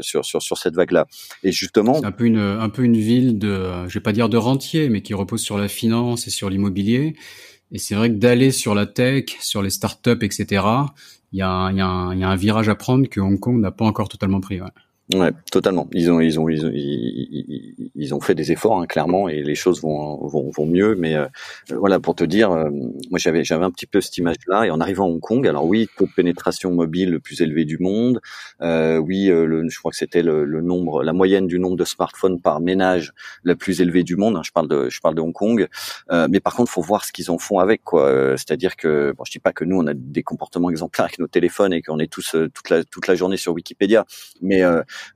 sur 0.00 0.24
sur, 0.24 0.42
sur 0.42 0.58
cette 0.58 0.74
vague-là. 0.74 1.06
Et 1.42 1.52
justement, 1.52 2.02
un 2.04 2.12
peu 2.12 2.26
une 2.26 2.38
un 2.38 2.68
peu 2.68 2.82
une 2.82 2.96
ville 2.96 3.38
de, 3.38 3.88
je 3.88 3.94
vais 3.94 4.02
pas 4.02 4.12
dire 4.12 4.28
de 4.28 4.36
rentier, 4.36 4.88
mais 4.88 5.02
qui 5.02 5.14
repose 5.14 5.40
sur 5.40 5.58
la 5.58 5.68
finance 5.68 6.26
et 6.26 6.30
sur 6.30 6.50
l'immobilier 6.50 7.14
et 7.72 7.78
c'est 7.78 7.94
vrai 7.94 8.10
que 8.10 8.16
d'aller 8.16 8.52
sur 8.52 8.74
la 8.74 8.86
tech, 8.86 9.24
sur 9.40 9.62
les 9.62 9.70
startups, 9.70 10.22
etc., 10.22 10.64
il 11.32 11.38
y 11.38 11.42
a, 11.42 11.48
un 11.48 12.36
virage 12.36 12.68
à 12.68 12.74
prendre 12.74 13.08
que 13.08 13.18
Hong 13.18 13.40
Kong 13.40 13.58
n'a 13.58 13.70
pas 13.70 13.86
encore 13.86 14.10
totalement 14.10 14.40
pris. 14.40 14.60
Ouais. 14.60 14.68
Ouais, 15.14 15.32
totalement. 15.50 15.88
Ils 15.92 16.10
ont, 16.10 16.20
ils 16.20 16.38
ont, 16.40 16.48
ils 16.48 16.64
ont, 16.64 16.70
ils, 16.72 18.14
ont 18.14 18.20
fait 18.20 18.34
des 18.34 18.52
efforts 18.52 18.80
hein, 18.80 18.86
clairement, 18.86 19.28
et 19.28 19.42
les 19.42 19.56
choses 19.56 19.82
vont, 19.82 20.26
vont, 20.26 20.48
vont 20.50 20.64
mieux. 20.64 20.94
Mais 20.94 21.16
euh, 21.16 21.26
voilà, 21.70 22.00
pour 22.00 22.14
te 22.14 22.24
dire, 22.24 22.50
euh, 22.52 22.70
moi 23.10 23.18
j'avais, 23.18 23.44
j'avais 23.44 23.64
un 23.64 23.70
petit 23.70 23.86
peu 23.86 24.00
cette 24.00 24.16
image-là. 24.16 24.66
Et 24.66 24.70
en 24.70 24.80
arrivant 24.80 25.04
à 25.04 25.08
Hong 25.08 25.20
Kong, 25.20 25.46
alors 25.46 25.66
oui, 25.66 25.88
taux 25.98 26.06
de 26.06 26.12
pénétration 26.14 26.70
mobile 26.70 27.10
le 27.10 27.20
plus 27.20 27.42
élevé 27.42 27.64
du 27.64 27.78
monde. 27.78 28.20
Euh, 28.62 28.96
oui, 28.98 29.28
euh, 29.28 29.44
le, 29.44 29.68
je 29.68 29.78
crois 29.78 29.90
que 29.90 29.96
c'était 29.96 30.22
le, 30.22 30.44
le, 30.44 30.62
nombre, 30.62 31.02
la 31.02 31.12
moyenne 31.12 31.46
du 31.46 31.58
nombre 31.58 31.76
de 31.76 31.84
smartphones 31.84 32.40
par 32.40 32.60
ménage 32.60 33.12
la 33.44 33.56
plus 33.56 33.80
élevée 33.80 34.04
du 34.04 34.16
monde. 34.16 34.36
Hein, 34.36 34.42
je 34.44 34.52
parle 34.52 34.68
de, 34.68 34.88
je 34.88 35.00
parle 35.00 35.16
de 35.16 35.20
Hong 35.20 35.32
Kong. 35.32 35.68
mais 36.10 36.40
par 36.40 36.54
contre, 36.54 36.70
faut 36.70 36.80
voir 36.80 37.04
ce 37.04 37.12
qu'ils 37.12 37.30
en 37.30 37.38
font 37.38 37.58
avec, 37.58 37.82
quoi. 37.82 38.36
C'est-à-dire 38.36 38.76
que, 38.76 39.12
bon, 39.16 39.24
je 39.24 39.32
dis 39.32 39.40
pas 39.40 39.52
que 39.52 39.64
nous 39.64 39.78
on 39.78 39.86
a 39.88 39.94
des 39.94 40.22
comportements 40.22 40.70
exemplaires 40.70 41.06
avec 41.06 41.18
nos 41.18 41.26
téléphones 41.26 41.72
et 41.72 41.82
qu'on 41.82 41.98
est 41.98 42.10
tous 42.10 42.36
toute 42.54 42.70
la 42.70 42.84
toute 42.84 43.08
la 43.08 43.14
journée 43.14 43.36
sur 43.36 43.52
Wikipédia, 43.52 44.06
mais 44.40 44.62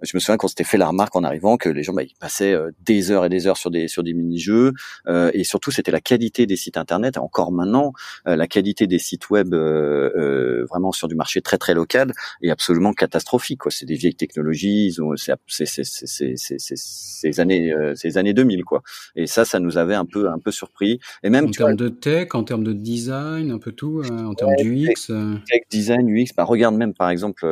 je 0.03 0.17
me 0.17 0.21
souviens 0.21 0.37
qu'on 0.37 0.49
s'était 0.49 0.65
fait 0.65 0.79
la 0.79 0.89
remarque 0.89 1.15
en 1.17 1.25
arrivant 1.25 1.57
que 1.57 1.69
les 1.69 1.83
gens 1.83 1.93
bah, 1.93 2.03
ils 2.03 2.15
passaient 2.19 2.53
euh, 2.53 2.71
des 2.85 3.11
heures 3.11 3.25
et 3.25 3.29
des 3.29 3.47
heures 3.47 3.57
sur 3.57 3.71
des 3.71 3.89
sur 3.89 4.03
des 4.03 4.15
mini-jeux 4.15 4.73
euh, 5.07 5.31
et 5.35 5.45
surtout 5.45 5.71
c'était 5.71 5.93
la 5.93 6.01
qualité 6.01 6.47
des 6.47 6.57
sites 6.57 6.77
internet. 6.77 7.19
encore 7.19 7.53
maintenant, 7.53 7.93
euh, 8.27 8.37
la 8.37 8.47
qualité 8.47 8.87
des 8.87 8.99
sites 8.99 9.31
web 9.31 9.55
vraiment 9.55 10.93
sur 10.93 11.09
du 11.09 11.15
marché 11.15 11.41
très 11.41 11.59
très 11.59 11.75
local 11.75 12.13
est 12.43 12.51
absolument 12.51 12.93
catastrophique. 12.93 13.61
Quoi. 13.61 13.71
C'est 13.71 13.87
des 13.87 13.95
vieilles 13.95 14.15
technologies, 14.15 14.87
ils 14.87 15.03
ont 15.03 15.15
c'est 15.47 15.67
ces 15.67 17.41
années 17.41 17.73
ces 17.95 18.19
années 18.19 18.35
2000 18.35 18.65
quoi. 18.65 18.83
Et 19.15 19.27
ça, 19.27 19.45
ça 19.45 19.61
nous 19.61 19.79
avait 19.79 19.95
un 19.95 20.05
peu 20.05 20.29
un 20.29 20.39
peu 20.39 20.51
surpris. 20.51 21.01
Et 21.23 21.31
même 21.31 21.47
en 21.47 21.51
termes 21.51 21.77
de 21.77 21.89
tech, 21.89 22.29
en 22.35 22.45
termes 22.45 22.65
de 22.65 22.73
design, 22.73 23.51
un 23.51 23.59
peu 23.59 23.73
tout, 23.73 24.03
en 24.11 24.35
termes 24.35 24.55
d'UX. 24.57 25.07
Tech, 25.49 25.63
design, 25.71 26.09
UX. 26.09 26.33
Bah, 26.37 26.45
regarde 26.45 26.77
même 26.77 26.95
par 26.95 27.11
exemple 27.11 27.47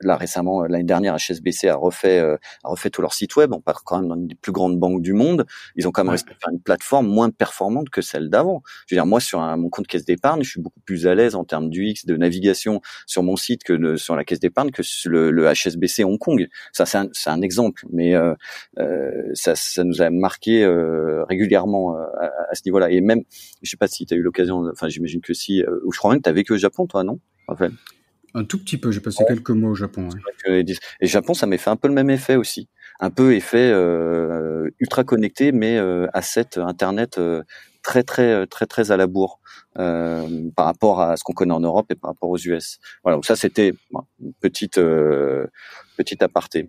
là 0.00 0.16
récemment 0.16 0.62
l'année 0.62 0.84
dernière 0.84 0.99
HSBC 1.08 1.68
a 1.68 1.76
refait 1.76 2.18
euh, 2.18 2.36
a 2.64 2.68
refait 2.68 2.90
tout 2.90 3.02
leur 3.02 3.14
site 3.14 3.36
web. 3.36 3.52
On 3.52 3.60
part 3.60 3.84
quand 3.84 4.00
même 4.00 4.08
dans 4.08 4.16
une 4.16 4.28
des 4.28 4.34
plus 4.34 4.52
grandes 4.52 4.78
banques 4.78 5.02
du 5.02 5.12
monde. 5.12 5.46
Ils 5.76 5.86
ont 5.88 5.92
quand 5.92 6.04
même 6.04 6.10
réussi 6.10 6.24
à 6.28 6.34
faire 6.34 6.52
une 6.52 6.60
plateforme 6.60 7.06
moins 7.06 7.30
performante 7.30 7.90
que 7.90 8.02
celle 8.02 8.30
d'avant. 8.30 8.62
Je 8.86 8.94
veux 8.94 8.98
dire, 8.98 9.06
moi 9.06 9.20
sur 9.20 9.40
un, 9.40 9.56
mon 9.56 9.68
compte 9.68 9.86
caisse 9.86 10.04
d'épargne, 10.04 10.42
je 10.42 10.50
suis 10.50 10.60
beaucoup 10.60 10.80
plus 10.80 11.06
à 11.06 11.14
l'aise 11.14 11.34
en 11.34 11.44
termes 11.44 11.70
d'UX, 11.70 12.06
de 12.06 12.16
navigation 12.16 12.80
sur 13.06 13.22
mon 13.22 13.36
site 13.36 13.64
que 13.64 13.96
sur 13.96 14.16
la 14.16 14.24
caisse 14.24 14.40
d'épargne 14.40 14.70
que 14.70 14.82
sur 14.82 15.10
le, 15.10 15.30
le, 15.30 15.50
HSBC 15.50 16.04
Hong 16.04 16.18
Kong. 16.18 16.48
Ça 16.72 16.86
c'est 16.86 16.98
un, 16.98 17.08
un, 17.26 17.42
exemple, 17.42 17.86
mais 17.92 18.14
euh, 18.14 18.34
euh, 18.78 19.10
ça, 19.34 19.54
ça 19.54 19.84
nous 19.84 20.02
a 20.02 20.10
marqué 20.10 20.64
euh, 20.64 21.24
régulièrement 21.24 21.96
à, 21.96 22.30
à, 22.50 22.54
ce 22.54 22.62
niveau-là. 22.66 22.90
Et 22.90 23.00
même, 23.00 23.22
je 23.62 23.70
sais 23.70 23.76
pas 23.76 23.88
si 23.88 24.06
tu 24.06 24.14
as 24.14 24.16
eu 24.16 24.22
l'occasion, 24.22 24.68
enfin 24.70 24.88
j'imagine 24.88 25.20
que 25.20 25.34
si, 25.34 25.62
ou 25.84 25.92
je 25.92 25.98
crois 25.98 26.10
même 26.12 26.20
que 26.20 26.24
tu 26.24 26.30
as 26.30 26.32
vécu 26.32 26.52
au 26.52 26.58
Japon, 26.58 26.86
toi, 26.86 27.04
non 27.04 27.18
Raphaël? 27.48 27.72
Un 28.34 28.44
tout 28.44 28.58
petit 28.58 28.76
peu, 28.76 28.90
j'ai 28.90 29.00
passé 29.00 29.24
quelques 29.26 29.50
mois 29.50 29.70
au 29.70 29.74
Japon. 29.74 30.08
Ouais. 30.46 30.64
Et 31.00 31.06
Japon, 31.06 31.34
ça 31.34 31.46
m'a 31.46 31.58
fait 31.58 31.70
un 31.70 31.76
peu 31.76 31.88
le 31.88 31.94
même 31.94 32.10
effet 32.10 32.36
aussi. 32.36 32.68
Un 33.00 33.10
peu 33.10 33.34
effet 33.34 33.70
euh, 33.72 34.68
ultra 34.78 35.04
connecté, 35.04 35.52
mais 35.52 35.78
euh, 35.78 36.06
asset 36.12 36.58
Internet 36.58 37.18
euh, 37.18 37.42
très 37.82 38.02
très 38.02 38.46
très 38.46 38.66
très 38.66 38.90
à 38.90 38.96
la 38.96 39.06
bourre 39.06 39.40
euh, 39.78 40.50
par 40.54 40.66
rapport 40.66 41.00
à 41.00 41.16
ce 41.16 41.24
qu'on 41.24 41.32
connaît 41.32 41.54
en 41.54 41.60
Europe 41.60 41.90
et 41.90 41.94
par 41.94 42.10
rapport 42.10 42.28
aux 42.28 42.38
US. 42.38 42.78
Voilà, 43.02 43.16
donc 43.16 43.24
ça 43.24 43.36
c'était 43.36 43.72
une 44.20 44.34
petite 44.40 44.78
euh, 44.78 45.46
petite 45.96 46.22
aparté. 46.22 46.68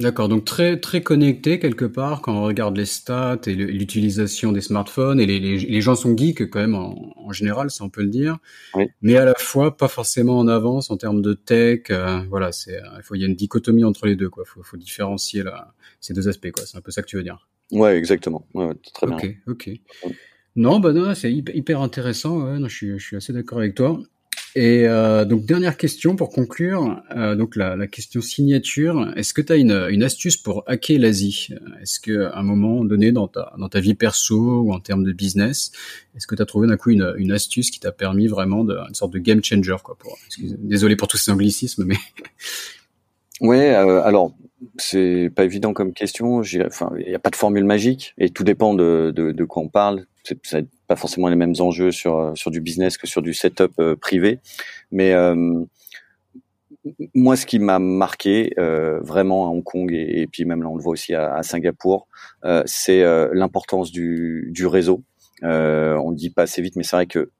D'accord, 0.00 0.28
donc 0.28 0.44
très 0.44 0.78
très 0.78 1.02
connecté 1.02 1.58
quelque 1.58 1.84
part 1.84 2.22
quand 2.22 2.32
on 2.32 2.44
regarde 2.44 2.76
les 2.76 2.86
stats 2.86 3.40
et 3.48 3.54
l'utilisation 3.54 4.52
des 4.52 4.60
smartphones 4.60 5.18
et 5.18 5.26
les, 5.26 5.40
les, 5.40 5.58
les, 5.58 5.80
gens 5.80 5.96
sont 5.96 6.16
geeks 6.16 6.48
quand 6.50 6.60
même 6.60 6.76
en, 6.76 7.12
en 7.16 7.32
général, 7.32 7.68
ça 7.72 7.82
on 7.82 7.88
peut 7.88 8.02
le 8.02 8.08
dire, 8.08 8.38
oui. 8.74 8.86
mais 9.02 9.16
à 9.16 9.24
la 9.24 9.34
fois 9.34 9.76
pas 9.76 9.88
forcément 9.88 10.38
en 10.38 10.46
avance 10.46 10.92
en 10.92 10.96
termes 10.96 11.20
de 11.20 11.34
tech. 11.34 11.90
Euh, 11.90 12.20
voilà, 12.30 12.52
c'est 12.52 12.76
euh, 12.76 12.86
il 12.98 13.02
faut 13.02 13.16
il 13.16 13.22
y 13.22 13.24
a 13.24 13.26
une 13.26 13.34
dichotomie 13.34 13.82
entre 13.82 14.06
les 14.06 14.14
deux 14.14 14.30
quoi. 14.30 14.44
Faut, 14.46 14.62
faut 14.62 14.76
différencier 14.76 15.42
là, 15.42 15.74
ces 16.00 16.14
deux 16.14 16.28
aspects 16.28 16.52
quoi. 16.52 16.64
C'est 16.64 16.78
un 16.78 16.80
peu 16.80 16.92
ça 16.92 17.02
que 17.02 17.08
tu 17.08 17.16
veux 17.16 17.24
dire. 17.24 17.48
Ouais, 17.72 17.96
exactement. 17.96 18.46
Ouais, 18.54 18.72
très 18.94 19.08
bien. 19.08 19.16
Ok, 19.16 19.36
ok. 19.48 19.70
Non, 20.54 20.78
bah 20.78 20.92
non, 20.92 21.12
c'est 21.16 21.32
hyper 21.32 21.80
intéressant. 21.80 22.44
Ouais, 22.44 22.60
non, 22.60 22.68
je 22.68 22.76
suis 22.76 22.98
je 23.00 23.04
suis 23.04 23.16
assez 23.16 23.32
d'accord 23.32 23.58
avec 23.58 23.74
toi. 23.74 23.98
Et 24.58 24.88
euh, 24.88 25.24
donc 25.24 25.44
dernière 25.44 25.76
question 25.76 26.16
pour 26.16 26.30
conclure, 26.30 27.00
euh, 27.14 27.36
donc 27.36 27.54
la, 27.54 27.86
question 27.86 28.20
signature, 28.20 29.12
est-ce 29.14 29.32
que 29.32 29.40
tu 29.40 29.52
as 29.52 29.56
une, 29.56 30.02
astuce 30.02 30.36
pour 30.36 30.64
hacker 30.66 30.98
l'Asie? 30.98 31.50
Est-ce 31.80 32.00
que 32.00 32.24
à 32.24 32.40
un 32.40 32.42
moment 32.42 32.84
donné 32.84 33.12
dans 33.12 33.28
ta 33.28 33.52
dans 33.56 33.68
ta 33.68 33.78
vie 33.78 33.94
perso 33.94 34.62
ou 34.62 34.72
en 34.72 34.80
termes 34.80 35.04
de 35.04 35.12
business, 35.12 35.70
est-ce 36.16 36.26
que 36.26 36.34
tu 36.34 36.42
as 36.42 36.44
trouvé 36.44 36.66
d'un 36.66 36.76
coup 36.76 36.90
une, 36.90 37.30
astuce 37.30 37.70
qui 37.70 37.78
t'a 37.78 37.92
permis 37.92 38.26
vraiment 38.26 38.64
de, 38.64 38.76
une 38.88 38.94
sorte 38.94 39.12
de 39.12 39.20
game 39.20 39.44
changer 39.44 39.76
quoi 39.84 39.96
pour 39.96 40.18
Désolé 40.40 40.96
pour 40.96 41.06
tous 41.06 41.18
ces 41.18 41.30
anglicismes 41.30 41.84
mais 41.84 41.96
Ouais, 43.40 43.76
euh, 43.76 44.02
alors 44.02 44.34
c'est 44.76 45.30
pas 45.36 45.44
évident 45.44 45.72
comme 45.72 45.92
question. 45.92 46.42
Enfin, 46.66 46.90
il 46.98 47.06
n'y 47.06 47.14
a 47.14 47.20
pas 47.20 47.30
de 47.30 47.36
formule 47.36 47.62
magique 47.62 48.12
et 48.18 48.30
tout 48.30 48.42
dépend 48.42 48.74
de, 48.74 49.12
de 49.14 49.44
quoi 49.44 49.62
on 49.62 49.68
parle. 49.68 50.06
C'est 50.42 50.66
pas 50.86 50.96
forcément 50.96 51.28
les 51.28 51.36
mêmes 51.36 51.54
enjeux 51.60 51.90
sur 51.90 52.32
sur 52.34 52.50
du 52.50 52.60
business 52.60 52.98
que 52.98 53.06
sur 53.06 53.22
du 53.22 53.34
setup 53.34 53.72
euh, 53.78 53.96
privé, 53.96 54.40
mais 54.90 55.12
euh, 55.12 55.64
moi, 57.14 57.36
ce 57.36 57.46
qui 57.46 57.58
m'a 57.58 57.78
marqué 57.78 58.52
euh, 58.58 59.00
vraiment 59.00 59.46
à 59.46 59.50
Hong 59.50 59.62
Kong 59.62 59.92
et, 59.92 60.26
puis 60.30 60.44
même 60.44 60.62
là 60.62 60.68
on 60.68 60.76
le 60.76 60.82
voit 60.82 60.92
aussi 60.92 61.14
à, 61.14 61.42
Singapour, 61.42 62.08
euh, 62.44 62.62
c'est 62.66 63.02
euh, 63.02 63.28
l'importance 63.32 63.90
du, 63.90 64.48
du 64.50 64.66
réseau. 64.66 65.02
on 65.42 66.10
le 66.10 66.16
dit 66.16 66.30
pas 66.30 66.42
assez 66.42 66.62
vite, 66.62 66.76
mais 66.76 66.82
c'est 66.82 66.96
vrai 66.96 67.06
que 67.06 67.30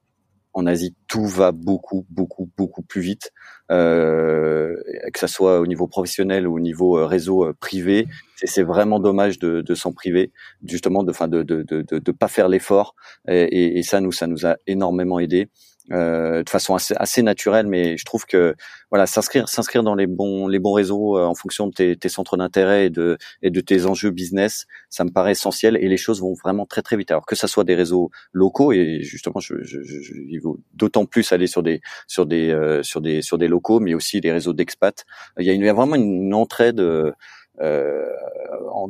en 0.58 0.66
Asie, 0.66 0.96
tout 1.06 1.24
va 1.24 1.52
beaucoup, 1.52 2.04
beaucoup, 2.10 2.50
beaucoup 2.58 2.82
plus 2.82 3.00
vite, 3.00 3.32
euh, 3.70 4.74
que 5.12 5.18
ça 5.20 5.28
soit 5.28 5.60
au 5.60 5.66
niveau 5.68 5.86
professionnel 5.86 6.48
ou 6.48 6.56
au 6.56 6.60
niveau 6.60 6.98
euh, 6.98 7.06
réseau 7.06 7.44
euh, 7.44 7.54
privé. 7.60 8.08
C'est 8.42 8.64
vraiment 8.64 8.98
dommage 8.98 9.38
de, 9.38 9.74
s'en 9.74 9.92
priver, 9.92 10.32
justement, 10.64 11.04
de, 11.04 11.12
fin, 11.12 11.28
de, 11.28 11.44
de, 11.44 11.62
de, 11.62 11.82
de, 11.82 12.12
pas 12.12 12.26
faire 12.26 12.48
l'effort. 12.48 12.96
Et, 13.28 13.78
et, 13.78 13.82
ça, 13.84 14.00
nous, 14.00 14.10
ça 14.10 14.26
nous 14.26 14.46
a 14.46 14.56
énormément 14.66 15.20
aidé 15.20 15.48
euh, 15.90 16.42
de 16.42 16.50
façon 16.50 16.74
assez, 16.74 16.94
assez, 16.98 17.22
naturelle, 17.22 17.66
mais 17.66 17.96
je 17.96 18.04
trouve 18.04 18.26
que 18.26 18.54
voilà, 18.90 19.06
s'inscrire, 19.06 19.48
s'inscrire 19.48 19.82
dans 19.82 19.94
les 19.94 20.06
bons, 20.06 20.46
les 20.46 20.58
bons 20.58 20.72
réseaux 20.72 21.18
euh, 21.18 21.24
en 21.24 21.34
fonction 21.34 21.66
de 21.66 21.72
tes, 21.72 21.96
tes 21.96 22.08
centres 22.10 22.36
d'intérêt 22.36 22.86
et 22.86 22.90
de, 22.90 23.16
et 23.42 23.50
de 23.50 23.60
tes 23.60 23.86
enjeux 23.86 24.10
business, 24.10 24.66
ça 24.90 25.04
me 25.04 25.10
paraît 25.10 25.32
essentiel 25.32 25.76
et 25.76 25.88
les 25.88 25.96
choses 25.96 26.20
vont 26.20 26.34
vraiment 26.34 26.66
très 26.66 26.82
très 26.82 26.96
vite. 26.96 27.10
Alors 27.10 27.24
que 27.24 27.34
ça 27.34 27.48
soit 27.48 27.64
des 27.64 27.74
réseaux 27.74 28.10
locaux 28.32 28.72
et 28.72 29.00
justement, 29.02 29.40
je, 29.40 29.62
je, 29.62 29.82
je, 29.82 30.12
il 30.14 30.38
vaut 30.40 30.58
d'autant 30.74 31.06
plus 31.06 31.32
aller 31.32 31.46
sur 31.46 31.62
des, 31.62 31.80
sur 32.06 32.26
des, 32.26 32.50
euh, 32.50 32.82
sur 32.82 33.00
des, 33.00 33.22
sur 33.22 33.38
des 33.38 33.48
locaux, 33.48 33.80
mais 33.80 33.94
aussi 33.94 34.20
des 34.20 34.32
réseaux 34.32 34.52
d'expats. 34.52 35.04
Il 35.38 35.46
y 35.46 35.50
a, 35.50 35.54
une, 35.54 35.62
il 35.62 35.66
y 35.66 35.70
a 35.70 35.74
vraiment 35.74 35.96
une 35.96 36.34
entraide. 36.34 36.80
Euh, 36.80 37.12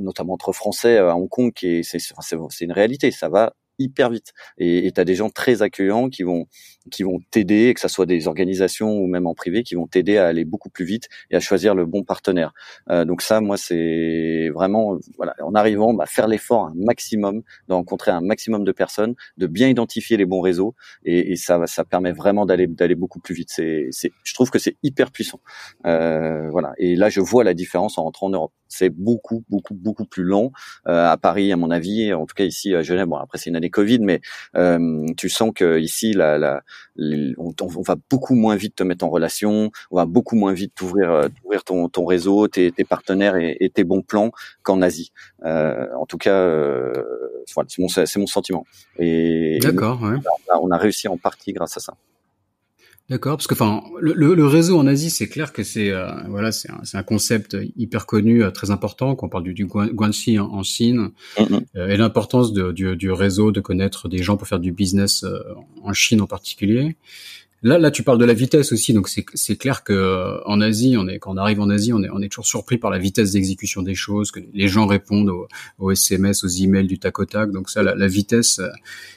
notamment 0.01 0.35
entre 0.35 0.53
Français 0.53 0.99
à 0.99 1.17
Hong 1.17 1.29
Kong, 1.29 1.53
qui 1.55 1.79
est, 1.79 1.83
c'est, 1.83 1.99
c'est 1.99 2.65
une 2.65 2.73
réalité. 2.73 3.11
Ça 3.11 3.31
va 3.31 3.55
hyper 3.79 4.11
vite. 4.11 4.33
Et 4.59 4.91
tu 4.95 5.01
as 5.01 5.05
des 5.05 5.15
gens 5.15 5.31
très 5.31 5.63
accueillants 5.63 6.09
qui 6.09 6.23
vont 6.23 6.47
qui 6.91 7.03
vont 7.03 7.21
t'aider, 7.31 7.75
que 7.75 7.81
ça 7.81 7.89
soit 7.89 8.07
des 8.07 8.29
organisations 8.29 8.97
ou 8.97 9.07
même 9.07 9.27
en 9.27 9.35
privé, 9.35 9.63
qui 9.63 9.75
vont 9.75 9.87
t'aider 9.87 10.17
à 10.17 10.27
aller 10.27 10.45
beaucoup 10.45 10.71
plus 10.71 10.85
vite 10.87 11.09
et 11.31 11.37
à 11.37 11.41
choisir 11.41 11.75
le 11.75 11.85
bon 11.85 12.03
partenaire. 12.03 12.53
Euh, 12.91 13.05
donc 13.05 13.21
ça, 13.21 13.41
moi, 13.41 13.59
c'est 13.59 14.49
vraiment 14.55 14.99
voilà, 15.17 15.35
en 15.43 15.55
arrivant, 15.55 15.93
bah, 15.93 16.07
faire 16.07 16.29
l'effort 16.29 16.67
un 16.67 16.73
maximum, 16.77 17.43
de 17.69 17.75
rencontrer 17.75 18.11
un 18.11 18.23
maximum 18.23 18.65
de 18.65 18.73
personnes, 18.73 19.15
de 19.37 19.47
bien 19.47 19.69
identifier 19.69 20.17
les 20.17 20.25
bons 20.25 20.41
réseaux 20.41 20.75
et, 21.05 21.33
et 21.33 21.37
ça 21.37 21.67
ça 21.67 21.85
permet 21.85 22.13
vraiment 22.13 22.47
d'aller 22.47 22.67
d'aller 22.67 22.95
beaucoup 22.95 23.21
plus 23.21 23.35
vite. 23.35 23.51
C'est 23.51 23.91
je 24.25 24.35
trouve 24.35 24.51
que 24.51 24.59
c'est 24.59 24.77
hyper 24.83 25.11
puissant. 25.11 25.41
Euh, 25.87 26.49
voilà. 26.51 26.73
Et 26.79 26.97
là, 26.97 27.09
je 27.09 27.21
vois 27.21 27.45
la 27.45 27.55
différence 27.55 27.99
en 27.99 28.05
rentrant 28.05 28.27
en 28.27 28.31
Europe. 28.31 28.53
C'est 28.69 28.91
beaucoup 28.91 29.45
beaucoup 29.49 29.75
beaucoup 29.75 30.05
plus 30.05 30.25
long 30.25 30.53
euh, 30.87 31.11
à 31.11 31.17
Paris, 31.17 31.53
à 31.53 31.57
mon 31.57 31.71
avis, 31.71 32.13
en 32.13 32.27
tout 32.27 32.35
cas 32.35 32.45
ici 32.45 32.75
à 32.75 32.83
Genève. 32.83 33.07
Bon, 33.07 33.17
après 33.17 33.39
c'est 33.39 33.51
une 33.51 33.57
année 33.57 33.71
Covid, 33.71 34.01
mais 34.01 34.21
euh, 34.57 35.07
tu 35.17 35.29
sens 35.29 35.53
que 35.55 35.79
ici, 35.79 36.13
la, 36.13 36.39
la, 36.39 36.63
on, 36.97 37.55
on, 37.61 37.83
va 37.83 37.97
beaucoup 38.11 38.35
moins 38.35 38.57
vite 38.57 38.77
te 38.77 38.83
mettre 38.83 39.05
en 39.05 39.11
relation, 39.11 39.71
on 39.91 39.97
va 39.97 40.07
beaucoup 40.07 40.37
moins 40.37 40.53
vite 40.53 40.73
t'ouvrir, 40.75 41.11
euh, 41.11 41.29
t'ouvrir 41.29 41.65
ton, 41.65 41.89
ton 41.89 42.05
réseau, 42.05 42.49
tes, 42.49 42.73
tes 42.73 42.85
partenaires 42.85 43.37
et, 43.37 43.57
et, 43.61 43.71
tes 43.71 43.85
bons 43.85 44.03
plans 44.03 44.31
qu'en 44.63 44.83
Asie. 44.83 45.13
Euh, 45.45 45.87
en 45.97 46.07
tout 46.07 46.19
cas, 46.19 46.35
euh, 46.35 46.93
voilà, 47.55 47.69
c'est 47.69 47.83
mon, 47.83 47.89
c'est 47.89 48.19
mon 48.19 48.27
sentiment. 48.27 48.65
Et 48.99 49.59
d'accord, 49.61 50.03
ouais. 50.03 50.17
on, 50.49 50.55
a, 50.55 50.59
on 50.61 50.71
a 50.71 50.77
réussi 50.79 51.09
en 51.09 51.17
partie 51.17 51.53
grâce 51.53 51.77
à 51.77 51.81
ça. 51.81 51.95
D'accord, 53.11 53.39
parce 53.39 53.47
que 53.47 53.55
enfin 53.55 53.83
le, 54.01 54.13
le, 54.13 54.47
réseau 54.47 54.79
en 54.79 54.87
Asie, 54.87 55.09
c'est 55.09 55.29
clair 55.29 55.55
que 55.55 55.63
c'est 55.63 55.91
euh, 55.91 56.11
voilà, 56.29 56.53
c'est 56.53 56.71
un, 56.71 56.83
un, 56.93 57.03
concept 57.03 57.57
hyper 57.77 58.05
connu, 58.05 58.45
euh, 58.45 58.51
très 58.51 58.71
important. 58.71 59.17
Quand 59.17 59.27
on 59.27 59.31
parle 59.31 59.45
du, 59.45 59.55
du 59.55 59.65
Guanxi 59.65 60.39
en, 60.39 60.53
en 60.53 60.63
Chine 60.63 61.11
mm-hmm. 61.39 61.61
euh, 61.77 61.89
et 61.89 61.97
l'importance 61.97 62.53
du, 62.53 62.97
du, 62.97 63.11
réseau, 63.11 63.51
de 63.51 63.61
connaître 63.61 64.11
des 64.11 64.19
gens 64.23 64.37
pour 64.37 64.47
faire 64.47 64.61
du 64.61 64.73
business 64.73 65.25
en 65.83 65.95
Chine 65.95 66.21
en 66.21 66.27
particulier. 66.27 66.97
Là, 67.63 67.79
là, 67.79 67.91
tu 67.91 68.05
parles 68.05 68.19
de 68.19 68.25
la 68.25 68.35
vitesse 68.35 68.71
aussi, 68.73 68.93
donc 68.93 69.09
c'est 69.09 69.57
clair 69.57 69.83
que 69.83 69.93
euh, 69.93 70.41
en 70.47 70.61
Asie, 70.61 70.97
on 70.97 71.09
est 71.09 71.19
quand 71.19 71.33
on 71.33 71.37
arrive 71.37 71.61
en 71.61 71.69
Asie, 71.71 71.93
on 71.93 72.03
est 72.05 72.09
on 72.11 72.21
est 72.23 72.29
toujours 72.29 72.47
surpris 72.47 72.79
par 72.79 72.91
la 72.91 72.99
vitesse 72.99 73.33
d'exécution 73.33 73.83
des 73.83 73.97
choses, 73.97 74.31
que 74.31 74.39
les 74.53 74.69
gens 74.69 74.87
répondent 74.87 75.33
aux, 75.79 75.91
SMS, 75.91 76.45
aux 76.45 76.49
emails 76.49 76.87
du 76.87 77.01
tac 77.01 77.19
au 77.19 77.25
tac. 77.25 77.51
Donc 77.51 77.69
ça, 77.69 77.83
la, 77.83 77.97
la 77.97 78.07
vitesse, 78.07 78.61
euh, 78.61 78.69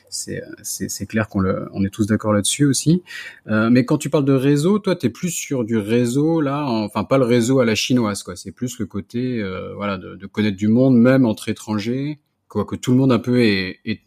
c'est 0.09 0.41
c'est 0.63 1.05
clair 1.05 1.27
qu'on 1.29 1.43
on 1.71 1.83
est 1.85 1.89
tous 1.89 2.07
d'accord 2.07 2.33
là-dessus 2.33 2.65
aussi. 2.65 3.03
Euh, 3.47 3.69
mais 3.69 3.85
quand 3.85 3.97
tu 3.97 4.09
parles 4.09 4.25
de 4.25 4.33
réseau, 4.33 4.79
toi, 4.79 4.95
t'es 4.95 5.09
plus 5.09 5.29
sur 5.29 5.63
du 5.63 5.77
réseau 5.77 6.41
là, 6.41 6.65
enfin 6.65 7.03
pas 7.03 7.17
le 7.17 7.25
réseau 7.25 7.59
à 7.59 7.65
la 7.65 7.75
chinoise, 7.75 8.23
quoi. 8.23 8.35
C'est 8.35 8.51
plus 8.51 8.79
le 8.79 8.87
côté 8.87 9.39
euh, 9.39 9.73
voilà 9.75 9.97
de, 9.97 10.15
de, 10.15 10.25
connaître 10.25 10.57
du 10.57 10.67
monde, 10.67 10.97
même 10.97 11.25
entre 11.25 11.47
étrangers, 11.49 12.19
quoi 12.47 12.65
que 12.65 12.75
tout 12.75 12.91
le 12.91 12.97
monde 12.97 13.11
un 13.11 13.19
peu 13.19 13.41
est, 13.41 13.79
est 13.85 14.01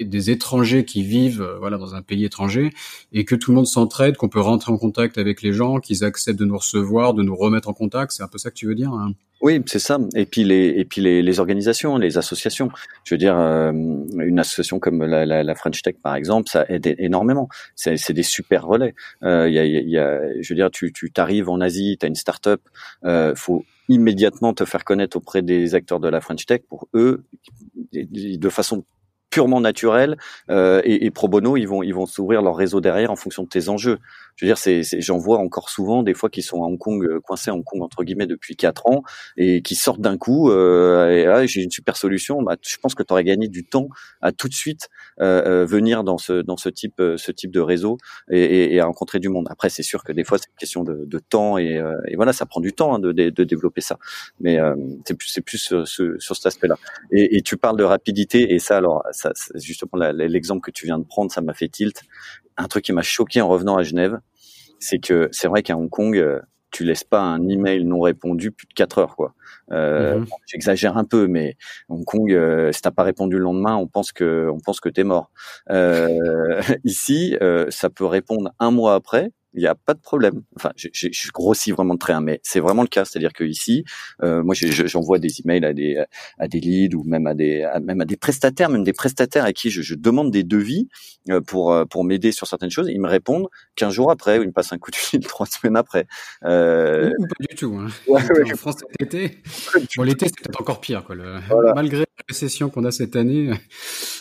des 0.00 0.30
étrangers 0.30 0.84
qui 0.84 1.02
vivent 1.02 1.42
euh, 1.42 1.58
voilà 1.58 1.78
dans 1.78 1.94
un 1.94 2.02
pays 2.02 2.24
étranger 2.24 2.70
et 3.12 3.24
que 3.24 3.34
tout 3.34 3.50
le 3.50 3.56
monde 3.56 3.66
s'entraide, 3.66 4.16
qu'on 4.16 4.28
peut 4.28 4.40
rentrer 4.40 4.72
en 4.72 4.78
contact 4.78 5.18
avec 5.18 5.42
les 5.42 5.52
gens, 5.52 5.78
qu'ils 5.78 6.04
acceptent 6.04 6.38
de 6.38 6.44
nous 6.44 6.58
recevoir, 6.58 7.14
de 7.14 7.22
nous 7.22 7.36
remettre 7.36 7.68
en 7.68 7.72
contact. 7.72 8.12
C'est 8.12 8.22
un 8.22 8.28
peu 8.28 8.38
ça 8.38 8.50
que 8.50 8.56
tu 8.56 8.66
veux 8.66 8.74
dire 8.74 8.92
hein? 8.92 9.12
Oui, 9.40 9.62
c'est 9.64 9.78
ça. 9.78 9.98
Et 10.14 10.26
puis 10.26 10.44
les 10.44 10.68
et 10.76 10.84
puis 10.84 11.00
les, 11.00 11.22
les, 11.22 11.40
organisations, 11.40 11.96
les 11.96 12.18
associations. 12.18 12.70
Je 13.04 13.14
veux 13.14 13.18
dire, 13.18 13.38
euh, 13.38 13.72
une 13.72 14.38
association 14.38 14.78
comme 14.78 15.02
la, 15.02 15.24
la, 15.24 15.54
French 15.54 15.80
Tech 15.80 15.94
par 16.02 16.14
exemple, 16.14 16.50
ça 16.50 16.66
aide 16.68 16.94
énormément. 16.98 17.48
C'est 17.74 18.12
des 18.12 18.22
super 18.22 18.66
relais. 18.66 18.94
Euh, 19.22 19.48
il 19.48 19.54
y, 19.54 19.58
a, 19.58 19.64
y, 19.64 19.98
a, 19.98 20.20
je 20.42 20.52
veux 20.52 20.56
dire, 20.56 20.70
tu 20.70 20.92
tu 20.92 21.10
t'arrives 21.10 21.48
en 21.48 21.60
Asie, 21.62 21.96
tu 21.98 22.04
as 22.04 22.08
une 22.08 22.16
start-up, 22.16 22.60
euh, 23.04 23.34
faut 23.34 23.64
immédiatement 23.88 24.52
te 24.52 24.66
faire 24.66 24.84
connaître 24.84 25.16
auprès 25.16 25.40
des 25.40 25.74
acteurs 25.74 26.00
de 26.00 26.08
la 26.08 26.20
French 26.20 26.44
Tech 26.44 26.60
pour 26.68 26.88
eux 26.94 27.24
de 27.92 28.48
façon 28.50 28.84
purement 29.30 29.60
naturel 29.60 30.16
euh, 30.50 30.82
et, 30.84 31.06
et, 31.06 31.10
pro 31.10 31.28
bono, 31.28 31.56
ils 31.56 31.66
vont 31.66 31.82
ils 31.82 31.94
vont 31.94 32.06
s'ouvrir 32.06 32.42
leur 32.42 32.56
réseau 32.56 32.80
derrière 32.80 33.10
en 33.10 33.16
fonction 33.16 33.44
de 33.44 33.48
tes 33.48 33.68
enjeux. 33.68 33.98
Je 34.40 34.46
veux 34.46 34.48
dire, 34.48 34.56
c'est, 34.58 34.82
j'en 35.02 35.18
vois 35.18 35.38
encore 35.38 35.68
souvent 35.68 36.02
des 36.02 36.14
fois 36.14 36.30
qui 36.30 36.40
sont 36.40 36.62
à 36.62 36.66
Hong 36.66 36.78
Kong 36.78 37.04
euh, 37.04 37.20
coincés 37.20 37.50
à 37.50 37.54
Hong 37.54 37.62
Kong 37.62 37.82
entre 37.82 38.04
guillemets 38.04 38.26
depuis 38.26 38.56
quatre 38.56 38.86
ans 38.86 39.02
et 39.36 39.60
qui 39.60 39.74
sortent 39.74 40.00
d'un 40.00 40.16
coup. 40.16 40.50
Euh, 40.50 41.10
et 41.10 41.24
là, 41.26 41.44
j'ai 41.44 41.62
une 41.62 41.70
super 41.70 41.98
solution. 41.98 42.42
Bah, 42.42 42.56
je 42.62 42.76
pense 42.78 42.94
que 42.94 43.02
tu 43.02 43.12
aurais 43.12 43.24
gagné 43.24 43.48
du 43.48 43.66
temps 43.66 43.88
à 44.22 44.32
tout 44.32 44.48
de 44.48 44.54
suite 44.54 44.88
euh, 45.20 45.42
euh, 45.44 45.66
venir 45.66 46.04
dans 46.04 46.16
ce 46.16 46.40
dans 46.40 46.56
ce 46.56 46.70
type 46.70 46.98
euh, 47.00 47.18
ce 47.18 47.30
type 47.30 47.50
de 47.50 47.60
réseau 47.60 47.98
et, 48.30 48.40
et, 48.42 48.74
et, 48.74 48.80
à 48.80 48.86
rencontrer 48.86 49.18
du 49.18 49.28
monde. 49.28 49.46
Après, 49.50 49.68
c'est 49.68 49.82
sûr 49.82 50.02
que 50.02 50.12
des 50.12 50.24
fois 50.24 50.38
c'est 50.38 50.48
une 50.48 50.58
question 50.58 50.82
de, 50.82 51.04
de 51.04 51.18
temps 51.18 51.58
et, 51.58 51.82
et, 52.08 52.16
voilà, 52.16 52.32
ça 52.32 52.46
prend 52.46 52.62
du 52.62 52.72
temps 52.72 52.94
hein, 52.94 52.98
de, 52.98 53.12
de, 53.12 53.44
développer 53.44 53.82
ça. 53.82 53.98
Mais 54.40 54.58
c'est 55.04 55.14
plus 55.14 55.28
c'est 55.28 55.42
plus 55.42 55.58
sur, 55.58 55.86
sur 55.86 56.36
cet 56.36 56.46
aspect-là. 56.46 56.76
Et, 57.12 57.42
tu 57.42 57.56
parles 57.58 57.76
de 57.76 57.84
rapidité 57.84 58.54
et 58.54 58.58
ça 58.58 58.78
alors 58.78 59.02
ça, 59.12 59.32
justement 59.56 59.92
l'exemple 60.12 60.62
que 60.62 60.70
tu 60.70 60.86
viens 60.86 60.98
de 60.98 61.04
prendre, 61.04 61.30
ça 61.30 61.42
m'a 61.42 61.52
fait 61.52 61.68
tilt. 61.68 62.02
Un 62.56 62.68
truc 62.68 62.84
qui 62.84 62.92
m'a 62.92 63.02
choqué 63.02 63.40
en 63.40 63.48
revenant 63.48 63.76
à 63.76 63.82
Genève, 63.82 64.20
c'est 64.80 64.98
que 64.98 65.28
c'est 65.30 65.48
vrai 65.48 65.62
qu'à 65.62 65.76
Hong 65.76 65.88
Kong, 65.88 66.16
euh, 66.16 66.40
tu 66.70 66.84
laisses 66.84 67.04
pas 67.04 67.20
un 67.20 67.48
email 67.48 67.84
non 67.84 68.00
répondu 68.00 68.50
plus 68.52 68.66
de 68.66 68.72
4 68.74 68.98
heures 68.98 69.16
quoi. 69.16 69.34
Euh, 69.72 70.18
mhm. 70.18 70.26
J'exagère 70.46 70.96
un 70.96 71.04
peu, 71.04 71.26
mais 71.26 71.56
Hong 71.88 72.04
Kong, 72.04 72.32
euh, 72.32 72.72
si 72.72 72.82
t'as 72.82 72.90
pas 72.90 73.02
répondu 73.02 73.36
le 73.36 73.42
lendemain, 73.42 73.76
on 73.76 73.86
pense 73.86 74.12
que 74.12 74.48
on 74.52 74.58
pense 74.58 74.80
que 74.80 74.88
t'es 74.88 75.04
mort. 75.04 75.30
Euh, 75.70 76.60
ici, 76.84 77.36
euh, 77.42 77.66
ça 77.70 77.90
peut 77.90 78.04
répondre 78.04 78.52
un 78.58 78.70
mois 78.70 78.94
après 78.94 79.30
il 79.54 79.60
n'y 79.60 79.66
a 79.66 79.74
pas 79.74 79.94
de 79.94 80.00
problème. 80.00 80.42
Enfin, 80.56 80.70
je, 80.76 80.88
je, 80.92 81.08
je 81.10 81.32
grossis 81.32 81.72
vraiment 81.72 81.94
de 81.94 81.98
très, 81.98 82.12
hein, 82.12 82.20
mais 82.20 82.40
c'est 82.42 82.60
vraiment 82.60 82.82
le 82.82 82.88
cas. 82.88 83.04
C'est-à-dire 83.04 83.32
que 83.32 83.44
ici, 83.44 83.84
euh, 84.22 84.42
moi, 84.42 84.54
j'envoie 84.54 85.18
des 85.18 85.40
emails 85.40 85.64
à 85.64 85.72
des 85.72 86.02
à 86.38 86.48
des 86.48 86.60
leads 86.60 86.96
ou 86.96 87.04
même 87.04 87.26
à 87.26 87.34
des 87.34 87.66
même 87.82 88.00
à 88.00 88.04
des 88.04 88.16
prestataires, 88.16 88.68
même 88.68 88.84
des 88.84 88.92
prestataires 88.92 89.44
à 89.44 89.52
qui 89.52 89.70
je, 89.70 89.82
je 89.82 89.94
demande 89.94 90.30
des 90.30 90.44
devis 90.44 90.88
euh, 91.28 91.40
pour 91.40 91.72
euh, 91.72 91.84
pour 91.84 92.04
m'aider 92.04 92.32
sur 92.32 92.46
certaines 92.46 92.70
choses. 92.70 92.88
Ils 92.88 93.00
me 93.00 93.08
répondent 93.08 93.48
15 93.76 93.92
jours 93.92 94.10
après, 94.10 94.38
ou 94.38 94.42
ils 94.42 94.48
me 94.48 94.52
passent 94.52 94.72
un 94.72 94.78
coup 94.78 94.90
de 94.90 94.96
fil 94.96 95.20
trois 95.26 95.46
semaines 95.46 95.76
après. 95.76 96.06
Euh... 96.44 97.10
Ou 97.18 97.26
pas 97.26 97.44
du 97.48 97.56
tout. 97.56 97.76
Hein. 97.76 97.88
Ouais, 98.08 98.22
en 98.52 98.56
France 98.56 98.76
cet 98.78 99.02
été, 99.02 99.38
bon, 99.96 100.02
l'été 100.02 100.26
c'est 100.26 100.40
peut-être 100.40 100.60
encore 100.60 100.80
pire. 100.80 101.04
Quoi. 101.04 101.14
Le... 101.14 101.38
Malgré 101.74 102.00
la 102.00 102.24
récession 102.28 102.70
qu'on 102.70 102.84
a 102.84 102.90
cette 102.90 103.14
année, 103.14 103.50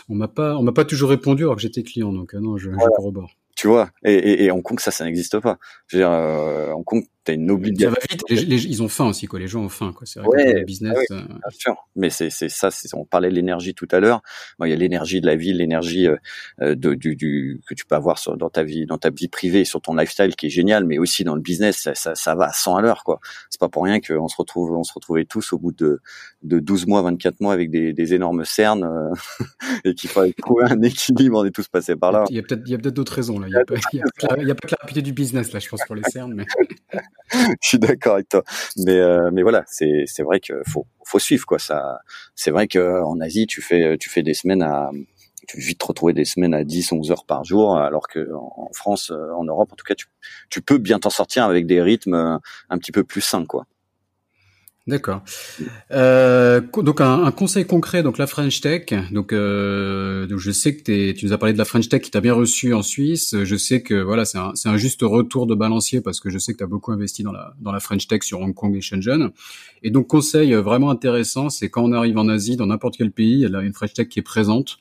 on 0.10 0.16
m'a 0.16 0.28
pas 0.28 0.58
on 0.58 0.64
m'a 0.64 0.72
pas 0.72 0.86
toujours 0.86 1.10
répondu 1.10 1.44
alors 1.44 1.56
que 1.56 1.62
j'étais 1.62 1.84
client. 1.84 2.12
Donc 2.12 2.34
euh, 2.34 2.40
non, 2.40 2.58
je, 2.58 2.70
voilà. 2.70 2.86
je 2.86 2.96
corrobore 2.96 3.32
tu 3.60 3.68
vois. 3.68 3.90
Et, 4.06 4.14
et, 4.14 4.44
et 4.46 4.52
Hong 4.52 4.64
Kong, 4.64 4.80
ça, 4.80 4.90
ça 4.90 5.04
n'existe 5.04 5.38
pas. 5.42 5.58
Je 5.88 5.98
veux 5.98 6.04
dire, 6.04 6.12
euh, 6.12 6.72
Hong 6.72 6.86
Kong, 6.86 7.04
t'as 7.24 7.34
une 7.34 7.52
obligation. 7.52 7.94
Ça 7.94 8.00
va 8.00 8.08
vite. 8.10 8.48
Les, 8.48 8.66
ils 8.66 8.84
ont 8.84 8.88
faim 8.88 9.08
aussi, 9.08 9.28
quoi. 9.28 9.40
Les 9.40 9.48
gens 9.48 9.62
ont 9.62 9.70
faim, 9.70 9.94
quoi. 9.96 10.06
C'est 10.06 10.20
vrai 10.20 10.54
que 10.54 10.58
le 10.60 10.66
business. 10.66 10.98
Ouais, 10.98 11.06
euh... 11.12 11.22
Bien 11.28 11.58
sûr. 11.58 11.76
Mais 11.96 12.10
c'est, 12.10 12.30
c'est 12.30 12.50
ça. 12.50 12.72
C'est, 12.72 12.94
on 12.94 13.06
parlait 13.06 13.30
de 13.30 13.36
l'énergie 13.36 13.74
tout 13.74 13.88
à 13.92 14.00
l'heure. 14.00 14.22
Bon, 14.58 14.66
il 14.66 14.70
y 14.70 14.74
a 14.74 14.76
l'énergie 14.76 15.22
de 15.22 15.26
la 15.26 15.36
ville, 15.36 15.58
l'énergie 15.58 16.08
euh, 16.08 16.16
euh, 16.62 16.76
de, 16.76 16.94
du, 16.94 17.16
du, 17.16 17.62
que 17.68 17.74
tu 17.74 17.86
peux 17.86 17.96
avoir 17.96 18.18
sur, 18.18 18.38
dans 18.38 18.50
ta 18.50 18.64
vie, 18.64 18.86
dans 18.86 18.98
ta 18.98 19.10
vie 19.10 19.28
privée, 19.28 19.66
sur 19.66 19.82
ton 19.82 19.96
lifestyle, 19.96 20.36
qui 20.36 20.48
est 20.48 20.50
génial, 20.50 20.86
mais 20.86 20.98
aussi 20.98 21.24
dans 21.24 21.36
le 21.36 21.42
business, 21.42 21.78
ça, 21.78 21.96
ça, 21.96 22.16
ça 22.16 22.36
va 22.36 22.46
à 22.46 22.54
100 22.54 22.78
à 22.78 22.82
l'heure, 22.82 23.04
quoi. 23.04 23.20
C'est 23.50 23.60
pas 23.60 23.70
pour 23.70 23.84
rien 23.84 24.00
qu'on 24.00 24.28
se 24.28 24.36
retrouve, 24.38 24.72
on 24.72 24.84
se 24.84 24.94
retrouvait 24.94 25.26
tous 25.26 25.54
au 25.54 25.60
bout 25.60 25.72
de, 25.72 26.02
de 26.44 26.60
12 26.60 26.88
mois, 26.88 27.02
24 27.02 27.42
mois 27.42 27.54
avec 27.54 27.70
des, 27.70 27.94
des 27.94 28.14
énormes 28.14 28.46
cernes 28.46 28.84
euh, 28.84 29.14
et 29.84 29.94
qu'il 29.94 30.10
fallait 30.10 30.34
trouver 30.34 30.66
un 30.70 30.82
équilibre. 30.82 31.40
On 31.40 31.46
est 31.46 31.52
tous 31.52 31.68
passés 31.68 31.96
par 31.96 32.12
là. 32.12 32.26
Il 32.30 32.36
y 32.36 32.40
a 32.40 32.44
peut-être, 32.44 32.62
il 32.66 32.72
y 32.72 32.76
a 32.76 32.78
peut-être 32.78 32.96
d'autres 32.96 33.14
raisons 33.14 33.40
là. 33.40 33.48
Il 33.48 33.54
y 33.54 33.56
a, 33.56 33.60
n'y 34.44 34.52
a 34.52 34.56
pas 34.56 34.68
que 34.68 34.72
la 34.72 34.78
rapidité 34.82 35.02
du 35.02 35.14
business 35.14 35.52
là, 35.52 35.60
je 35.60 35.70
pense 35.70 35.82
pour 35.86 35.96
les 35.96 36.04
cernes. 36.04 36.34
Mais... 36.34 36.46
je 37.62 37.68
suis 37.68 37.80
d'accord 37.80 38.16
avec 38.16 38.30
toi. 38.30 38.44
Mais 38.78 38.96
euh, 38.96 39.30
mais 39.32 39.44
voilà, 39.44 39.64
c'est 39.68 40.04
c'est 40.08 40.24
vrai 40.24 40.40
qu'il 40.40 40.56
faut 40.68 40.88
faut 41.06 41.20
suivre 41.20 41.46
quoi. 41.46 41.60
Ça, 41.60 42.00
c'est 42.36 42.52
vrai 42.52 42.68
que 42.68 43.02
en 43.04 43.20
Asie, 43.22 43.48
tu 43.48 43.62
fais 43.62 43.98
tu 43.98 44.10
fais 44.10 44.24
des 44.24 44.34
semaines 44.34 44.64
à 44.64 44.92
tu 45.50 45.58
peux 45.58 45.64
vite 45.64 45.82
retrouver 45.82 46.14
des 46.14 46.26
semaines 46.26 46.54
à 46.54 46.64
10, 46.64 46.92
11 46.92 47.12
heures 47.12 47.26
par 47.26 47.44
jour, 47.44 47.76
alors 47.78 48.08
que 48.08 48.32
en 48.34 48.70
France, 48.74 49.10
euh, 49.12 49.32
en 49.34 49.44
Europe, 49.46 49.74
en 49.74 49.76
tout 49.76 49.84
cas, 49.84 49.96
tu, 49.96 50.06
tu 50.50 50.62
peux 50.62 50.78
bien 50.78 51.00
t'en 51.00 51.10
sortir 51.10 51.44
avec 51.46 51.66
des 51.66 51.82
rythmes 51.82 52.14
euh, 52.14 52.38
un 52.70 52.78
petit 52.78 52.92
peu 52.92 53.04
plus 53.04 53.22
sains, 53.22 53.46
quoi. 53.46 53.66
D'accord. 54.90 55.22
Euh, 55.92 56.62
donc 56.82 57.00
un, 57.00 57.24
un, 57.24 57.32
conseil 57.32 57.64
concret, 57.64 58.02
donc 58.02 58.18
la 58.18 58.26
French 58.26 58.60
Tech. 58.60 58.88
Donc, 59.12 59.34
euh, 59.34 60.26
donc 60.26 60.40
je 60.40 60.50
sais 60.50 60.76
que 60.76 61.12
tu 61.12 61.26
nous 61.28 61.32
as 61.32 61.38
parlé 61.38 61.54
de 61.54 61.60
la 61.60 61.66
French 61.66 61.90
Tech 61.90 62.02
qui 62.02 62.10
t'a 62.10 62.22
bien 62.22 62.34
reçu 62.34 62.74
en 62.74 62.82
Suisse. 62.82 63.36
Je 63.44 63.56
sais 63.56 63.84
que 63.84 63.94
voilà, 63.94 64.26
c'est 64.26 64.40
un, 64.40 64.54
un, 64.66 64.78
juste 64.78 65.02
retour 65.04 65.46
de 65.46 65.54
balancier 65.54 66.02
parce 66.02 66.20
que 66.20 66.32
je 66.32 66.40
sais 66.40 66.54
que 66.54 66.58
tu 66.58 66.64
as 66.64 66.68
beaucoup 66.68 66.92
investi 66.92 67.22
dans 67.22 67.32
la 67.32 67.54
dans 67.60 67.72
la 67.72 67.80
French 67.80 68.08
Tech 68.08 68.24
sur 68.24 68.42
Hong 68.42 68.56
Kong 68.56 68.76
et 68.76 68.82
Shenzhen. 68.82 69.30
Et 69.84 69.92
donc 69.92 70.08
conseil 70.08 70.56
vraiment 70.56 70.90
intéressant, 70.90 71.52
c'est 71.52 71.70
quand 71.70 71.84
on 71.84 71.92
arrive 71.92 72.18
en 72.18 72.28
Asie, 72.28 72.56
dans 72.56 72.66
n'importe 72.66 72.98
quel 72.98 73.12
pays, 73.12 73.42
il 73.42 73.52
y 73.52 73.56
a 73.56 73.62
une 73.62 73.74
French 73.74 73.94
Tech 73.94 74.10
qui 74.10 74.18
est 74.18 74.24
présente 74.24 74.80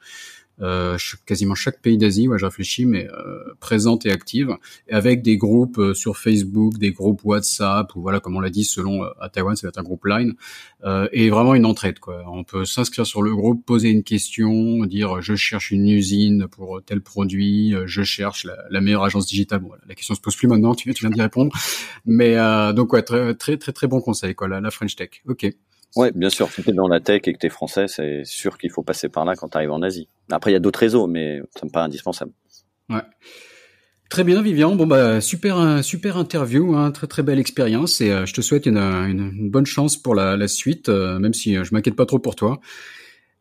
quasiment 1.27 1.55
chaque 1.55 1.81
pays 1.81 1.97
d'Asie, 1.99 2.29
ouais, 2.29 2.39
je 2.39 2.45
réfléchis, 2.45 2.85
mais 2.85 3.07
euh, 3.07 3.55
présente 3.61 4.07
et 4.07 4.11
active, 4.11 4.57
avec 4.91 5.23
des 5.23 5.37
groupes 5.37 5.79
euh, 5.79 5.95
sur 5.95 6.17
Facebook, 6.17 6.79
des 6.79 6.91
groupes 6.91 7.21
WhatsApp, 7.25 7.95
ou 7.95 8.01
voilà, 8.03 8.21
comme 8.21 8.37
on 8.37 8.41
l'a 8.41 8.51
dit, 8.51 8.65
selon 8.65 9.05
euh, 9.05 9.09
à 9.21 9.29
Taïwan, 9.29 9.55
ça 9.55 9.67
va 9.67 9.69
être 9.69 9.79
un 9.79 9.83
groupe 9.83 10.05
Line, 10.05 10.35
euh, 10.85 11.09
et 11.13 11.31
vraiment 11.31 11.55
une 11.55 11.65
entraide. 11.65 11.99
Quoi. 12.01 12.25
On 12.27 12.45
peut 12.45 12.65
s'inscrire 12.65 13.07
sur 13.07 13.23
le 13.23 13.35
groupe, 13.35 13.65
poser 13.65 13.91
une 13.91 14.03
question, 14.03 14.85
dire 14.85 15.23
je 15.23 15.37
cherche 15.37 15.71
une 15.71 15.89
usine 15.89 16.49
pour 16.49 16.81
tel 16.85 17.01
produit, 17.03 17.75
je 17.87 18.03
cherche 18.03 18.45
la, 18.45 18.57
la 18.71 18.81
meilleure 18.81 19.05
agence 19.05 19.27
digitale. 19.27 19.61
Bon, 19.61 19.69
voilà, 19.69 19.83
la 19.89 19.95
question 19.95 20.15
se 20.15 20.21
pose 20.21 20.37
plus 20.37 20.49
maintenant, 20.49 20.75
tu, 20.75 20.93
tu 20.93 21.05
viens 21.05 21.11
d'y 21.11 21.21
répondre, 21.23 21.53
mais 22.05 22.37
donc 22.75 22.93
ouais, 22.93 23.03
très 23.03 23.35
très 23.35 23.57
très 23.57 23.73
très 23.73 23.87
bon 23.87 24.01
conseil, 24.01 24.35
quoi, 24.35 24.49
la, 24.49 24.61
la 24.61 24.71
French 24.71 24.97
Tech. 24.97 25.11
Ok. 25.27 25.47
Ouais, 25.97 26.12
bien 26.14 26.30
sûr. 26.30 26.51
Si 26.51 26.62
tu 26.62 26.70
es 26.70 26.72
dans 26.72 26.89
la 26.89 27.01
tech 27.01 27.22
et 27.24 27.32
que 27.32 27.39
tu 27.39 27.47
es 27.47 27.51
français, 27.51 27.86
c'est 27.89 28.24
sûr 28.24 28.59
qu'il 28.59 28.70
faut 28.70 28.82
passer 28.82 29.09
par 29.09 29.24
là 29.24 29.34
quand 29.34 29.49
tu 29.49 29.57
arrives 29.57 29.72
en 29.72 29.82
Asie. 29.82 30.09
Après, 30.30 30.51
il 30.51 30.55
y 30.55 30.57
a 30.57 30.61
d'autres 30.61 30.80
réseaux, 30.80 31.07
mais 31.07 31.41
ça 31.59 31.66
me 31.66 31.70
paraît 31.70 31.86
indispensable. 31.86 32.32
Ouais. 32.91 33.03
Très 34.09 34.24
bien, 34.24 34.41
Vivian. 34.41 34.74
Bon 34.74 34.86
bah 34.86 35.20
super, 35.20 35.84
super 35.84 36.16
interview, 36.16 36.74
hein, 36.74 36.93
très 36.93 37.07
très 37.07 37.22
belle 37.22 37.39
expérience 37.39 38.01
et 38.01 38.11
euh, 38.11 38.24
je 38.24 38.32
te 38.32 38.41
souhaite 38.41 38.64
une, 38.64 38.78
une, 38.78 39.32
une, 39.36 39.51
bonne 39.51 39.66
chance 39.66 39.99
pour 39.99 40.14
la, 40.14 40.36
la 40.36 40.49
suite, 40.49 40.89
euh, 40.89 41.18
même 41.18 41.34
si 41.34 41.57
euh, 41.57 41.64
je 41.64 41.74
m'inquiète 41.74 41.95
pas 41.95 42.07
trop 42.07 42.18
pour 42.18 42.34
toi. 42.34 42.59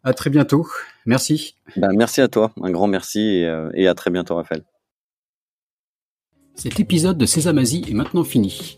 À 0.04 0.14
très 0.14 0.30
bientôt. 0.30 0.68
Merci. 1.06 1.56
Ben, 1.78 1.90
merci 1.94 2.20
à 2.20 2.28
toi, 2.28 2.52
un 2.62 2.72
grand 2.72 2.88
merci 2.88 3.20
et, 3.20 3.68
et 3.76 3.88
à 3.88 3.96
très 3.96 4.12
bientôt, 4.12 4.36
Raphaël. 4.36 4.64
Cet 6.56 6.80
épisode 6.80 7.18
de 7.18 7.26
Sésame 7.26 7.60
Asie 7.60 7.86
est 7.90 7.94
maintenant 7.94 8.24
fini. 8.24 8.78